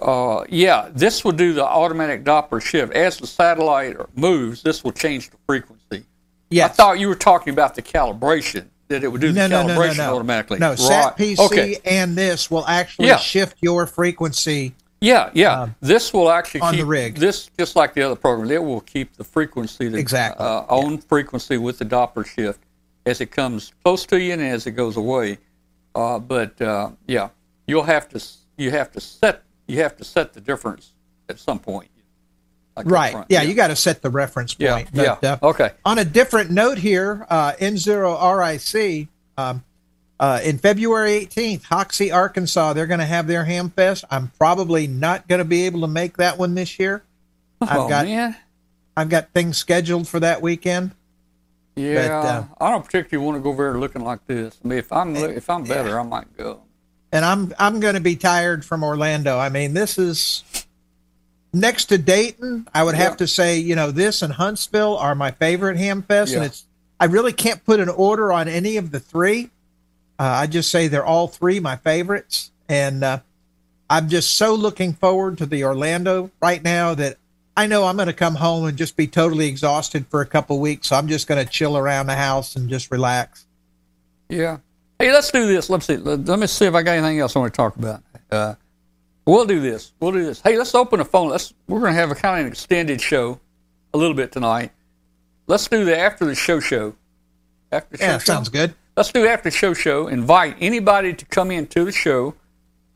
[0.00, 4.62] Uh, yeah, this will do the automatic Doppler shift as the satellite moves.
[4.62, 6.04] This will change the frequency.
[6.50, 9.62] yeah, I thought you were talking about the calibration that it would do the no,
[9.62, 10.14] no, calibration no, no, no.
[10.16, 10.58] automatically.
[10.58, 10.78] No, Right.
[10.80, 11.76] Sat PC Okay.
[11.84, 13.18] and this will actually Yeah.
[13.18, 15.70] shift your frequency Yeah, yeah.
[15.80, 17.14] this will actually Um, on the keep rig.
[17.16, 18.50] This just like the other program.
[18.50, 22.60] It will keep the frequency the, Exactly, uh, on frequency with the Doppler shift
[23.06, 25.38] as it comes close to you and as it goes away.
[25.94, 27.30] Uh, but uh, yeah,
[27.66, 28.22] you'll have to
[28.58, 30.92] you have to set you have to set the difference
[31.30, 31.88] at some point.
[32.76, 33.12] Like Right.
[33.12, 33.26] front.
[33.30, 34.88] Yeah, you got to set the reference point.
[34.92, 35.16] yeah.
[35.20, 35.70] But, uh, Okay.
[35.84, 39.64] On a different note here, uh, N0RIC, um,
[40.20, 44.04] uh, in February 18th, Hoxie, Arkansas, they're going to have their Ham Fest.
[44.10, 47.02] I'm probably not going to be able to make that one this year.
[47.62, 48.36] I've oh got man.
[48.96, 50.90] I've got things scheduled for that weekend.
[51.74, 54.58] Yeah, uh, I don't particularly want to go there looking like this.
[54.62, 56.62] I mean, if I'm if I'm better, I might go.
[57.12, 59.38] and I'm I'm going to be tired from Orlando.
[59.38, 60.44] I mean, this is
[61.54, 62.68] next to Dayton.
[62.74, 63.04] I would Yeah.
[63.04, 66.66] have to say, you know, this and Huntsville are my favorite ham fest, and it's
[66.98, 69.48] I really can't put an order on any of the three.
[70.20, 73.20] Uh, I just say they're all three my favorites, and uh,
[73.88, 77.16] I'm just so looking forward to the Orlando right now that
[77.56, 80.60] I know I'm going to come home and just be totally exhausted for a couple
[80.60, 80.88] weeks.
[80.88, 83.46] So I'm just going to chill around the house and just relax.
[84.28, 84.58] Yeah.
[84.98, 85.70] Hey, let's do this.
[85.70, 85.96] Let's see.
[85.96, 88.02] Let, me see if I got anything else I want to talk about.
[88.30, 88.56] Uh,
[89.24, 89.92] we'll do this.
[90.00, 90.42] We'll do this.
[90.42, 91.30] Hey, let's open the phone.
[91.30, 91.54] Let's.
[91.66, 93.40] We're going to have a kind of an extended show,
[93.94, 94.70] a little bit tonight.
[95.46, 96.94] Let's do the after the show show.
[97.72, 98.74] After the Yeah, show sounds good.
[99.00, 100.08] Let's do after show show.
[100.08, 102.34] Invite anybody to come into the show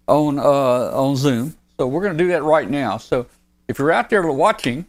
[0.07, 1.57] on uh, on Zoom.
[1.79, 2.99] So we're going to do that right now.
[2.99, 3.25] So
[3.69, 4.85] if you're out there watching,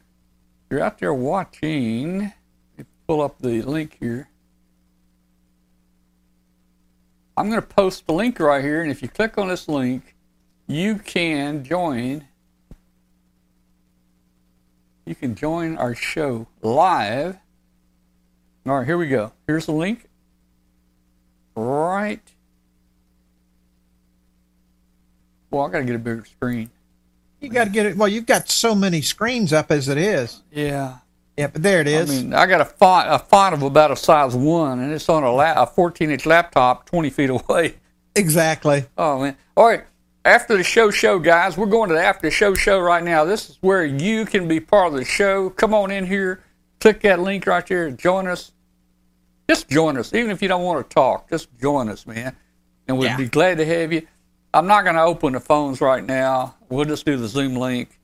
[0.70, 2.34] you're out there watching.
[3.08, 4.28] Pull up the link here.
[7.38, 10.18] I'm going to post the link right here, and if you click on this link,
[10.68, 12.28] you can join.
[15.06, 17.38] You can join our show live.
[18.68, 19.32] All right, here we go.
[19.48, 20.10] Here's the link.
[21.56, 22.22] Right.
[25.52, 26.70] Well, I got to get a bigger screen.
[27.40, 27.98] You got to get it.
[27.98, 30.42] Well, you've got so many screens up as it is.
[30.52, 30.98] Yeah.
[31.38, 32.10] Yeah, but there it is.
[32.10, 35.10] I mean, I got a font, a font of about a size one, and it's
[35.10, 37.76] on a, la- a 14 inch laptop 20 feet away.
[38.16, 38.86] exactly.
[38.98, 39.36] Oh man!
[39.58, 39.84] All right.
[40.24, 43.26] After the show, show guys, we're going to the after the show show right now.
[43.26, 45.50] This is where you can be part of the show.
[45.52, 46.42] Come on in here,
[46.80, 48.52] click that link right there, join us.
[49.50, 51.30] Just join us, even if you don't want to talk.
[51.30, 52.36] Just join us, man,
[52.88, 53.18] and we'd Yeah.
[53.18, 54.06] be glad to have you.
[54.54, 56.56] I'm not going to open the phones right now.
[56.70, 58.00] We'll just do the Zoom link,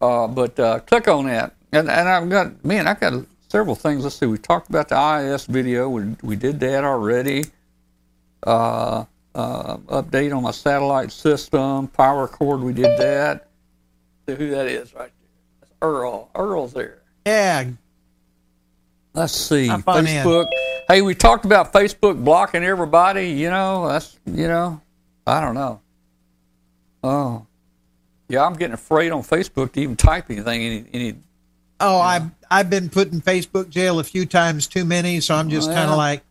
[0.00, 1.54] uh, but uh, click on that.
[1.72, 4.04] And and I've got man, I've got several things.
[4.04, 4.26] Let's see.
[4.26, 5.88] We talked about the ISS video.
[5.88, 7.44] We we did that already
[8.46, 9.04] uh,
[9.34, 12.60] uh, update on my satellite system, power cord.
[12.60, 13.48] We did that.
[14.28, 15.28] See who that is right there.
[15.60, 16.28] That's Earl.
[16.34, 16.98] Earl's there.
[17.24, 17.64] Yeah.
[19.14, 19.68] Let's see.
[19.68, 20.24] Hop on in.
[20.26, 20.46] Facebook.
[20.92, 23.30] Hey, we talked about Facebook blocking everybody.
[23.30, 24.78] You know, that's you know,
[25.26, 25.80] I don't know.
[27.02, 27.46] Oh,
[28.28, 30.60] yeah, I'm getting afraid on Facebook to even type anything.
[30.62, 31.14] Any, any
[31.80, 35.48] Oh, I've I've been put in Facebook jail a few times too many, so I'm
[35.48, 35.76] just Well.
[35.78, 36.24] kind of like,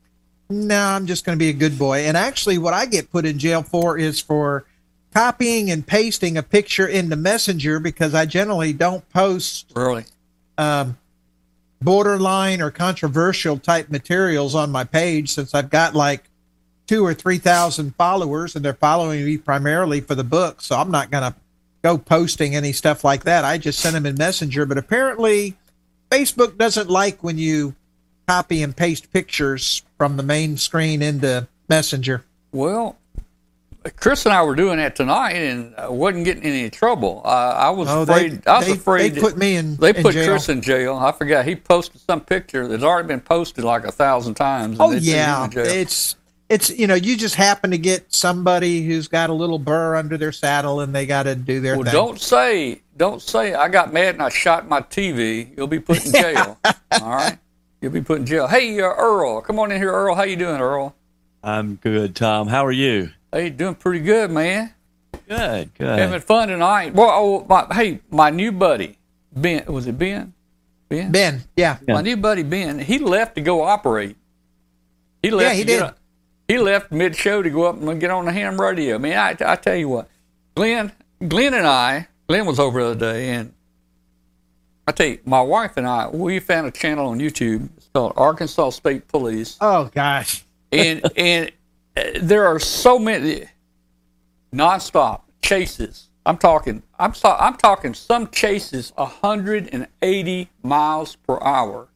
[0.47, 2.01] no, I'm just going to be a good boy.
[2.01, 4.65] And actually, what I get put in jail for is for
[5.11, 10.05] copying and pasting a picture into Messenger because I generally don't post really.
[10.59, 10.99] um,
[11.81, 16.23] borderline or controversial type materials on my page since I've got like
[16.87, 20.61] two or three thousand followers and they're following me primarily for the book.
[20.61, 21.35] So I'm not going to
[21.81, 23.45] go posting any stuff like that.
[23.45, 24.65] I just send them in Messenger.
[24.65, 25.57] But apparently,
[26.09, 27.75] Facebook doesn't like when you
[28.27, 32.23] copy and paste pictures from the main screen into Messenger.
[32.51, 32.97] Well,
[33.95, 37.21] Chris and I were doing that tonight, and I wasn't getting any trouble.
[37.25, 38.47] Uh, I was Oh, they, afraid.
[38.47, 39.15] I was they, afraid.
[39.15, 39.75] they put me in.
[39.77, 40.27] They in put jail.
[40.27, 40.95] Chris in jail.
[40.97, 44.73] I forgot he posted some picture that's already been posted like a thousand times.
[44.73, 46.15] and Oh they threw him yeah, it's
[46.47, 50.15] it's you know you just happen to get somebody who's got a little burr under
[50.17, 51.93] their saddle and they got to do their well, thing.
[51.93, 55.55] don't say, don't say I got mad and I shot my TV.
[55.57, 56.59] You'll be put in jail.
[56.91, 57.37] All right,
[57.81, 58.47] you'll be put in jail.
[58.47, 60.13] Hey, uh, Earl, come on in here, Earl.
[60.13, 60.93] How you doing, Earl?
[61.43, 62.47] I'm good, Tom.
[62.47, 63.09] How are you?
[63.31, 64.73] Hey, doing pretty good, man.
[65.27, 65.99] Good, good.
[65.99, 66.93] Having fun tonight.
[66.93, 68.97] Well, oh, my, hey, my new buddy
[69.33, 69.63] Ben.
[69.67, 70.33] Was it Ben?
[70.89, 71.11] Ben.
[71.11, 74.17] Ben, yeah, My new buddy Ben, he left to go operate.
[75.23, 75.51] He left.
[75.51, 75.81] Yeah, he did.
[75.81, 75.93] on-
[76.49, 78.99] he left mid show to go up and get on the ham radio.
[78.99, 80.09] Man, I, I tell you what,
[80.53, 80.91] Glenn,
[81.25, 83.53] Glenn and I, Glenn was over the other day, and
[84.85, 87.69] I tell you, my wife and I, we found a channel on YouTube.
[87.77, 90.43] It's called Arkansas State Police, Oh gosh,
[90.73, 91.51] and and
[92.21, 93.45] there are so many
[94.53, 96.09] nonstop chases.
[96.25, 96.83] I'm talking.
[96.99, 97.93] I'm so, I'm talking.
[97.93, 101.87] Some chases 180 miles per hour.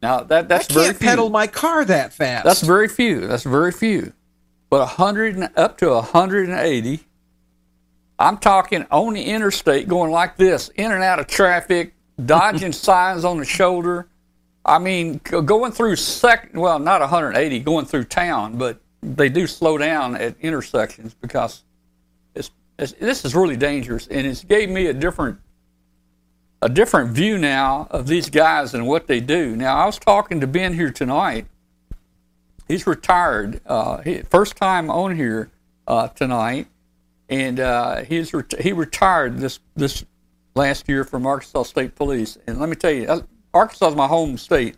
[0.00, 1.08] Now that that's I very can't few.
[1.08, 2.44] pedal my car that fast.
[2.44, 3.26] That's very few.
[3.26, 4.12] That's very few.
[4.70, 7.00] But 100 and up to 180.
[8.20, 11.94] I'm talking on the interstate, going like this, in and out of traffic,
[12.24, 14.08] dodging signs on the shoulder.
[14.64, 16.50] I mean, going through sec.
[16.54, 21.64] Well, not 180, going through town, but they do slow down at intersections because
[22.34, 25.38] it's, it's this is really dangerous, and it's gave me a different
[26.60, 29.54] a different view now of these guys and what they do.
[29.54, 31.46] Now, I was talking to Ben here tonight.
[32.66, 33.60] He's retired.
[33.64, 35.50] Uh, he, first time on here
[35.86, 36.66] uh, tonight,
[37.28, 40.04] and uh, he's ret- he retired this this
[40.54, 42.36] last year from Arkansas State Police.
[42.46, 43.20] And let me tell you, uh,
[43.54, 44.76] Arkansas is my home state.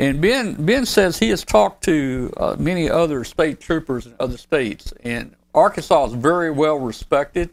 [0.00, 4.36] And Ben Ben says he has talked to uh, many other state troopers in other
[4.36, 7.50] states, and Arkansas is very well respected.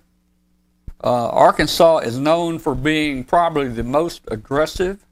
[1.03, 5.05] Uh, Arkansas is known for being probably the most aggressive,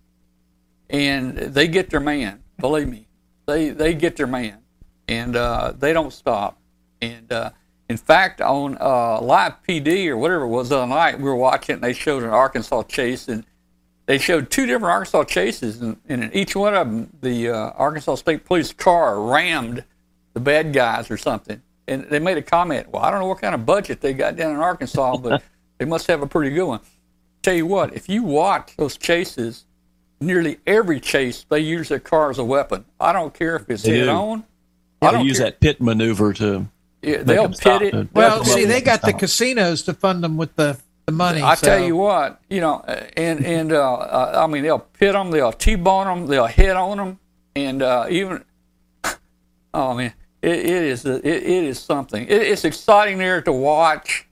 [0.90, 2.44] and they get their man.
[2.60, 3.08] Believe me,
[3.48, 4.60] they they get their man,
[5.08, 6.60] and uh, they don't stop.
[7.02, 7.50] And uh,
[7.90, 11.36] in fact, on uh, live PD or whatever it was the other night, we were
[11.36, 11.76] watching.
[11.76, 13.44] And they showed an Arkansas chase, and
[14.06, 17.56] they showed two different Arkansas chases, and, and in each one of them, the uh,
[17.72, 19.84] Arkansas State Police car rammed
[20.34, 21.62] the bad guys or something.
[21.88, 22.90] And they made a comment.
[22.90, 25.44] Well, I don't know what kind of budget they got down in Arkansas, but
[25.78, 26.80] they must have a pretty good one.
[27.42, 29.66] Tell you what, if you watch those chases,
[30.22, 32.86] nearly every chase they use their car as a weapon.
[33.00, 34.12] I don't care if it's They head do.
[34.12, 34.44] on.
[35.02, 35.48] I They don't use care.
[35.48, 36.68] that pit maneuver to.
[37.02, 37.98] Yeah, they'll them stop pit it.
[38.00, 38.08] it.
[38.14, 38.44] Well, Yeah.
[38.54, 41.42] see, they got the casinos to fund them with the, the money.
[41.42, 45.14] I so- tell you what, you know, and and uh, uh, I mean, they'll pit
[45.14, 47.20] them, they'll t-bone them, they'll hit on them,
[47.56, 48.44] and uh, even,
[49.74, 52.24] oh man, it, it is it, it is something.
[52.24, 54.28] It, it's exciting there to watch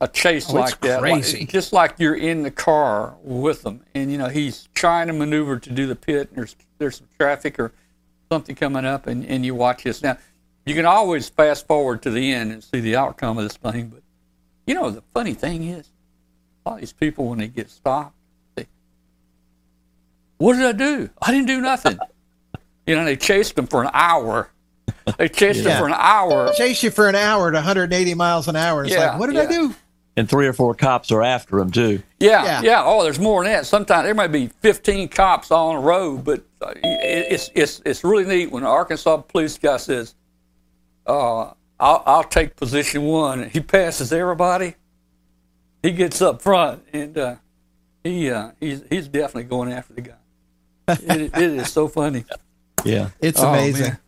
[0.00, 4.10] a chase Oh, like that, like- just like you're in the car with them, and
[4.10, 7.58] you know he's trying to maneuver to do the pit, and there's there's some traffic
[7.58, 7.72] or
[8.30, 10.16] something coming up, and, and you watch this now.
[10.66, 13.88] You can always fast forward to the end and see the outcome of this thing,
[13.88, 14.02] but
[14.66, 15.88] you know the funny thing is,
[16.68, 18.14] a lot of these people when they get stopped,
[18.54, 18.66] they,
[20.38, 21.10] what did I do?
[21.20, 21.98] I didn't do nothing.
[22.86, 24.50] you know, they chased them for an hour.
[25.16, 25.70] They chased Yeah.
[25.70, 26.52] them for an hour.
[26.54, 28.84] Chase you for an hour at 180 miles an hour.
[28.84, 29.42] It's Yeah, like, what did yeah.
[29.42, 29.74] I do?
[30.16, 32.02] And three or four cops are after him too.
[32.20, 32.60] Yeah, Yeah.
[32.62, 33.66] yeah, Oh, there's more than that.
[33.66, 38.02] Sometimes there might be 15 cops all in a row, but uh, it's it's it's
[38.04, 40.16] really neat when the Arkansas police guy says,
[41.06, 41.42] uh,
[41.78, 44.74] "I'll I'll take position one." He passes everybody.
[45.82, 47.34] He gets up front, and uh,
[48.04, 50.14] he uh, he's he's definitely going after the guy.
[50.88, 52.24] it, it is so funny.
[52.84, 53.10] Yeah.
[53.20, 53.82] It's Oh, amazing.
[53.88, 53.98] man.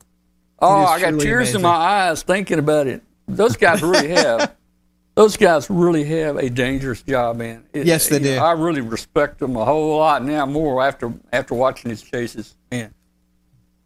[0.61, 3.03] Oh, is I got truly tears in my eyes thinking about it.
[3.27, 4.55] Those guys really have.
[5.17, 7.65] those guys really have a dangerous job, man.
[7.73, 8.45] It- Yes, they you know, do.
[8.45, 12.55] I really respect them a whole lot now more after after watching these chases.
[12.71, 12.95] Man,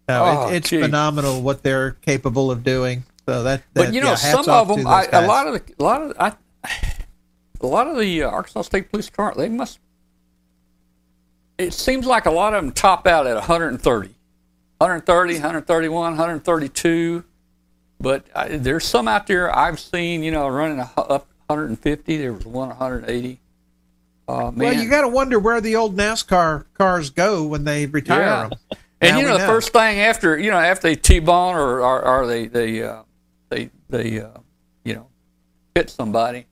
[0.07, 0.83] No, Oh, it, it's gee.
[0.83, 3.05] phenomenal what they're capable of doing.
[3.27, 5.75] So that, but you know, yeah, some of them, those I, a lot of the,
[5.79, 6.33] a lot of I,
[7.65, 9.79] a lot of the uh, Arkansas State Police car, they must.
[11.59, 14.09] It seems like a lot of them top out at 130,
[14.79, 17.25] 130, 131, 132.
[18.01, 22.17] But I, there's some out there I've seen, you know, running a, up 150.
[22.17, 23.41] There was one 180.
[24.27, 24.55] Uh, man.
[24.57, 28.49] Well, you got to wonder where the old NASCAR cars go when they retire Yeah.
[28.49, 28.59] them.
[29.01, 32.03] And Now you know, the first thing after you know after they t-bone or or,
[32.07, 33.03] or they they uh,
[33.51, 34.29] they they uh,
[34.83, 35.09] you know
[35.75, 36.47] hit somebody,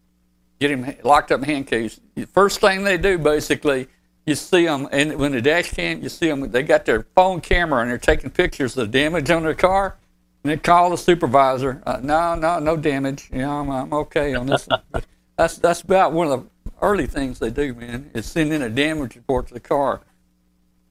[0.62, 2.00] get him locked up in handcuffs.
[2.14, 3.88] The first thing they do basically,
[4.26, 6.50] you see them, and when the dash cam, you see them.
[6.50, 9.96] They got their phone camera and they're taking pictures of the damage on their car.
[10.44, 11.82] And they call the supervisor.
[11.86, 13.28] Uh, no, no, no damage.
[13.32, 14.68] You know, I'm, I'm okay on this.
[15.36, 18.10] that's that's about one of the early things they do, man.
[18.14, 20.00] Is send in a damage report to the car.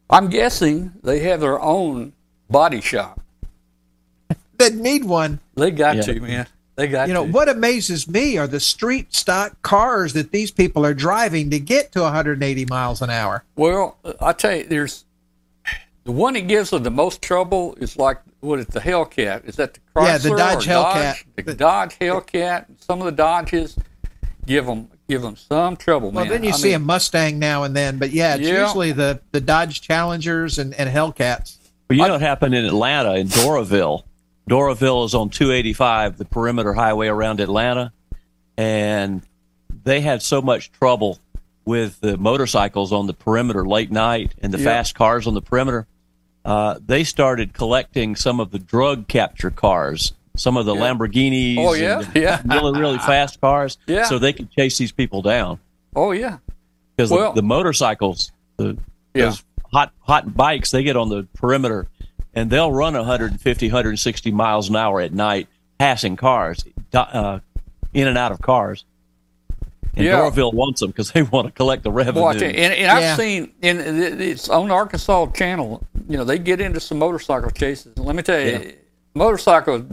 [0.10, 2.14] I'm guessing they have their own
[2.50, 3.22] body shop.
[4.58, 5.40] that need one.
[5.56, 6.02] They got Yeah.
[6.04, 6.48] to, man.
[6.76, 7.32] They got You know to.
[7.32, 11.92] what amazes me are the street stock cars that these people are driving to get
[11.94, 13.44] to 180 miles an hour.
[13.56, 15.06] Well, uh, I tell you, there's
[16.06, 19.46] the one that gives them the most trouble is like what is the Hellcat?
[19.48, 20.94] Is that the Chrysler Yeah, the Dodge or Hellcat.
[21.36, 21.46] Dodge?
[21.46, 22.66] The Dodge Hellcat.
[22.80, 23.78] Some of the Dodges
[24.48, 26.32] give them give them some trouble, Well, man.
[26.34, 28.64] then you I see mean, a Mustang now and then, but yeah, it's Yeah.
[28.66, 31.58] usually the the Dodge Challengers and, and Hellcats.
[31.88, 34.04] But you know what happened in Atlanta in Doraville?
[34.52, 37.94] Doraville is on 285, the perimeter highway around Atlanta,
[38.58, 39.22] and
[39.86, 41.20] they had so much trouble
[41.64, 44.66] with the motorcycles on the perimeter late night and the Yeah.
[44.66, 45.88] fast cars on the perimeter.
[46.44, 51.74] Uh, they started collecting some of the drug capture cars, some of the Lamborghinis, Oh,
[51.74, 52.00] yeah?
[52.02, 52.42] and Yeah.
[52.46, 54.04] really really fast cars, Yeah.
[54.04, 55.60] so they could chase these people down
[55.96, 56.40] Oh yeah,
[56.98, 58.76] because Well- the, the motorcycles, the
[59.14, 59.28] Yeah.
[59.28, 61.88] those hot hot bikes, they get on the perimeter
[62.34, 65.48] and they'll run 150, 160 miles an hour at night,
[65.78, 66.64] passing cars,
[66.94, 67.40] uh,
[67.94, 68.86] in and out of cars.
[69.96, 70.20] And Yeah.
[70.22, 72.22] Doraville wants them because they want to collect the revenue.
[72.22, 72.56] Watch it.
[72.56, 73.18] And, and I've Yeah.
[73.18, 77.94] seen, and it's on the Arkansas channel, you know, they get into some motorcycle chases.
[77.98, 78.74] And Let me tell you,
[79.14, 79.86] motorcycle,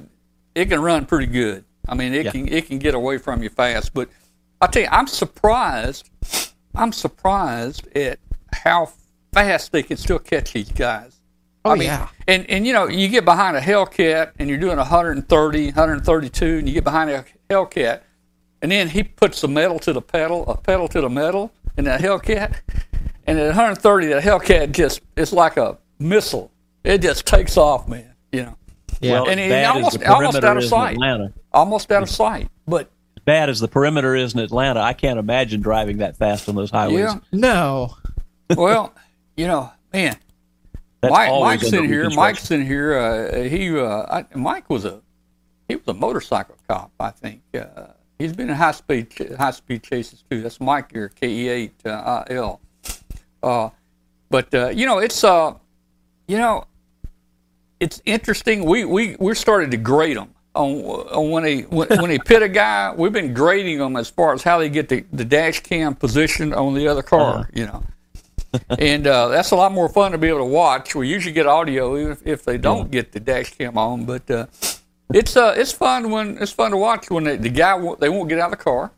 [0.54, 1.64] it can run pretty good.
[1.88, 2.30] I mean, it Yeah.
[2.32, 3.92] can it can get away from you fast.
[3.94, 4.08] But
[4.60, 6.08] I tell you, I'm surprised.
[6.74, 8.18] I'm surprised at
[8.52, 8.90] how
[9.32, 11.17] fast they can still catch these guys.
[11.64, 12.08] Oh I mean, yeah.
[12.26, 16.68] and and you know, you get behind a Hellcat and you're doing 130, 132, and
[16.68, 18.00] you get behind a Hellcat,
[18.62, 21.84] and then he puts the metal to the pedal, a pedal to the metal, in
[21.84, 22.54] that Hellcat,
[23.26, 26.50] and at 130, that Hellcat just it's like a missile.
[26.84, 28.14] It just takes off, man.
[28.32, 28.56] You know,
[29.00, 29.12] Yeah.
[29.14, 30.92] well, and as it- almost- almost out of sight.
[30.94, 32.48] Atlanta, almost out of sight.
[32.66, 36.48] But as bad as the perimeter is in Atlanta, I can't imagine driving that fast
[36.48, 36.98] on those highways.
[37.00, 37.96] yeah, no.
[38.56, 38.94] well,
[39.36, 40.16] you know, man,
[41.00, 42.10] That's Mike, Mike's in here.
[42.10, 42.98] Mike's in here.
[42.98, 45.00] Uh, he, uh, I, Mike was a,
[45.68, 46.90] he was a motorcycle cop.
[46.98, 47.88] I think uh,
[48.18, 50.42] he's been in high speed ch- high speed chases too.
[50.42, 52.60] That's Mike here, KE eight uh, IL.
[53.42, 53.70] Uh,
[54.28, 55.54] but uh, you know, it's uh,
[56.26, 56.64] you know,
[57.78, 58.64] it's interesting.
[58.64, 62.42] We we we started to grade them on, on when they when, when they pit
[62.42, 62.92] a guy.
[62.96, 66.54] We've been grading them as far as how they get the, the dash cam positioned
[66.54, 67.48] on the other car.
[67.54, 67.84] You know
[68.78, 70.94] and uh, that's a lot more fun to be able to watch.
[70.94, 74.30] We usually get audio even if, if they don't get the dash cam on, but
[74.30, 74.46] uh,
[75.12, 78.08] it's uh, it's fun when it's fun to watch when they, the guy won't, they
[78.08, 78.90] won't get out of the car,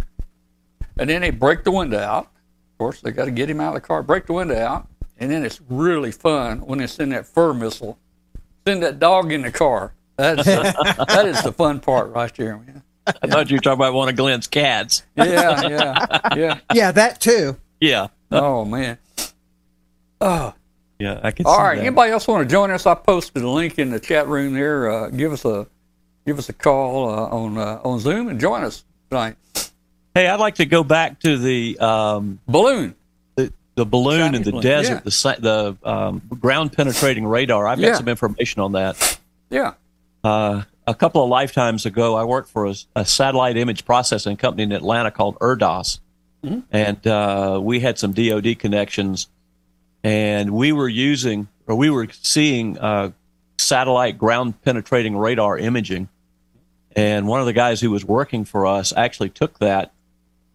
[0.98, 2.24] and then they break the window out.
[2.24, 4.88] Of course, they got to get him out of the car, break the window out,
[5.18, 7.98] and then it's really fun when they send that fur missile,
[8.66, 9.92] send that dog in the car.
[10.16, 10.72] That's uh,
[11.08, 12.82] that is the fun part right there, man.
[13.06, 15.02] I thought you were talking about one of Glenn's cats.
[15.16, 16.58] Yeah, yeah, yeah.
[16.74, 17.56] Yeah, that too.
[17.80, 18.08] Yeah.
[18.30, 18.98] Oh man.
[20.20, 20.54] Oh.
[20.98, 21.74] Yeah, I can All see right.
[21.76, 21.80] that.
[21.86, 22.84] Anybody else want to join us?
[22.86, 24.90] I posted a link in the chat room there.
[24.90, 25.66] Uh, give us a
[26.26, 29.36] give us a call uh, on uh, on Zoom and join us tonight.
[30.14, 32.94] Hey, I'd like to go back to the um, Balloon.
[33.36, 35.36] the, the balloon in the balloon, desert, yeah.
[35.38, 37.66] the the um, ground penetrating radar.
[37.66, 37.94] I've got Yeah.
[37.94, 39.18] some information on that.
[39.48, 39.74] Yeah.
[40.22, 44.64] Uh, a couple of lifetimes ago, I worked for a, a satellite image processing company
[44.64, 46.00] in Atlanta called ERDAS,
[46.70, 49.28] and uh, we had some DoD connections,
[50.02, 53.12] and we were using or we were seeing uh,
[53.58, 56.08] satellite ground penetrating radar imaging,
[56.96, 59.92] and one of the guys who was working for us actually took that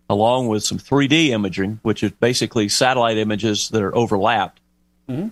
[0.10, 4.60] along with some 3D imaging, which is basically satellite images that are overlapped.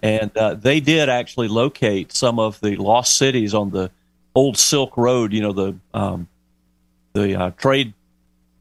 [0.02, 3.92] And uh, they did actually locate some of the lost cities on the
[4.36, 6.28] old Silk Road, you know, the um,
[7.14, 7.94] the uh, trade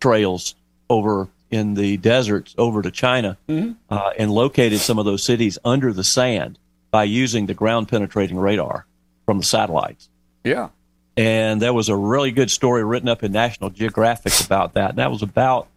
[0.01, 0.55] trails
[0.89, 5.93] over in the deserts over to China, uh, and located some of those cities under
[5.93, 6.59] the sand
[6.91, 8.87] by using the ground penetrating radar
[9.27, 10.09] from the satellites
[10.45, 10.71] Yeah.
[11.17, 14.91] and there was a really good story written up in National Geographic about that.
[14.91, 15.69] And that was about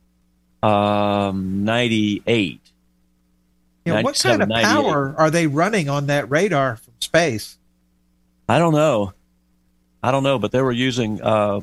[0.63, 2.59] um, 98.
[3.85, 4.67] You know, what kind of 98.
[4.67, 7.57] power are they running on that radar from space?
[8.49, 9.13] I don't know.
[10.01, 11.61] I don't know, but they were using uh,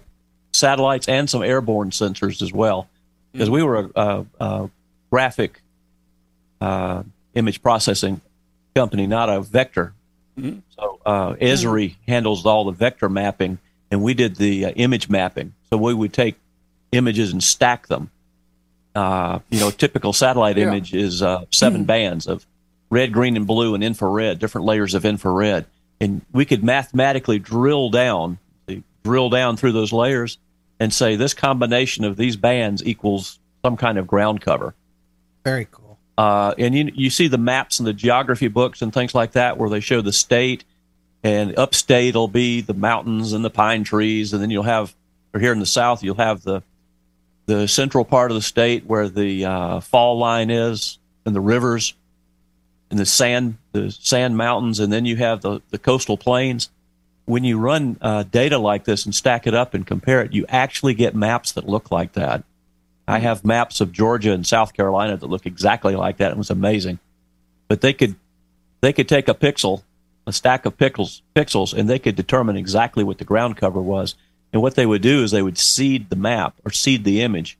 [0.53, 2.89] satellites and some airborne sensors as well,
[3.33, 4.71] because we were a, a, a
[5.11, 5.63] graphic
[6.61, 7.03] uh,
[7.35, 8.21] image processing
[8.75, 9.95] company, not a vector.
[10.39, 13.59] So uh, Esri handles all the vector mapping,
[13.91, 15.53] and we did the uh, image mapping.
[15.71, 16.37] So we would take
[16.93, 18.11] images and stack them.
[18.95, 20.69] Uh, you know, a typical satellite Yeah.
[20.69, 22.47] image is uh, seven bands of
[22.91, 25.67] red, green, and blue, and infrared, different layers of infrared.
[26.01, 28.39] And we could mathematically drill down,
[29.05, 30.39] drill down through those layers,
[30.83, 34.75] and say this combination of these bands equals some kind of ground cover.
[35.45, 35.97] Very cool.
[36.19, 39.59] Uh, and you you see the maps and the geography books and things like that
[39.59, 40.65] where they show the state,
[41.23, 44.93] and upstate will be the mountains and the pine trees, and then you'll have,
[45.33, 46.65] or here in the south you'll have the
[47.47, 51.95] the central part of the state where the uh, fall line is and the rivers
[52.91, 56.71] and the sand the sand mountains, and then you have the the coastal plains.
[57.25, 60.45] When you run uh, data like this and stack it up and compare it, you
[60.49, 62.45] actually get maps that look like that.
[63.07, 66.33] I have maps of Georgia and South Carolina that look exactly like that.
[66.33, 66.99] It was amazing.
[67.69, 68.17] But they could
[68.81, 69.83] they could take a pixel,
[70.27, 74.15] a stack of pixels, pixels, and they could determine exactly what the ground cover was.
[74.53, 77.57] And what they would do is they would seed the map or seed the image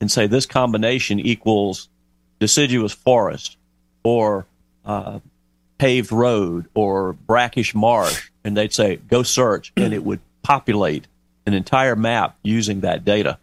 [0.00, 1.88] and say this combination equals
[2.38, 3.56] deciduous forest
[4.04, 4.46] or
[4.84, 5.18] uh,
[5.78, 8.27] paved road or brackish marsh.
[8.44, 11.06] And they'd say, go search, and it would populate
[11.46, 13.38] an entire map using that data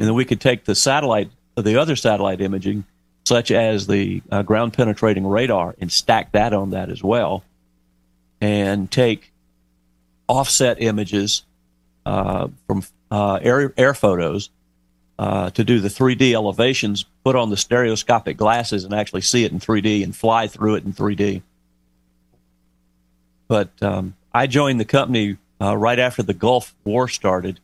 [0.00, 2.84] and then we could take the satellite, the other satellite imaging,
[3.26, 7.44] such as the uh, ground penetrating radar, and stack that on that as well,
[8.40, 9.30] and take
[10.26, 11.44] offset images
[12.06, 14.48] uh, from uh, air air photos
[15.18, 19.52] uh, to do the 3D elevations, put on the stereoscopic glasses, and actually see it
[19.52, 21.42] in 3D and fly through it in 3D.
[23.50, 27.58] But um, I joined the company uh, right after the Gulf War started.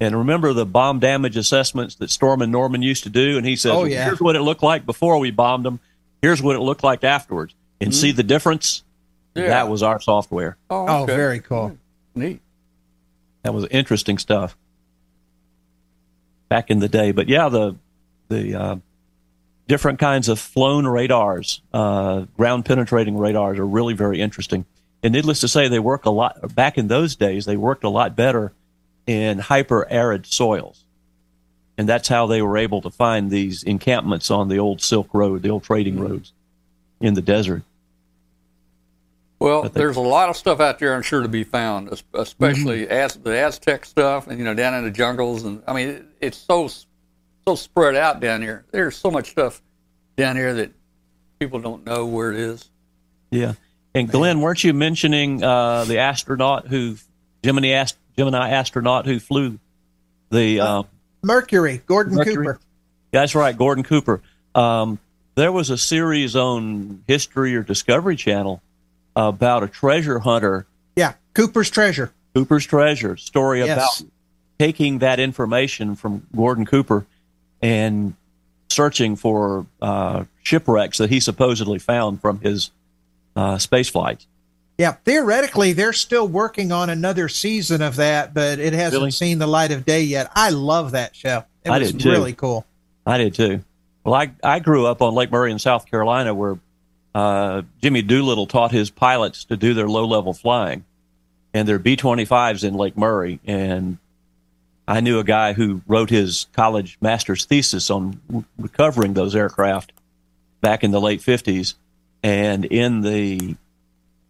[0.00, 3.36] And remember the bomb damage assessments that Stormin' Norman used to do?
[3.36, 4.06] And he says, Oh, yeah.
[4.06, 5.80] here's what it looked like before we bombed them.
[6.22, 7.54] Here's what it looked like afterwards.
[7.78, 8.84] And see the difference?
[9.34, 9.48] Yeah.
[9.48, 10.56] That was our software.
[10.70, 11.14] Oh, okay.
[11.14, 11.76] very cool.
[12.14, 12.40] neat.
[13.42, 14.56] That was interesting stuff
[16.48, 17.12] back in the day.
[17.12, 17.76] But yeah, the
[18.28, 18.76] the uh,
[19.68, 24.64] different kinds of flown radars, uh, ground penetrating radars, are really very interesting.
[25.02, 26.54] And needless to say, they work a lot.
[26.54, 28.52] Back in those days, they worked a lot better
[29.06, 30.84] in hyper arid soils,
[31.78, 35.42] and that's how they were able to find these encampments on the old Silk Road,
[35.42, 36.32] the old trading roads
[37.00, 37.62] in the desert.
[39.40, 42.92] Well, there's a lot of stuff out there, I'm sure, to be found, especially Mm-hmm.
[42.92, 46.04] Az- the Aztec stuff, and you know, down in the jungles, and I mean, it,
[46.20, 46.68] it's so
[47.46, 48.64] so spread out down here.
[48.72, 49.62] There's so much stuff
[50.16, 50.72] down here that
[51.38, 52.68] people don't know where it is.
[53.30, 53.52] Yeah.
[53.94, 56.96] And Glenn, weren't you mentioning uh, the astronaut who
[57.42, 59.58] Gemini ast- Gemini astronaut who flew
[60.30, 60.82] the uh,
[61.22, 62.36] Mercury, Gordon Mercury?
[62.36, 62.60] Cooper.
[63.10, 64.20] That's right, Gordon Cooper.
[64.54, 64.98] Um,
[65.34, 68.60] there was a series on History or Discovery Channel
[69.16, 70.66] about a treasure hunter,
[70.96, 72.12] Yeah, Cooper's treasure.
[72.34, 74.00] Cooper's treasure story Yes.
[74.00, 74.10] about
[74.58, 77.06] taking that information from Gordon Cooper
[77.62, 78.14] and
[78.68, 82.70] searching for uh, shipwrecks that he supposedly found from his
[83.38, 84.26] uh, space flights.
[84.78, 89.10] Yeah, theoretically, they're still working on another season of that, but it hasn't Really?
[89.10, 90.30] seen the light of day yet.
[90.34, 91.44] I love that show.
[91.64, 92.10] It I was did too.
[92.10, 92.64] really cool.
[93.06, 93.64] I did too.
[94.04, 96.58] Well, I, I grew up on Lake Murray in South Carolina where
[97.14, 100.84] uh, Jimmy Doolittle taught his pilots to do their low level flying.
[101.54, 103.40] And their B 25s in Lake Murray.
[103.46, 103.98] And
[104.86, 108.20] I knew a guy who wrote his college master's thesis on
[108.58, 109.92] recovering those aircraft
[110.60, 111.74] back in the late 50s.
[112.22, 113.56] And in the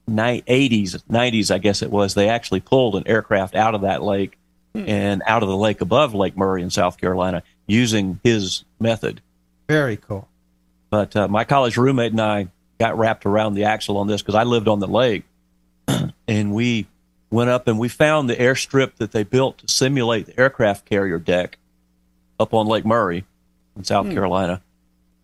[0.08, 4.38] 80s, 90s, I guess it was, they actually pulled an aircraft out of that lake
[4.74, 9.20] and out of the lake above Lake Murray in South Carolina using his method.
[9.66, 10.28] Very cool.
[10.90, 12.48] But uh, my college roommate and I
[12.78, 15.24] got wrapped around the axle on this because I lived on the lake,
[16.28, 16.86] and we
[17.30, 21.18] went up and we found the airstrip that they built to simulate the aircraft carrier
[21.18, 21.58] deck
[22.40, 23.24] up on Lake Murray
[23.76, 24.62] in South Carolina.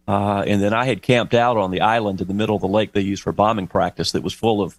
[0.06, 2.68] Uh, and then I had camped out on the island in the middle of the
[2.68, 4.76] lake they used for bombing practice that was full of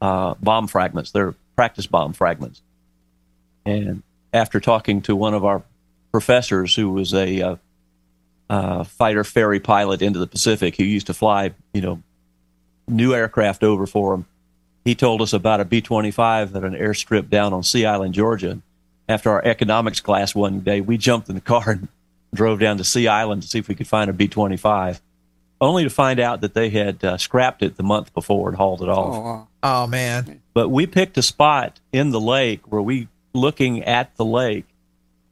[0.00, 1.10] uh, bomb fragments.
[1.10, 2.62] They're practice bomb fragments.
[3.66, 4.02] And
[4.32, 5.62] after talking to one of our
[6.12, 7.56] professors who was a uh,
[8.48, 12.02] uh, fighter ferry pilot into the Pacific who used to fly, you know,
[12.88, 14.26] new aircraft over for him.
[14.84, 18.60] He told us about a B 25 at an airstrip down on Sea Island, Georgia.
[19.08, 21.88] After our economics class one day, we jumped in the car and
[22.34, 25.00] drove down to Sea Island to see if we could find a B 25,
[25.60, 28.82] only to find out that they had uh, scrapped it the month before and hauled
[28.82, 29.14] it off.
[29.14, 29.46] Oh.
[29.62, 34.24] Oh man, but we picked a spot in the lake where we looking at the
[34.24, 34.64] lake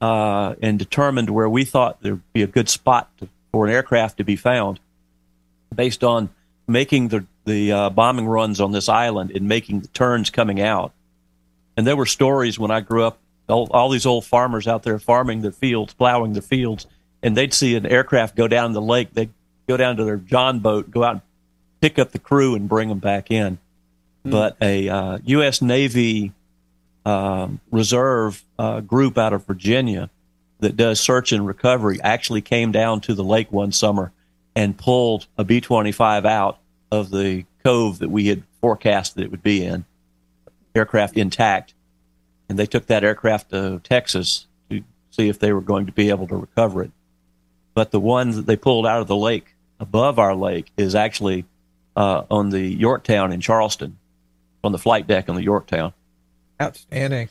[0.03, 4.19] uh, and determined where we thought there'd be a good spot to, for an aircraft
[4.19, 4.81] to be found
[5.75, 6.29] based on
[6.67, 10.93] making the the uh, bombing runs on this island and making the turns coming out.
[11.75, 13.19] And there were stories when i grew up
[13.49, 16.87] all, all these old farmers out there farming the fields plowing the fields
[17.23, 19.33] and they'd see an aircraft go down the lake they'd
[19.67, 21.23] go down to their john boat go out and
[21.81, 23.59] pick up the crew and bring them back in
[24.31, 25.63] but a uh, U.S.
[25.63, 26.33] Navy
[27.05, 30.11] um, reserve uh, group out of Virginia
[30.61, 34.13] that does search and recovery actually came down to the lake one summer
[34.55, 36.59] and pulled a B 25 out
[36.91, 39.85] of the cove that we had forecast that it would be in,
[40.75, 41.75] aircraft intact.
[42.49, 46.09] And they took that aircraft to Texas to see if they were going to be
[46.11, 46.91] able to recover it.
[47.75, 51.45] But the one that they pulled out of the lake above our lake is actually
[51.97, 53.99] uh, on the Yorktown in Charleston,
[54.65, 55.93] on the flight deck on the Yorktown.
[56.61, 57.29] outstanding.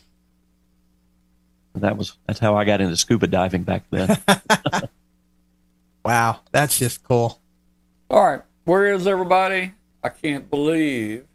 [1.74, 4.18] And that was that's how I got into scuba diving back then.
[6.08, 7.38] Wow, that's just cool.
[8.10, 9.74] All right, where is everybody?
[10.02, 11.26] I can't believe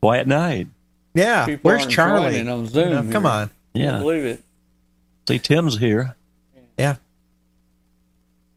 [0.00, 0.66] Quiet night.
[1.14, 2.46] Yeah, people where's Charlie?
[2.48, 2.88] on Zoom.
[2.88, 3.30] You know, come here.
[3.32, 3.46] on.
[3.48, 3.98] Can't Yeah.
[3.98, 4.42] believe it.
[5.28, 6.16] See, Tim's here.
[6.76, 6.96] Yeah,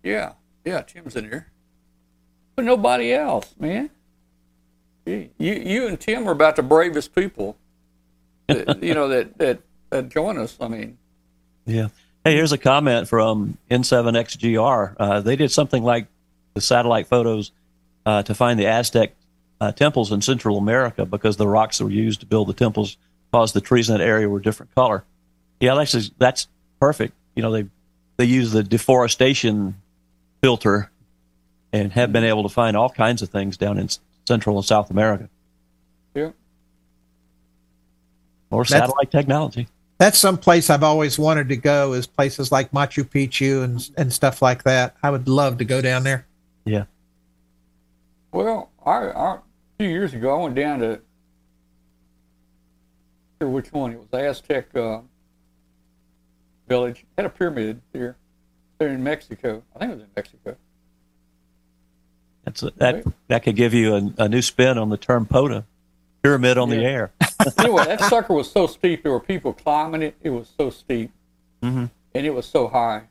[0.04, 0.32] Yeah,
[0.66, 1.48] yeah, Tim's in here,
[2.56, 3.90] but nobody else, man.
[5.06, 7.56] You, you and Tim are about the bravest people.
[8.48, 9.60] That, you know that that
[9.92, 10.58] that join us.
[10.60, 10.98] I mean,
[11.66, 11.90] Yeah.
[12.26, 14.96] Hey, here's a comment from N7XGR.
[15.00, 16.08] Uh, they did something like
[16.56, 17.52] the satellite photos
[18.06, 19.14] uh, to find the Aztec
[19.60, 22.98] uh, temples in Central America because the rocks that were used to build the temples
[23.32, 25.04] caused the trees in that area were different color.
[25.60, 26.48] Yeah, that's that's
[26.80, 27.14] perfect.
[27.36, 27.68] You know, they
[28.18, 29.76] they use the deforestation
[30.42, 30.92] filter
[31.74, 33.90] and have been able to find all kinds of things down in
[34.28, 35.30] Central and South America.
[36.14, 36.32] Yeah.
[38.50, 39.68] Or That's- satellite technology.
[40.00, 41.94] That's some place I've always wanted to go.
[41.94, 44.96] Is places like Machu Picchu and and stuff like that.
[45.02, 46.28] I would love to go down there.
[46.66, 46.84] Yeah.
[48.32, 49.40] Well, I, I a
[49.78, 51.00] few years ago I went down to
[53.40, 55.02] sure which one it was Aztec uh,
[56.68, 58.18] village had a pyramid there.
[58.80, 60.56] There in Mexico, I think it was in Mexico.
[62.44, 65.66] That's a, that that could give you a, a new spin on the term POTA,
[66.22, 67.12] pyramid on the air.
[67.58, 69.04] anyway, that sucker was so steep.
[69.04, 70.16] There were people climbing it.
[70.22, 71.12] It was so steep,
[71.64, 71.90] Mhm.
[72.14, 73.04] and it was so high.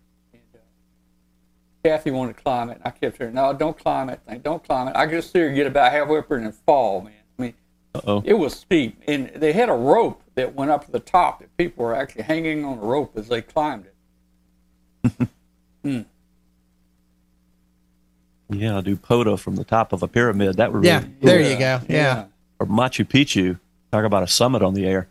[1.87, 2.81] And, Kathy wanted to climb it.
[2.85, 4.41] I kept her, no, don't climb it, thing.
[4.41, 4.97] Don't climb it.
[4.97, 7.13] I could just see her get about halfway up there and then fall, man.
[7.39, 7.55] I mean,
[7.95, 8.23] Uh-oh.
[8.25, 11.57] it was steep, and they had a rope that went up to the top that
[11.57, 15.29] people were actually hanging on the rope as they climbed it.
[15.85, 16.01] Hmm.
[18.51, 20.57] Yeah, I'll do POTA from the top of a pyramid.
[20.57, 21.81] That would really, Yeah, there you go.
[21.89, 22.25] Yeah,
[22.59, 23.61] or Machu Picchu.
[23.93, 25.07] Talk about a summit on the air.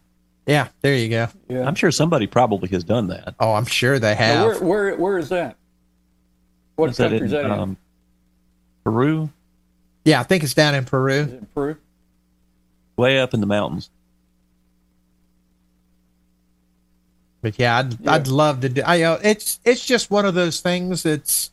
[0.45, 1.27] yeah, there you go.
[1.47, 1.65] yeah.
[1.65, 3.35] I'm sure somebody probably has done that.
[3.39, 4.45] Oh, I'm sure they Now, have.
[4.45, 5.55] where, where, where is that?
[6.75, 7.51] What Is that country in is that in?
[7.51, 7.77] um,
[8.83, 9.29] Peru?
[10.03, 11.13] yeah, I think it's down in Is Peru.
[11.13, 11.77] it in Peru?
[12.97, 13.89] Way up in the mountains.
[17.41, 18.13] But yeah, I'd Yeah.
[18.13, 18.81] I'd love to do.
[18.85, 21.51] I uh, it's it's just one of those things that's,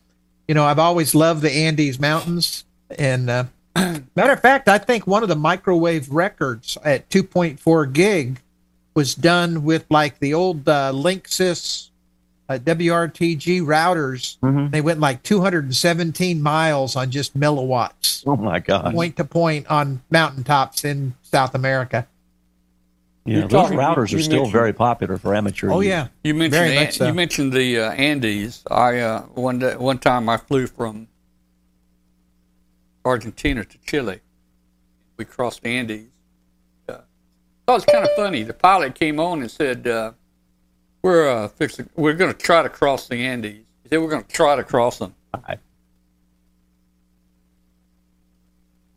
[0.48, 2.64] you know, I've always loved the Andes Mountains,
[2.98, 3.44] and uh,
[3.76, 8.40] matter of fact, I think one of the microwave records at 2.4 gig
[8.94, 11.88] was done with like the old uh, Linksys
[12.54, 14.38] uh, WRTG routers.
[14.40, 14.70] Mhm.
[14.70, 18.92] They went like 217 miles on just milliwatts, Oh my God!
[18.94, 22.06] point to point on mountaintops in South America.
[23.24, 25.70] Yeah, You're those talking- routers you are still very popular for amateur.
[25.70, 25.88] Oh use.
[25.90, 27.06] yeah, You mentioned Very the, much so.
[27.06, 28.62] you mentioned the uh, Andes.
[28.70, 31.06] I uh, one day, one time I flew from
[33.04, 34.20] Argentina to Chile.
[35.16, 36.06] We crossed the Andes.
[36.88, 36.98] Uh,
[37.66, 38.42] that was kind of funny.
[38.42, 40.12] The pilot came on and said, uh,
[41.02, 44.24] "We're uh, fixing, we're going to try to cross the Andes." He said, "We're going
[44.24, 45.14] to try to cross them."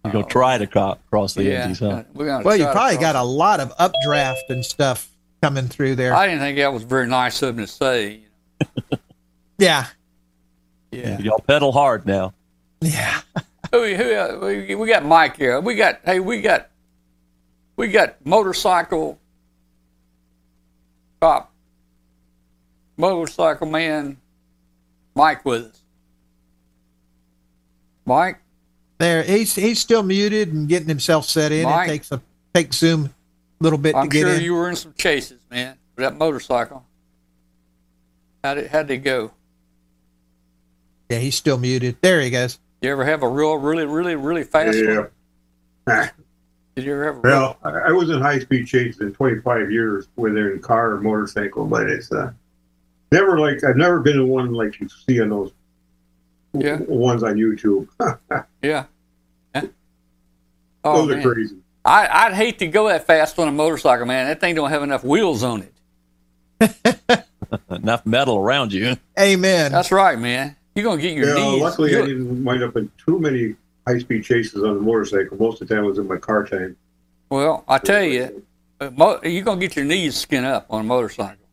[0.05, 2.03] You go try to cro- cross the yeah, Andes, huh?
[2.13, 2.45] we're going to.
[2.45, 5.09] well, you probably got a lot of updraft and stuff
[5.41, 6.13] coming through there.
[6.13, 8.21] I didn't think that was very nice of him to say.
[9.57, 9.87] yeah,
[10.91, 11.19] Yeah.
[11.19, 12.33] Y'all pedal hard now.
[12.81, 13.21] yeah.
[13.71, 15.59] Who, who, uh, we, we got Mike here.
[15.59, 16.69] We got hey, we got
[17.75, 19.19] we got motorcycle
[21.19, 21.51] cop,
[22.97, 24.17] motorcycle man,
[25.15, 25.81] Mike with us.
[28.05, 28.39] Mike,
[28.99, 31.63] There, he's he's still muted and getting himself set in.
[31.63, 31.87] Mike?
[31.87, 32.21] It takes a
[32.53, 33.11] takes Zoom a
[33.63, 34.41] little bit to I'm get sure in.
[34.41, 36.85] you were in some chases, man, with that motorcycle.
[38.43, 39.31] How did how'd they go?
[41.09, 41.97] yeah, he's still muted.
[42.01, 42.59] There he goes.
[42.81, 45.07] You ever have a real, really, really, really fast one?
[45.87, 46.09] Yeah.
[46.75, 50.07] Did you ever have Well, I I was in high speed chases in 25 years,
[50.15, 52.31] whether in car or motorcycle, but it's uh,
[53.15, 55.51] never like I've never been in one like you see on those
[56.53, 56.77] Yeah.
[56.77, 57.87] w- ones on YouTube.
[58.61, 58.85] yeah?
[59.55, 59.61] Yeah.
[60.83, 61.19] Oh, those man.
[61.25, 61.55] are crazy.
[61.83, 64.27] I, I'd hate to go that fast on a motorcycle, man.
[64.27, 65.63] That thing don't have enough wheels on
[66.59, 67.05] it.
[67.69, 68.97] Enough metal around you.
[69.19, 69.71] Amen.
[69.71, 70.55] That's right, man.
[70.73, 71.61] You're gonna get your Yeah, knees.
[71.61, 73.55] luckily I you're- didn't wind up in too many
[73.87, 75.37] high speed chases on the motorcycle.
[75.37, 76.75] Most of the time it was in my car time.
[77.29, 78.43] well, I tell you,
[78.81, 81.44] uh, you're gonna get your knees skin up on a motorcycle.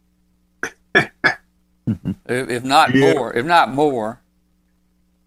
[1.87, 3.15] If, if not Yeah.
[3.15, 4.21] more, if not more.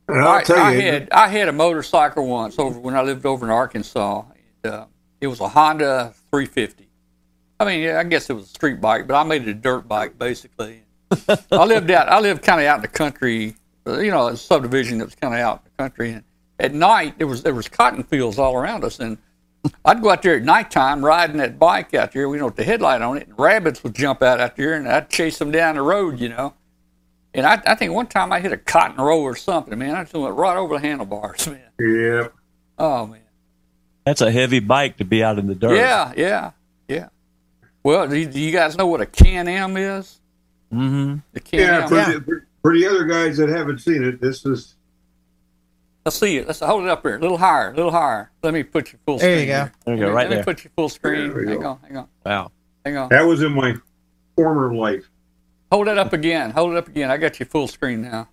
[0.08, 3.02] And I'll I, tell I you, had I had a motorcycle once over when I
[3.02, 4.24] lived over in Arkansas.
[4.64, 4.86] And, uh,
[5.22, 6.88] it was a Honda 350.
[7.60, 9.54] I mean, yeah, I guess it was a street bike, but I made it a
[9.54, 10.82] dirt bike basically.
[11.52, 12.10] I lived out.
[12.10, 13.56] I lived kind of out in the country.
[13.88, 16.12] uh, You know, a subdivision that was kind of out in the country.
[16.12, 16.24] And
[16.60, 19.18] at night, there was there was cotton fields all around us, and
[19.84, 22.28] I'd go out there at nighttime riding that bike out there.
[22.30, 24.88] We know with the headlight on it, and rabbits would jump out out there, and
[24.88, 26.20] I'd chase them down the road.
[26.20, 26.54] You know.
[27.34, 29.94] And I, I think one time I hit a cotton row or something, man.
[29.94, 31.60] I just went right over the handlebars, man.
[31.80, 32.28] yeah,
[32.80, 33.22] Oh man.
[34.06, 35.76] That's a heavy bike to be out in the dirt.
[35.76, 36.52] Yeah, yeah,
[36.88, 37.10] yeah.
[37.84, 40.20] Well, do you, do you guys know what a Can Am is?
[40.72, 41.18] Mm-hmm.
[41.34, 41.88] The Can yeah.
[41.88, 42.12] For, Yeah.
[42.14, 44.76] The, for the other guys that haven't seen it, this is
[46.06, 46.46] Let's see it.
[46.46, 48.30] Let's hold it up here, a little higher, a little higher.
[48.44, 49.48] Let me put you full There screen.
[49.48, 49.54] There you go.
[49.64, 49.72] here.
[49.86, 51.34] There you go, Let me- right Let me put you full screen.
[51.34, 51.68] There Hang go.
[51.70, 52.52] on, hang on, Wow.
[52.86, 53.10] hang on.
[53.10, 53.74] that was in my
[54.36, 55.10] former life.
[55.72, 56.52] Hold it up again.
[56.52, 57.10] Hold it up again.
[57.10, 58.28] I got you full screen now.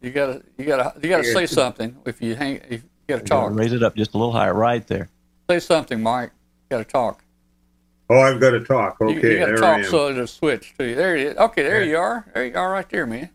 [0.00, 1.96] You gotta, you gotta, you gotta say something.
[2.06, 3.50] If you hang, if you gotta talk.
[3.54, 5.08] Raise it up just a little higher, right there.
[5.50, 6.30] Say something, Mike.
[6.70, 7.22] You gotta talk.
[8.08, 9.00] Oh, I've got to talk.
[9.00, 9.90] Okay, you, got to there I talk am.
[9.90, 10.94] so it'll switch to you.
[10.94, 11.36] There it is.
[11.38, 12.24] Okay, there you are.
[12.32, 13.30] There you are, right there, man.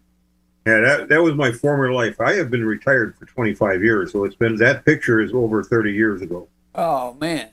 [0.65, 2.21] Yeah, that that was my former life.
[2.21, 5.91] I have been retired for 25 years, so it's been that picture is over 30
[5.91, 6.47] years ago.
[6.75, 7.49] Oh man.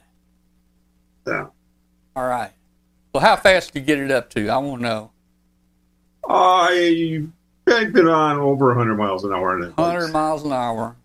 [1.25, 1.51] So,
[2.15, 2.51] All right.
[3.13, 4.49] So how fast do you get it up to?
[4.49, 5.11] I want to know.
[6.27, 7.25] I
[7.67, 9.53] I've been on over 100 miles an hour.
[9.53, 10.95] on that 100 miles an hour.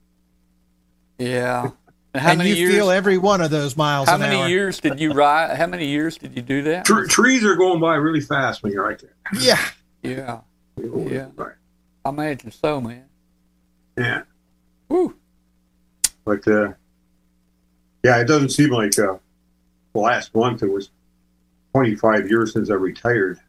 [1.19, 1.71] Yeah.
[2.13, 2.75] And how and many you years?
[2.75, 4.49] feel every one of those miles how an many hour.
[4.49, 5.57] years did you ride?
[5.57, 6.85] How many years did you do that?
[6.85, 9.15] Tre- trees are going by really fast when you're right there.
[9.41, 9.61] Yeah.
[10.03, 10.41] Yeah.
[10.79, 11.27] Yeah.
[11.35, 11.55] Right.
[12.05, 13.05] I imagine so, man.
[13.97, 14.23] Yeah.
[14.89, 15.15] Woo.
[16.25, 16.73] But uh,
[18.03, 19.17] yeah, it doesn't seem like uh,
[19.95, 20.63] the last month.
[20.63, 20.91] It was
[21.73, 23.41] 25 years since I retired.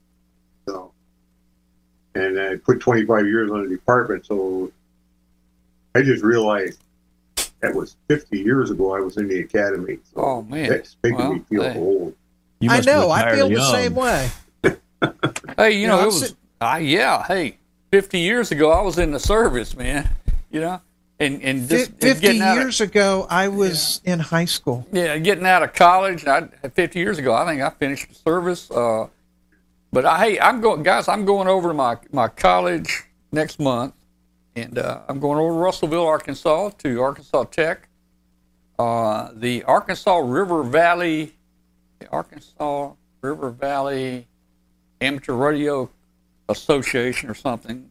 [0.68, 0.92] So,
[2.16, 4.26] and I put 25 years on the department.
[4.26, 4.72] So
[5.94, 6.80] I just realized
[7.62, 8.96] that was 50 years ago.
[8.96, 10.00] I was in the academy.
[10.14, 10.70] So Oh man.
[10.70, 11.80] that's making Well, me feel hey.
[11.80, 12.16] old.
[12.62, 13.10] You I must be know.
[13.12, 14.32] I retired feel the same way.
[15.58, 16.20] Hey, you know, know, it I'm was.
[16.20, 17.24] sit- Uh, yeah.
[17.28, 17.58] Hey,
[17.96, 20.10] 50 years ago, I was in the service, man.
[20.52, 20.82] You know,
[21.18, 24.86] and and just and 50 getting out of- years ago, I was in high school.
[24.92, 26.42] Yeah, getting out of college, I,
[26.74, 28.70] 50 years ago, I think I finished the service.
[28.70, 29.08] Uh,
[29.94, 31.08] but I, hey, I'm going, guys.
[31.08, 33.94] I'm going over to my my college next month,
[34.58, 37.88] and uh, I'm going over to Russellville, Arkansas, to Arkansas Tech,
[38.78, 41.34] uh, the Arkansas River Valley,
[42.00, 42.92] the Arkansas
[43.22, 44.28] River Valley
[45.00, 45.90] Amateur Radio
[46.50, 47.90] Association or something.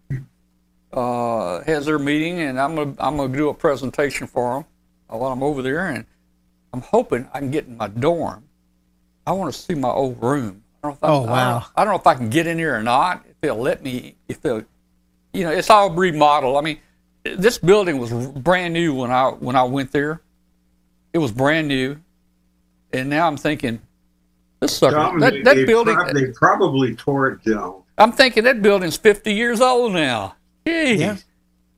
[0.92, 4.64] Uh, has their meeting, and I'm gonna I'm gonna do a presentation for them
[5.18, 6.06] while I'm over there, and
[6.72, 8.44] I'm hoping I can get in my dorm.
[9.26, 10.62] I want to see my old room.
[10.84, 11.64] I don't know if I, Oh, I don't- wow.
[11.76, 13.24] I don't, know if I can get in here or not.
[13.28, 14.14] If they'll let me.
[14.28, 14.62] If they'll,
[15.32, 16.56] you know, it's all remodeled.
[16.56, 16.78] I mean,
[17.24, 20.20] this building was brand new when I when I went there.
[21.12, 21.96] It was brand new,
[22.92, 23.80] and now I'm thinking,
[24.60, 25.94] this sucker, Tom, that, that they building.
[25.96, 27.82] prob- they probably tore it down.
[27.98, 30.36] I'm thinking that building's 50 years old now.
[30.66, 30.98] Jeez.
[30.98, 31.16] Yeah.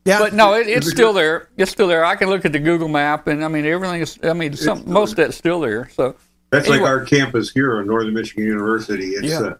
[0.04, 0.18] Yeah.
[0.20, 1.48] But no, it, it's still there.
[1.56, 2.04] It's still there.
[2.04, 4.18] I can look at the Google map, and I mean everything is.
[4.22, 5.88] I mean, some, most of that's still there.
[5.90, 6.14] So
[6.50, 6.82] That's Anyway.
[6.82, 9.10] like our campus here on Northern Michigan University.
[9.10, 9.40] It's Yeah.
[9.40, 9.54] uh,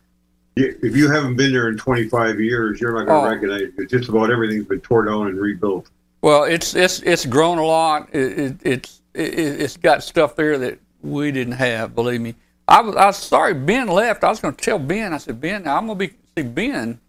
[0.56, 3.30] if you haven't been there in 25 years, you're not going to Oh.
[3.30, 3.90] recognize it.
[3.90, 5.90] Just about everything's been torn down and rebuilt.
[6.22, 8.08] Well, it's it's it's grown a lot.
[8.12, 11.94] It, it, it's it, it's got stuff there that we didn't have.
[11.94, 12.36] Believe me.
[12.68, 14.22] I was I was sorry Ben left.
[14.24, 15.12] I was going to tell Ben.
[15.12, 17.00] I said Ben, I'm going to be see Ben.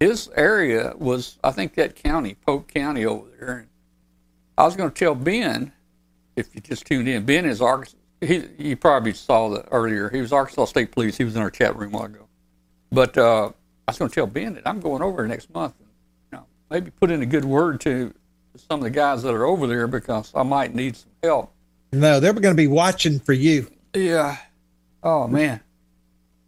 [0.00, 3.58] His area was I think that county, Polk County over there.
[3.58, 3.68] And
[4.58, 5.72] I was going to tell Ben
[6.36, 7.24] if you just tuned in.
[7.24, 7.96] Ben is Arkansas.
[8.20, 10.10] He you probably saw that earlier.
[10.10, 11.16] He was Arkansas State Police.
[11.16, 12.28] He was in our chat room a while ago.
[12.90, 13.50] But uh,
[13.86, 15.74] I was going to tell Ben that I'm going over next month.
[15.80, 18.12] You know, maybe put in a good word to
[18.56, 21.52] some of the guys that are over there because I might need some help.
[21.92, 23.70] no, they're going to be watching for you.
[23.94, 24.36] Yeah.
[25.02, 25.60] Oh man.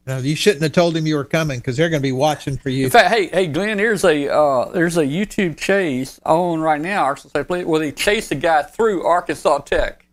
[0.07, 2.57] No, you shouldn't have told him you were coming because they're going to be watching
[2.57, 2.85] for you.
[2.85, 7.03] In fact, hey, hey, Glenn, there's a uh, there's a YouTube chase on right now,
[7.03, 10.07] Arkansas State Police, where they chase a guy through Arkansas Tech.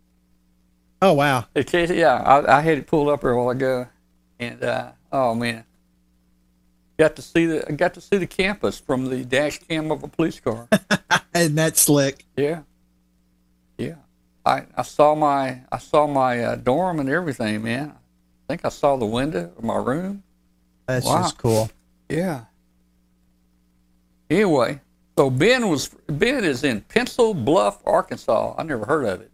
[1.00, 1.46] Oh wow.
[1.54, 3.86] They chase, yeah, I, I had it pulled up here a while ago,
[4.40, 5.64] and uh, oh man,
[6.98, 10.08] got to see the got to see the campus from the dash cam of a
[10.08, 10.68] police car.
[11.36, 12.24] And that's slick.
[12.36, 12.60] Yeah,
[13.76, 13.96] yeah.
[14.46, 17.94] I, I saw my I saw my uh, dorm and everything, man.
[18.44, 20.22] I think I saw the window of my room.
[20.86, 21.22] That's Wow.
[21.22, 21.70] just cool.
[22.08, 22.42] Yeah.
[24.30, 24.80] Anyway,
[25.18, 28.54] so Ben was Ben is in Pencil Bluff, Arkansas.
[28.58, 29.30] I never heard of it.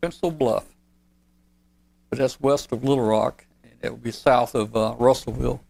[0.00, 0.64] Pencil Bluff,
[2.10, 5.60] but that's west of Little Rock, and it would be south of uh, Russellville.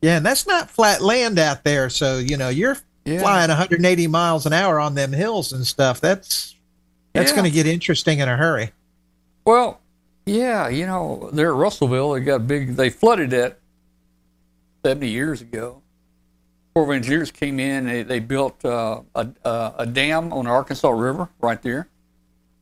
[0.00, 1.90] Yeah, and that's not flat land out there.
[1.90, 3.20] So, you know, you're Yeah.
[3.20, 6.00] flying 180 miles an hour on them hills and stuff.
[6.00, 6.54] That's
[7.14, 7.36] that's Yeah.
[7.36, 8.70] going to get interesting in a hurry.
[9.44, 9.80] Well,
[10.28, 12.76] yeah, you know, there at Russellville, they got big.
[12.76, 13.58] They flooded that
[14.84, 15.82] seventy years ago.
[16.74, 17.86] Corps of Engineers came in.
[17.86, 21.88] They, they built uh, a, a a dam on the Arkansas River right there.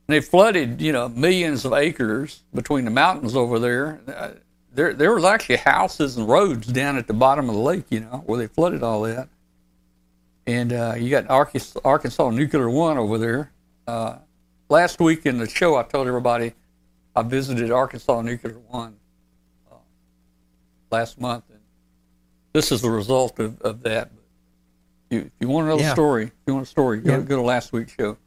[0.07, 3.99] And they flooded, you know, millions of acres between the mountains over there.
[4.07, 4.29] Uh,
[4.73, 7.99] there, there was actually houses and roads down at the bottom of the lake, you
[7.99, 9.27] know, where they flooded all that.
[10.45, 13.51] And uh, you got Arkansas, Arkansas Nuclear One over there.
[13.85, 14.19] Uh,
[14.69, 16.53] last week in the show, I told everybody
[17.17, 18.95] I visited Arkansas Nuclear One
[19.71, 19.75] uh,
[20.91, 21.59] last month, and
[22.53, 24.11] this is the result of, of that.
[25.09, 25.93] You, if you want another Yeah.
[25.93, 27.21] story, if you want a story, go, Yeah.
[27.21, 28.17] go to last week's show.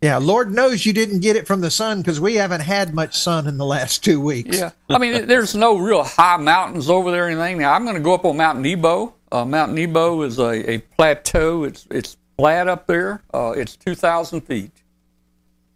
[0.00, 3.16] Yeah, Lord knows you didn't get it from the sun because we haven't had much
[3.16, 4.58] sun in the last two weeks.
[4.58, 7.58] Yeah, I mean, there's no real high mountains over there or anything.
[7.58, 9.14] Now, I'm going to go up on Mount Nebo.
[9.30, 11.62] Uh, Mount Nebo is a, a plateau.
[11.62, 13.22] It's it's flat up there.
[13.32, 14.72] Uh, it's 2,000 feet.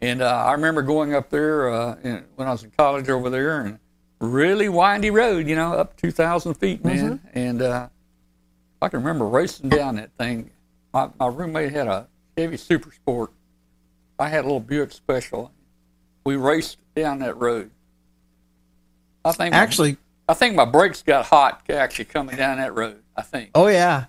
[0.01, 3.31] And uh, I remember going up there uh, in, when I was in college over
[3.31, 3.79] there, and
[4.21, 7.19] really windy road, you know, up 2,000 feet, man.
[7.19, 7.39] Mm-hmm.
[7.39, 7.89] And uh,
[8.83, 10.51] I can remember racing down that thing.
[10.93, 13.33] My, my roommate had a Chevy Super Sport.
[14.19, 15.53] I had a little Buick Special.
[16.25, 17.71] We raced down that road.
[19.25, 19.97] I think my- Actually,
[20.29, 23.03] I think my brakes got hot actually coming down that road.
[23.17, 23.51] I think.
[23.55, 24.07] oh yeah.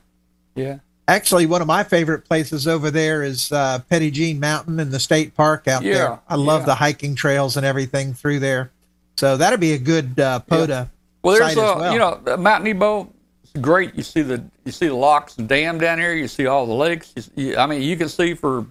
[0.55, 0.79] Yeah.
[1.09, 4.99] Actually, one of my favorite places over there is uh, Petit Jean Mountain in the
[4.99, 6.19] state park out Yeah, there.
[6.27, 6.65] I love yeah.
[6.67, 8.71] the hiking trails and everything through there.
[9.15, 10.89] So that'd be a good uh, POTA
[11.23, 11.93] Well, there's site as uh, well.
[11.93, 13.11] you know Mount Nebo.
[13.43, 13.95] It's great.
[13.95, 16.13] You see the you see the locks and dam down here.
[16.13, 17.13] You see all the lakes.
[17.15, 18.65] You, you, I mean, you can see for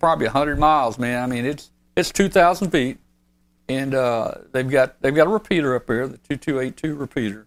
[0.00, 1.22] probably hundred miles, man.
[1.22, 2.96] I mean, it's it's two thousand feet,
[3.68, 6.08] and uh, they've got they've got a repeater up there.
[6.08, 7.46] The two two eight two repeater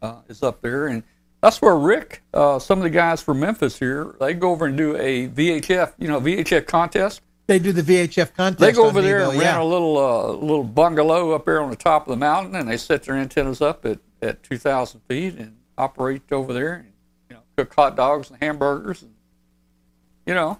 [0.00, 1.02] uh, is up there, and
[1.46, 4.76] that's where Rick, uh, some of the guys from Memphis here, they go over and
[4.76, 7.20] do a VHF, you know, VHF contest.
[7.46, 8.58] they do the VHF contest.
[8.58, 9.46] They go over there Nebo, and yeah.
[9.50, 12.68] rent a little uh, little bungalow up there on the top of the mountain, and
[12.68, 16.92] they set their antennas up at, at two thousand feet and operate over there, and
[17.30, 19.14] you know, cook hot dogs and hamburgers, and
[20.26, 20.58] you know,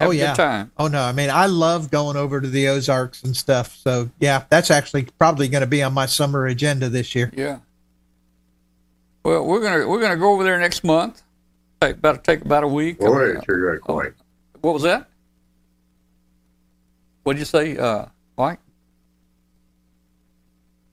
[0.00, 0.28] have oh a yeah.
[0.28, 0.72] good time.
[0.78, 3.76] Oh no, I mean I love going over to the Ozarks and stuff.
[3.76, 7.30] So yeah, that's actually probably going to be on my summer agenda this year.
[7.36, 7.58] Yeah.
[9.24, 11.22] Well, we're gonna we're gonna go over there next month.
[11.80, 12.98] Take about take about a week.
[12.98, 14.14] Boy, Uh, it sure got quiet.
[14.60, 15.08] What was that?
[17.22, 18.06] What did you say, uh,
[18.36, 18.58] Mike?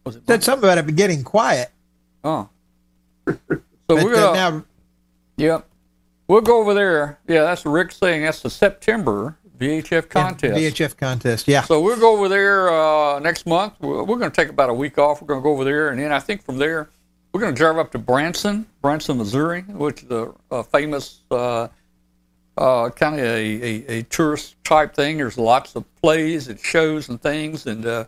[0.06, 0.24] Was it?
[0.26, 1.70] Said something about it getting quiet.
[2.24, 2.50] Oh.
[3.90, 4.34] So But we're gonna.
[4.34, 4.66] now
[5.36, 5.68] Yep.
[6.30, 7.20] We'll go over there.
[7.28, 8.24] Yeah, that's what Rick's saying.
[8.24, 10.56] That's the September VHF contest.
[10.56, 11.46] VHF contest.
[11.46, 11.64] Yeah.
[11.64, 13.74] So we'll go over there uh, next month.
[13.82, 15.22] We're, we're going to take about a week off.
[15.22, 16.90] We're going to go over there, and then I think from there
[17.34, 21.68] we're going to drive up to Branson, Branson, Missouri, which is a, a famous uh,
[22.58, 23.28] uh, kind of a,
[23.64, 25.18] a, a tourist type thing.
[25.18, 28.06] There's lots of plays and shows and things, and uh,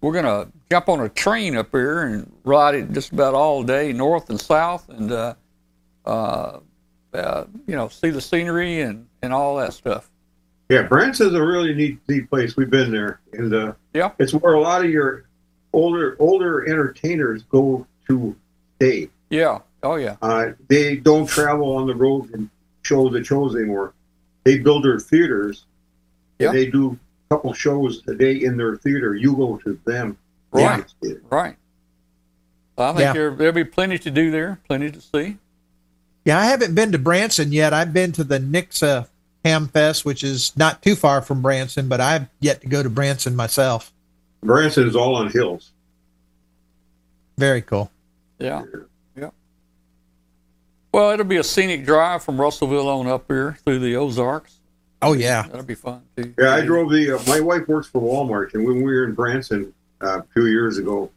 [0.00, 3.62] we're going to jump on a train up here and ride it just about all
[3.62, 5.34] day, north and south, and uh,
[6.04, 6.58] uh,
[7.14, 10.10] uh, you know, see the scenery and, and all that stuff.
[10.68, 12.56] Yeah, Branson's a really neat, neat place.
[12.56, 14.10] We've been there, and uh, Yeah.
[14.18, 15.24] it's where a lot of your
[15.74, 18.34] older older entertainers go to
[18.82, 19.08] stay.
[19.30, 19.60] Yeah.
[19.82, 20.16] Oh yeah.
[20.22, 22.48] Uh, they don't travel on the road and
[22.82, 23.94] show the shows anymore.
[24.44, 25.64] They build their theaters.
[26.38, 26.48] Yeah.
[26.48, 26.98] And they do
[27.30, 29.14] a couple shows a day in their theater.
[29.14, 30.16] You go to them.
[30.52, 30.84] Right.
[31.02, 31.14] Yeah.
[31.30, 31.56] Right.
[32.78, 33.12] I think Yeah.
[33.12, 35.36] there, there'll be plenty to do there, plenty to see.
[36.24, 37.72] Yeah, I haven't been to Branson yet.
[37.74, 39.08] I've been to the Nixa
[39.44, 42.88] Ham Fest, which is not too far from Branson, but I've yet to go to
[42.90, 43.92] Branson myself.
[44.42, 45.72] Branson is all on hills.
[47.38, 47.90] Very cool.
[48.38, 48.64] Yeah.
[49.16, 49.30] Yeah.
[50.92, 54.58] Well, it'll be a scenic drive from Russellville on up here through the Ozarks.
[55.00, 55.42] Oh yeah.
[55.42, 56.34] That'll be fun too.
[56.38, 57.16] Yeah, I drove the.
[57.18, 59.72] Uh, my wife works for Walmart, and when we were in Branson
[60.02, 61.10] uh, a few years ago,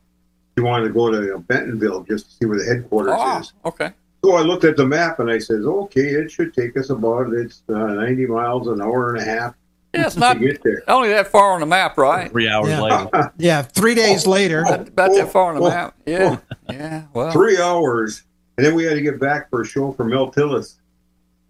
[0.58, 3.54] she wanted to go to uh, Bentonville just to see where the headquarters Oh, is.
[3.66, 3.92] okay.
[4.24, 7.32] So I looked at the map and I said, "Okay, it should take us about
[7.34, 9.54] it's uh, 90 miles an hour and a half
[9.96, 12.32] Yeah, it's not to there." only that far on the map, right?
[12.32, 12.82] Three hours Yeah.
[12.82, 13.34] later.
[13.38, 13.62] Yeah.
[13.64, 14.62] Three days later.
[14.62, 15.96] About, about that far on the Oh, map.
[16.06, 16.38] Yeah.
[16.70, 17.04] Yeah.
[17.14, 17.32] Well.
[17.32, 18.24] Three hours,
[18.58, 20.76] and then we had to get back for a show for Mel Tillis.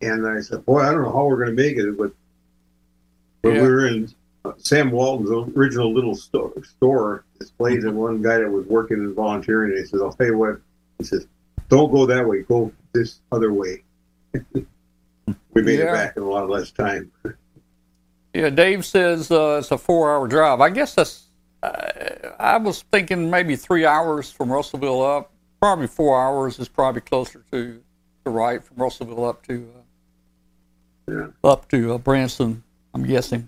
[0.02, 2.12] And I said, "Boy, I don't know how we're going to make it, but
[3.42, 3.62] but Yeah.
[3.62, 4.10] we were in
[4.44, 9.16] uh, Sam Walton's original little sto- store displays, and one guy that was working and
[9.16, 10.60] volunteering, and he says, "I'll tell you what,"
[11.00, 11.26] he says,
[11.70, 12.42] "Don't go that way.
[12.44, 13.84] Go this other way."
[14.54, 15.92] we made Yeah.
[15.92, 17.12] it back in a lot less time.
[18.36, 20.60] Yeah, Dave says uh, it's a four-hour drive.
[20.60, 21.24] I guess that's.
[21.64, 25.32] Uh, I was thinking maybe three hours from Russellville up.
[25.62, 27.82] Probably four hours is probably closer to
[28.26, 29.70] the right from Russellville up to
[31.08, 31.28] uh, Yeah.
[31.50, 32.62] up to uh, Branson.
[32.94, 33.48] I'm guessing.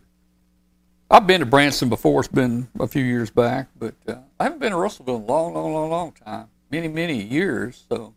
[1.11, 2.21] I've been to Branson before.
[2.21, 5.25] It's been a few years back, but uh, I haven't been to Russellville in a
[5.25, 6.47] long, long, long, long time.
[6.71, 7.83] Many, many years.
[7.89, 8.13] So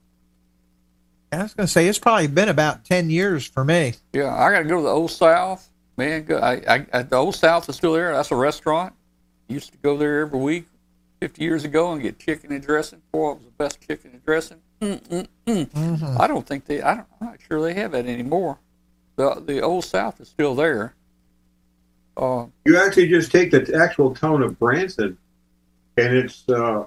[1.32, 3.94] I was going to say it's probably been about ten years for me.
[4.12, 5.68] yeah, I got to go to the Old South.
[6.00, 8.14] Man, go, I, I, I, the Old South is still there.
[8.14, 8.94] That's a restaurant.
[9.48, 10.64] Used to go there every week,
[11.20, 13.02] 50 years ago, and get chicken and dressing.
[13.12, 14.62] Boy, it was the best chicken and dressing.
[14.80, 16.18] Mm-mm-mm.
[16.18, 16.80] I don't think they.
[16.80, 18.58] I don't, I'm not sure they have that anymore.
[19.16, 20.94] The the Old South is still there.
[22.16, 25.18] Uh, You actually just take the actual town of Branson,
[25.98, 26.86] and it's uh,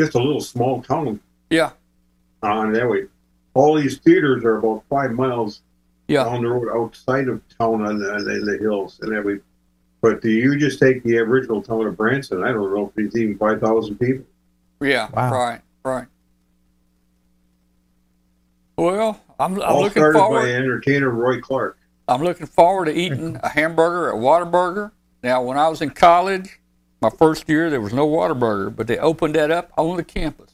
[0.00, 1.70] just a little small town yeah,
[2.42, 3.04] on that way.
[3.54, 5.60] All these theaters are about five miles
[6.08, 9.40] yeah, down the road outside of town on the, on the hills and every.
[10.00, 12.44] But do you just take the original town of Branson.
[12.44, 14.24] I don't know if it's even five thousand people.
[14.80, 15.08] yeah.
[15.12, 15.32] Wow.
[15.32, 16.06] Right, right.
[18.76, 20.42] Well, I'm, I'm All looking started forward.
[20.42, 21.78] by entertainer Roy Clark.
[22.08, 24.92] I'm looking forward to eating a hamburger at Whataburger.
[25.22, 26.60] Now, when I was in college,
[27.00, 30.04] my My first year, there was no Whataburger, but they opened that up on the
[30.04, 30.50] campus.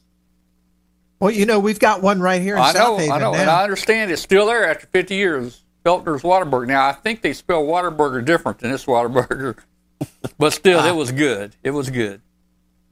[1.20, 3.38] Well, you know, we've got one right here in I know, Haven I know, now.
[3.38, 5.62] and I understand it's still there after 50 years.
[5.84, 6.66] Feltner's Whataburger.
[6.66, 9.56] Now, I think they spell Whataburger different than this Whataburger,
[10.38, 10.88] but still, Ah.
[10.88, 11.56] it was good.
[11.62, 12.20] It was good.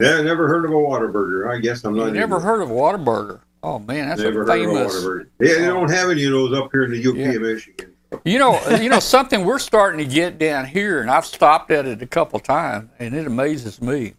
[0.01, 1.55] Yeah, I never heard of a Whataburger.
[1.55, 2.07] I guess I'm not.
[2.07, 3.41] You never even- heard of Whataburger?
[3.63, 5.27] Oh man, that's Never a heard of a famous.
[5.39, 7.29] Yeah, they don't have any of those up here in the UP Yeah.
[7.33, 7.93] of Michigan.
[8.25, 11.85] You know, you know something we're starting to get down here, and I've stopped at
[11.87, 14.15] it a couple times, and it amazes me.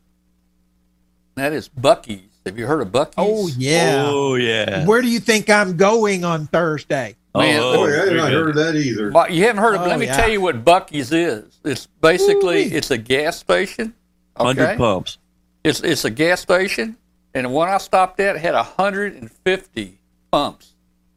[1.36, 2.22] That is Buc-ee's.
[2.46, 3.14] Have you heard of Buc-ee's?
[3.18, 4.04] oh yeah.
[4.06, 4.86] Oh yeah.
[4.86, 7.16] Where do you think I'm going on Thursday?
[7.34, 9.10] Man, Oh, yeah, I very not heard of that either.
[9.12, 9.82] But you haven't heard of.
[9.82, 10.18] Oh, let me yeah.
[10.18, 11.60] tell you what Buc-ee's is.
[11.64, 12.76] It's basically Ooh-wee.
[12.76, 13.94] it's a gas station.
[14.38, 15.18] Hundred pumps.
[15.64, 16.98] it's it's a gas station,
[17.34, 20.00] and the one I stopped at had hundred and fifty
[20.32, 20.74] pumps.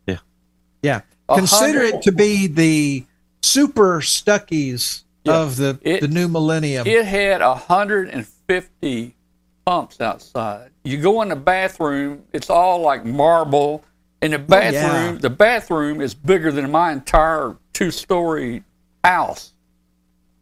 [0.06, 1.00] Yeah.
[1.30, 3.06] A Consider it to be the
[3.42, 5.36] super Stuckey's Yeah.
[5.40, 6.86] of the, It- the new millennium.
[6.86, 9.16] It had hundred and fifty
[9.64, 10.70] pumps outside.
[10.84, 13.82] You go in the bathroom, it's all like marble.
[14.24, 15.20] And the bathroom, yeah.
[15.20, 18.64] the bathroom is bigger than my entire two-story
[19.04, 19.52] house.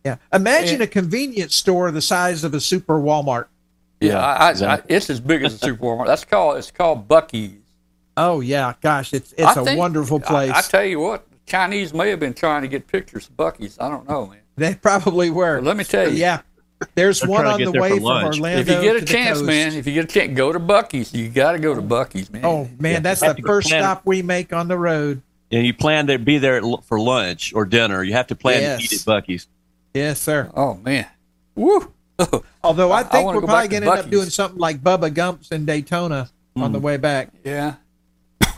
[0.05, 0.17] yeah.
[0.33, 3.47] Imagine and- a convenience store the size of a super Walmart.
[4.01, 4.95] Yeah, I, I, exactly.
[4.95, 6.07] I, it's as big as a super Walmart.
[6.07, 7.59] That's called it's called Buc-ee's.
[8.17, 10.51] Oh yeah, gosh, it's it's I a think- wonderful place.
[10.53, 13.79] I, I tell you what, Chinese may have been trying to get pictures of Buc-ee's.
[13.81, 14.39] I don't know, man.
[14.57, 15.57] they probably were.
[15.59, 16.43] But let me tell you, yeah.
[16.95, 18.37] There's They're one on the way from lunch.
[18.37, 18.61] Orlando.
[18.61, 21.13] if you get a the chance, man, if you get a chance, go to Buc-ee's.
[21.13, 22.45] You got to go to Buc-ee's, man.
[22.45, 25.23] Oh man, that's the first plan- stop we make on the road.
[25.51, 28.03] And you plan to be there for lunch or dinner.
[28.03, 28.79] You have to plan Yes.
[28.79, 29.47] to eat at Buc-ee's.
[29.95, 30.51] Yes, sir.
[30.55, 31.07] Oh man,
[31.55, 31.93] woo!
[32.65, 34.83] Although I I- I think we're go probably going to end up doing something like
[34.83, 36.85] Bubba Gumps in Daytona on the hmm.
[36.85, 37.31] way back.
[37.45, 37.77] yeah.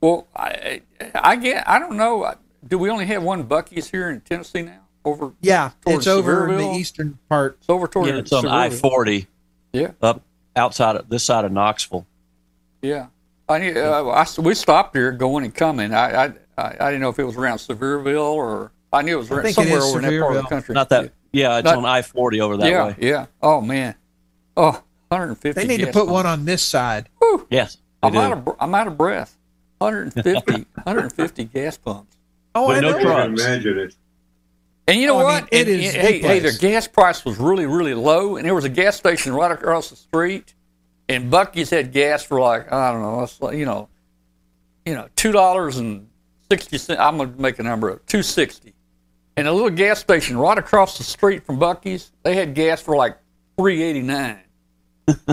[0.00, 0.82] well, I,
[1.14, 1.68] I get.
[1.68, 2.34] I don't know.
[2.66, 4.81] Do we only have one Buc-ee's here in Tennessee now?
[5.04, 7.56] Over Yeah, it's over in the eastern part.
[7.60, 9.26] it's over toward Yeah, it's on I forty
[9.72, 10.22] Yeah, up
[10.54, 12.06] outside of this side of Knoxville.
[12.82, 13.06] yeah.
[13.48, 13.76] I need.
[13.76, 15.92] Uh, I, we stopped here going and coming.
[15.92, 19.18] I, I I I didn't know if it was around Sevierville or I knew it
[19.18, 20.74] was around, think it somewhere is over in that part of the country.
[20.74, 21.12] Not that.
[21.32, 22.96] Yeah, it's Not- on I forty over that yeah, way.
[23.00, 23.26] yeah.
[23.42, 23.94] Oh man.
[24.56, 25.60] Oh, 150.
[25.60, 26.12] They need to put pumps.
[26.12, 27.08] one on this side.
[27.50, 28.18] Yes, I'm do.
[28.20, 29.36] out of I'm out of breath.
[29.78, 32.16] 150 150 gas pumps.
[32.54, 32.96] Oh, But I no know.
[32.96, 33.06] I can
[33.36, 33.42] trucks.
[33.42, 33.94] imagine it.
[34.92, 35.50] And you know Oh, I what?
[35.52, 38.36] mean, it And- is and- the hey, hey, their gas price was really, really low,
[38.36, 40.52] and there was a gas station right across the street,
[41.08, 43.88] and Buc-ee's had gas for like I don't know, it's like, you know,
[44.84, 46.08] you know, two dollars and
[46.50, 47.00] sixty cents.
[47.00, 48.74] I'm gonna make a number of two sixty.
[49.38, 52.94] And a little gas station right across the street from Buc-ee's, they had gas for
[52.94, 53.16] like
[53.58, 54.40] three eighty nine.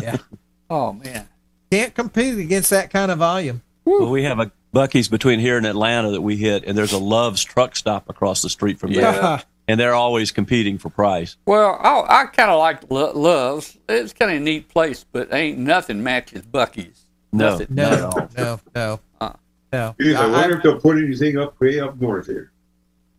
[0.01, 0.17] Yeah.
[0.69, 1.27] Oh man.
[1.69, 3.61] Can't compete against that kind of volume.
[3.83, 6.97] Well, we have a Buc-ee's between here and Atlanta that we hit, and there's a
[6.99, 11.37] Love's truck stop across the street from there, and they're always competing for price.
[11.45, 13.77] Well, I, I kind of like Lo- Love's.
[13.87, 17.05] It's kind of a neat place, but ain't nothing matches Buc-ee's.
[17.31, 17.51] No.
[17.57, 17.67] Nothing.
[17.71, 19.33] No, no, no, Uh.
[19.73, 19.95] no.
[19.99, 22.51] Geez, I I- if they'll put anything up way up north here.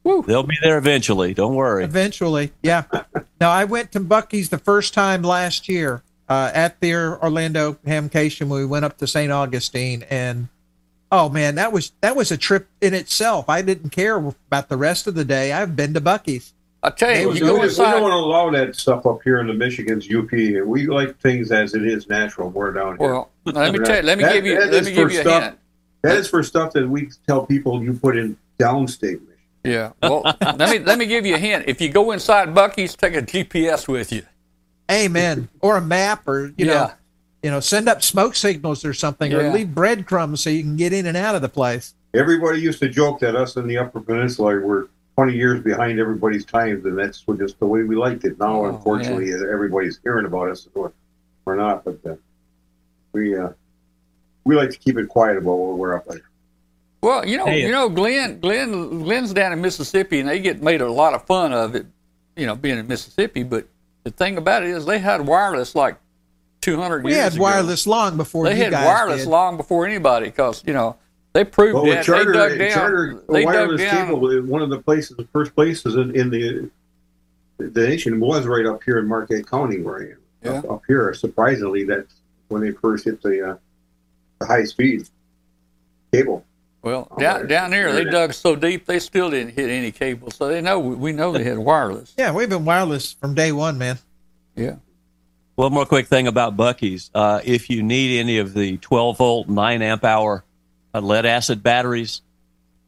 [0.03, 1.35] They'll be there eventually.
[1.35, 1.85] Don't worry.
[1.85, 2.85] Eventually, yeah.
[3.41, 8.49] now I went to Buc-ee's the first time last year uh, at their Orlando Hamcation
[8.49, 9.31] we went up to St.
[9.31, 10.49] Augustine, and
[11.13, 13.49] oh man, that was that was a trip in itself.
[13.49, 15.53] I didn't care about the rest of the day.
[15.53, 16.53] I've been to Buc-ee's.
[16.83, 19.05] I tell you, we you we, go don't, we don't want to allow that stuff
[19.05, 20.31] up here in the Michigan's UP.
[20.33, 22.49] We like things as it is natural.
[22.49, 23.07] We're down here.
[23.13, 24.03] Well, let me tell you.
[24.03, 24.59] Let me That- give you.
[24.59, 25.59] Let me give for you a stuff- hint.
[26.03, 29.27] that is for stuff that we tell people you put in downstate Michigan.
[29.63, 29.93] Yeah.
[30.03, 31.65] Well, let me let me give you a hint.
[31.67, 34.23] If you go inside Buc-ee's, take a GPS with you.
[34.91, 35.49] Amen.
[35.61, 36.93] or a map, or you know, Yeah.
[37.43, 39.39] You know, send up smoke signals or something, Yeah.
[39.39, 41.95] or leave breadcrumbs so you can get in and out of the place.
[42.15, 46.45] Everybody used to joke that us in the Upper Peninsula were 20 years behind everybody's
[46.45, 48.39] times, and that's just the way we liked it.
[48.39, 50.67] Now, Oh, unfortunately, everybody's hearing about us.
[50.75, 50.91] We're,
[51.45, 52.15] we're not, but uh,
[53.13, 53.51] we uh,
[54.45, 56.21] we like to keep it quiet about where we're up there.
[57.03, 60.63] Well, you know, Hey, you know, Glenn, Glenn, Glenn's down in Mississippi, and they get
[60.63, 61.87] made a lot of fun of it.
[62.37, 63.67] You know, being in Mississippi, but
[64.05, 65.97] the thing about it is, they had wireless like
[66.61, 67.43] 200 We years had ago.
[67.43, 69.31] wireless long before They you had guys wireless did.
[69.31, 70.97] long before anybody, because you know
[71.33, 72.71] they proved Well, that charter, they dug down.
[72.71, 74.07] charter they dug down.
[74.07, 76.71] cable, one of the places, the first places in, in the
[77.59, 80.17] the nation was right up here in Marquette County, where I am.
[80.43, 80.59] Yeah.
[80.61, 82.15] Up, up here, surprisingly, that's
[82.49, 83.57] when they first hit the uh,
[84.39, 85.09] the high speed
[86.13, 86.45] cable.
[86.83, 87.49] Well, Oh, down right.
[87.49, 90.79] down there, they dug so deep they still didn't hit any cable, so they know
[90.81, 92.15] we know they had wireless.
[92.17, 93.99] Yeah, we've been wireless from day one, man.
[94.57, 94.77] Yeah.
[95.61, 97.11] One more quick thing about Buc-ee's.
[97.15, 100.43] Uh, if you need any of the 12 volt, 9 amp hour
[100.95, 102.23] uh, lead acid batteries,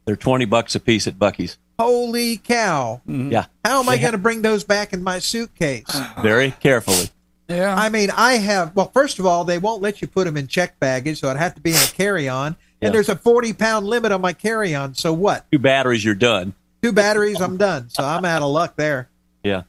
[0.06, 1.58] they're 20 bucks a piece at Buc-ee's.
[1.78, 3.02] Holy cow!
[3.06, 5.84] Yeah, How am I going to bring those back in my suitcase?
[6.22, 7.10] very carefully.
[7.46, 7.74] Yeah.
[7.74, 8.74] I mean, I have.
[8.74, 11.36] Well, first of all, they won't let you put them in check baggage, so I'd
[11.36, 12.56] have to be in a carry-on.
[12.80, 12.86] Yeah.
[12.86, 14.94] And there's a 40 pound limit on my carry-on.
[14.94, 15.44] So what?
[15.52, 16.54] Two batteries, you're done.
[16.82, 17.90] Two batteries, I'm done.
[17.90, 19.10] So I'm out of luck there.
[19.44, 19.64] Yeah,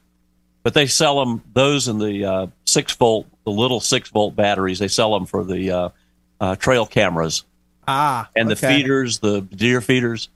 [0.62, 4.78] but they sell them those in the uh, six volt, the little six volt batteries.
[4.78, 5.88] They sell them for the uh,
[6.40, 7.44] uh, trail cameras
[7.86, 10.28] Ah, and the feeders, the deer feeders.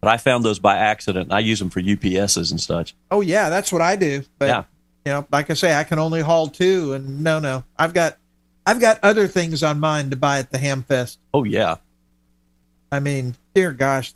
[0.00, 1.32] But I found those by accident.
[1.32, 2.94] I use them for UPSs and such.
[3.10, 4.22] Oh yeah, that's what I do.
[4.38, 4.64] But Yeah.
[5.04, 8.16] you know, like I say, I can only haul two, and no, no, I've got,
[8.64, 11.16] I've got other things on mine to buy at the Hamfest.
[11.34, 11.76] Oh yeah,
[12.92, 14.12] I mean, dear gosh,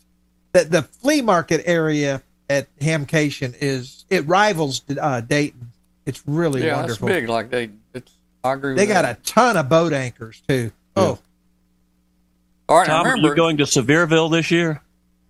[0.52, 5.71] the the flea market area at Hamcation is it rivals uh, Dayton.
[6.06, 7.08] It's really yeah, wonderful.
[7.08, 7.28] it's big.
[7.28, 8.12] Like they, it's.
[8.44, 8.74] I agree.
[8.74, 9.18] They with got that.
[9.20, 10.72] a ton of boat anchors too.
[10.96, 11.18] Oh,
[12.68, 13.28] All right, Tom, now are remember.
[13.28, 14.82] you going to Sevierville this year?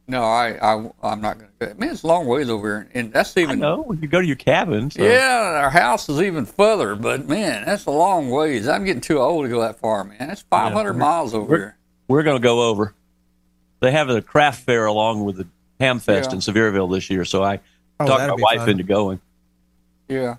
[0.09, 1.75] no, I, I, I'm not going to.
[1.77, 3.61] Man, it's a long ways over here, and that's I even.
[3.61, 4.91] know you go to your cabin.
[4.91, 5.03] So.
[5.03, 8.67] Yeah, our house is even further, but man, that's a long ways.
[8.69, 10.17] I'm getting too old to go that far, man.
[10.19, 11.77] That's 500 miles over We're- here.
[12.09, 12.95] we're going to go over.
[13.81, 15.47] They have a craft fair along with the
[15.81, 16.33] Hamfest Yeah.
[16.33, 17.61] in Sevierville this year, so I
[18.01, 18.71] Oh, talked my wife fun.
[18.71, 19.21] into going,
[20.09, 20.37] Yeah.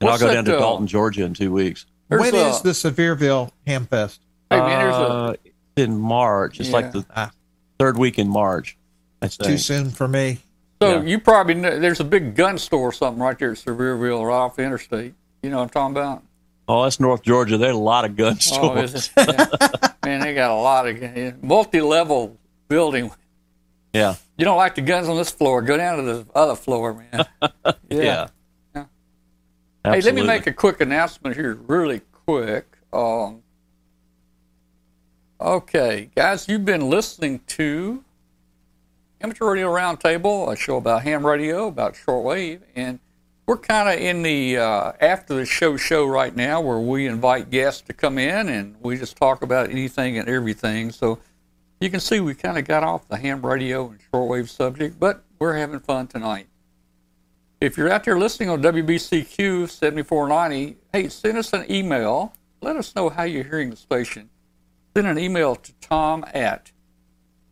[0.00, 1.86] And What's I'll go down to uh, Dalton, Georgia, in two weeks.
[2.08, 4.18] There's when is a- the Sevierville Hamfest?
[4.50, 4.98] Hey, man, there's a.
[4.98, 5.34] Uh,
[5.76, 6.60] in March.
[6.60, 6.74] It's Yeah.
[6.76, 7.30] like the Ah.
[7.78, 8.76] third week in March.
[9.20, 10.38] That's Too soon for me.
[10.82, 11.02] So yeah.
[11.02, 14.34] you probably know there's a big gun store or something right there at Sevierville, right
[14.34, 15.14] off the interstate.
[15.42, 16.22] You know what I'm talking about?
[16.68, 17.56] Oh, that's North Georgia.
[17.58, 18.94] There's a lot of gun Oh, stores.
[18.94, 19.28] is it?
[19.28, 19.88] Yeah.
[20.04, 22.36] Man, they got a lot of yeah, multi-level
[22.68, 23.10] building.
[23.92, 24.14] yeah.
[24.36, 25.62] You don't like the guns on this floor?
[25.62, 27.24] Go down to the other floor, man.
[27.90, 28.28] yeah,
[29.84, 29.92] Yeah.
[29.92, 32.66] Hey, let me make a quick announcement here, really quick.
[32.90, 33.42] Um,
[35.38, 38.02] okay, guys, you've been listening to
[39.20, 42.98] Amateur Radio Roundtable, a show about ham radio, about shortwave, and
[43.46, 47.50] we're kind of in the uh, after the show show right now, where we invite
[47.50, 50.92] guests to come in and we just talk about anything and everything.
[50.92, 51.18] So
[51.80, 55.22] you can see we kind of got off the ham radio and shortwave subject, but
[55.38, 56.46] we're having fun tonight.
[57.60, 62.34] If you're out there listening on WBCQ 7490, hey, send us an email.
[62.60, 64.28] Let us know how you're hearing the station.
[64.94, 66.72] Send an email to tom at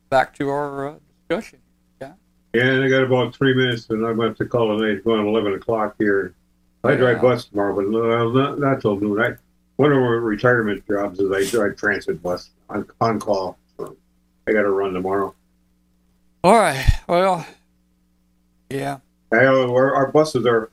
[0.10, 0.96] back to our uh,
[1.28, 1.60] discussion.
[2.02, 2.14] Yeah.
[2.54, 4.90] And I got about three minutes, and I'm going to call it.
[4.90, 6.36] It's going 11 o'clock here.
[6.84, 6.97] I Yeah.
[6.97, 9.19] drive uh, bus tomorrow, but uh, no, not, not till noon.
[9.22, 9.31] I,
[9.77, 13.57] one of my retirement jobs is I drive transit bus on, on call.
[13.77, 13.95] So
[14.47, 15.34] I got to run tomorrow.
[16.43, 16.85] All right.
[17.07, 17.45] Well,
[18.69, 18.97] yeah.
[19.31, 20.69] I, our, our buses are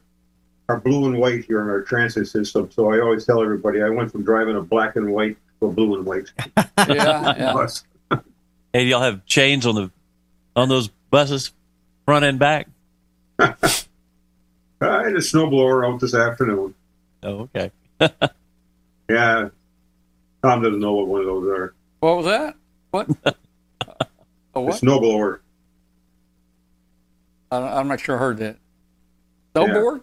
[0.68, 3.88] are blue and white here in our transit system, so I always tell everybody I
[3.88, 6.66] went from driving a black and white to a blue and white Yeah.
[6.88, 7.52] yeah.
[7.52, 7.84] bus.
[8.72, 9.90] Hey, do y'all have chains on the
[10.54, 11.50] on those buses,
[12.04, 12.68] front and back?
[14.80, 16.74] I had a snowblower out this afternoon.
[17.22, 17.70] Oh, okay.
[19.10, 19.48] Yeah,
[20.40, 21.74] Tom doesn't know what one of those are.
[21.98, 22.54] What was that?
[22.92, 23.08] What?
[23.26, 23.34] a
[24.54, 24.80] A what?
[24.80, 25.40] snowblower.
[27.50, 28.56] I, I'm not sure I heard that.
[29.56, 30.02] Snowboard?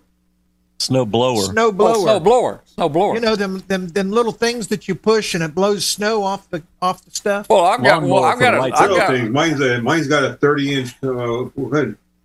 [0.80, 1.42] Snow blower.
[1.42, 1.96] Snow Oh, blower.
[1.96, 2.62] snow blower.
[2.66, 3.16] Snow blower.
[3.16, 6.50] You know them them them little things that you push and it blows snow off
[6.50, 7.48] the off the stuff.
[7.50, 8.80] well, I've got well, I've got the a, lights.
[8.82, 9.32] I've Little got thing.
[9.32, 11.08] Mine's a, mine's got a 30 inch, uh,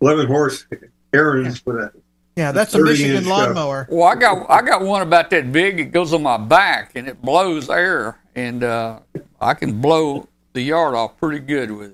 [0.00, 0.66] 11 horse
[1.12, 1.92] Ariens for that.
[2.36, 3.86] Yeah, that's a Michigan inch, uh, lawnmower.
[3.90, 5.80] well, I got I got one about that big.
[5.80, 9.00] It goes on my back and it blows air, and uh,
[9.40, 11.92] I can blow the yard off pretty good with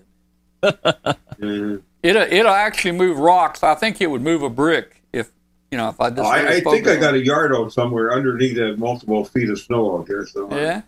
[0.62, 0.78] it.
[0.85, 1.12] Uh,
[2.02, 3.65] It'll it'll actually move rocks.
[3.65, 5.32] I think it would move a brick if
[5.73, 6.23] you know if I just.
[6.23, 9.98] I, I think I got a yard out somewhere underneath that multiple feet of snow
[9.98, 10.85] out there, so it.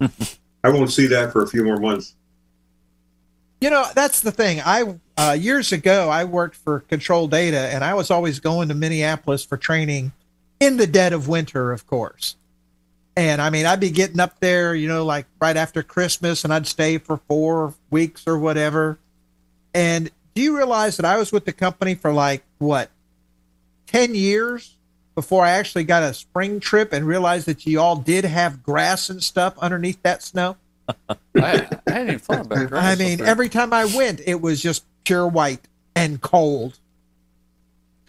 [0.00, 0.08] Yeah.
[0.64, 2.14] I won't see that for a few more months.
[3.60, 4.60] You know, that's the thing.
[4.64, 8.74] I uh, years ago I worked for Control Data, and I was always going to
[8.74, 10.12] Minneapolis for training
[10.60, 12.36] in the dead of winter, of course.
[13.16, 16.52] And I mean, I'd be getting up there, you know, like right after Christmas, and
[16.52, 18.98] I'd stay for four weeks or whatever.
[19.72, 22.90] And do you realize that I was with the company for like what,
[23.86, 24.74] ten years?
[25.14, 29.08] before I actually got a spring trip and realized that you all did have grass
[29.08, 30.56] and stuff underneath that snow.
[30.88, 32.84] I, I hadn't even thought about grass.
[33.00, 35.60] I mean, every time I went, it was just pure white
[35.96, 36.78] and cold.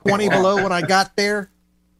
[0.06, 1.50] 20 below when I got there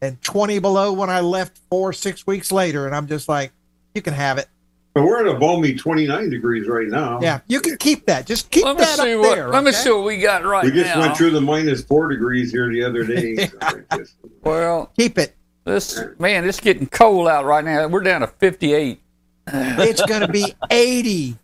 [0.00, 2.86] and 20 below when I left four, six weeks later.
[2.86, 3.50] And I'm just like,
[3.94, 4.46] you can have it.
[4.94, 7.20] But we're at a balmy 29 degrees right now.
[7.20, 8.26] Yeah, you can keep that.
[8.26, 9.48] Just keep let me that see up what there.
[9.50, 11.00] let me see what we got right We just now.
[11.00, 13.48] went through the minus four degrees here the other day.
[13.60, 15.34] So just- well, Keep it.
[15.64, 17.88] this man, it's getting cold out right now.
[17.88, 19.00] We're down to 58.
[19.46, 21.36] It's going to be 80.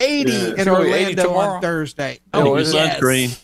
[0.00, 0.38] 80 Yeah.
[0.38, 1.54] in It's 80 Orlando tomorrow?
[1.54, 2.20] on Thursday.
[2.32, 2.76] Oh, Your is it?
[2.76, 3.40] sunscreen.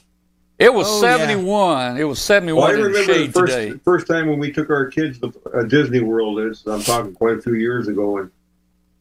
[0.59, 1.17] It was Oh, yeah.
[1.17, 1.97] 71.
[1.97, 3.79] It was Well, 71 I in the remember the shade first, today.
[3.85, 6.39] first time when we took our kids to uh, Disney World.
[6.41, 8.31] Is I'm talking quite a few years ago, and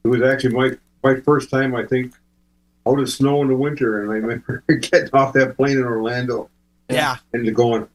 [0.06, 0.72] it was actually my
[1.03, 2.14] my first time I think
[2.88, 6.49] out of snow in the winter, and I remember getting off that plane in Orlando
[6.89, 7.18] Yeah.
[7.34, 7.88] and going,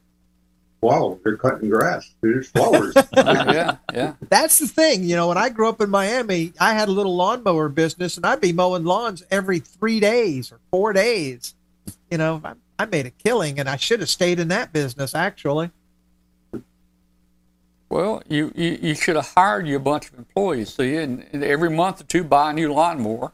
[0.85, 2.15] "Wow, they're cutting grass.
[2.21, 4.15] There's flowers." yeah, yeah.
[4.29, 5.05] That's the thing.
[5.05, 8.25] You know, when I grew up in Miami, I had a little lawnmower business and
[8.27, 11.55] I'd be mowing lawns every three days or four days.
[12.11, 15.15] You know, I, I made a killing and I should have stayed in that business
[15.15, 15.71] actually.
[17.91, 21.45] Well, you, you, you should have hired you a bunch of employees, see, and, and
[21.45, 23.33] every month or two buy a new lawnmower.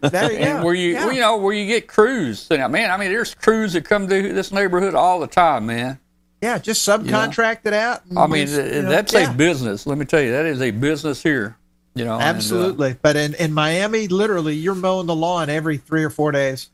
[0.00, 0.64] There you And go.
[0.64, 1.10] where you Yeah.
[1.10, 2.48] you know where you get crews.
[2.50, 5.98] Now, man, I mean, there's crews that come to this neighborhood all the time, man.
[6.46, 8.04] Yeah, just subcontract it out.
[8.06, 9.84] and I mean, just, you know, that's yeah, a business.
[9.84, 11.56] Let me tell you, that is a business here.
[11.96, 12.94] You know, and, uh, absolutely.
[13.02, 16.70] but in, in Miami, literally, you're mowing the lawn every three or four days.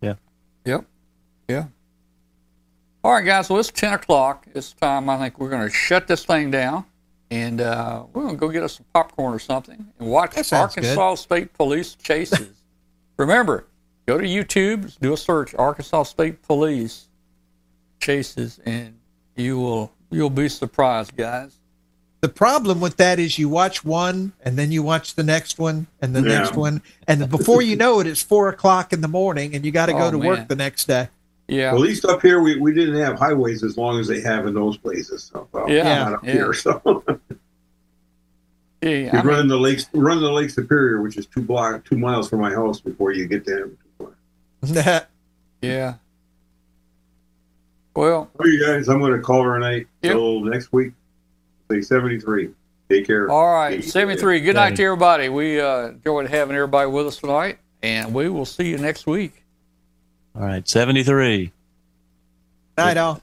[0.00, 0.14] Yeah.
[0.64, 0.86] Yep.
[1.46, 1.64] Yeah.
[3.02, 3.50] All right, guys.
[3.50, 4.46] Well, it's ten o'clock.
[4.54, 5.10] It's time.
[5.10, 6.86] I think we're going to shut this thing down,
[7.30, 10.46] and uh, we're going to go get us some popcorn or something and watch That
[10.46, 12.62] sounds Arkansas State Police chases.
[13.18, 13.66] Remember,
[14.06, 17.08] go to YouTube, do a search, Arkansas State Police
[18.04, 18.94] chases, and
[19.36, 21.56] you will you'll be surprised, guys.
[22.20, 25.86] The problem with that is you watch one and then you watch the next one
[26.00, 26.38] and the Yeah.
[26.38, 26.80] next one.
[27.06, 29.92] And before you know it, it's four o'clock in the morning and you got to
[29.92, 30.26] go Oh, to man.
[30.28, 31.08] work the next day.
[31.48, 31.72] Yeah.
[31.72, 34.46] Well, at least up here, we, we didn't have highways as long as they have
[34.46, 35.30] in those places.
[35.30, 36.32] So, well, Yeah, not up yeah.
[36.32, 36.54] here.
[36.54, 36.80] So
[38.80, 38.88] yeah.
[38.88, 41.98] we I mean, run the lakes, run the Lake Superior, which is two block, two
[41.98, 43.68] miles from my house before you get there.
[45.60, 45.94] yeah.
[47.94, 50.12] Well, All you guys, I'm going to call her night Yep.
[50.12, 50.92] till next week.
[51.70, 52.50] Say 73.
[52.90, 53.30] Take care.
[53.30, 54.40] All right, 73.
[54.40, 54.76] Good night Right.
[54.76, 55.28] to everybody.
[55.28, 59.42] We uh, enjoyed having everybody with us tonight, and we will see you next week.
[60.36, 61.52] All right, 73.
[62.76, 63.20] Night all.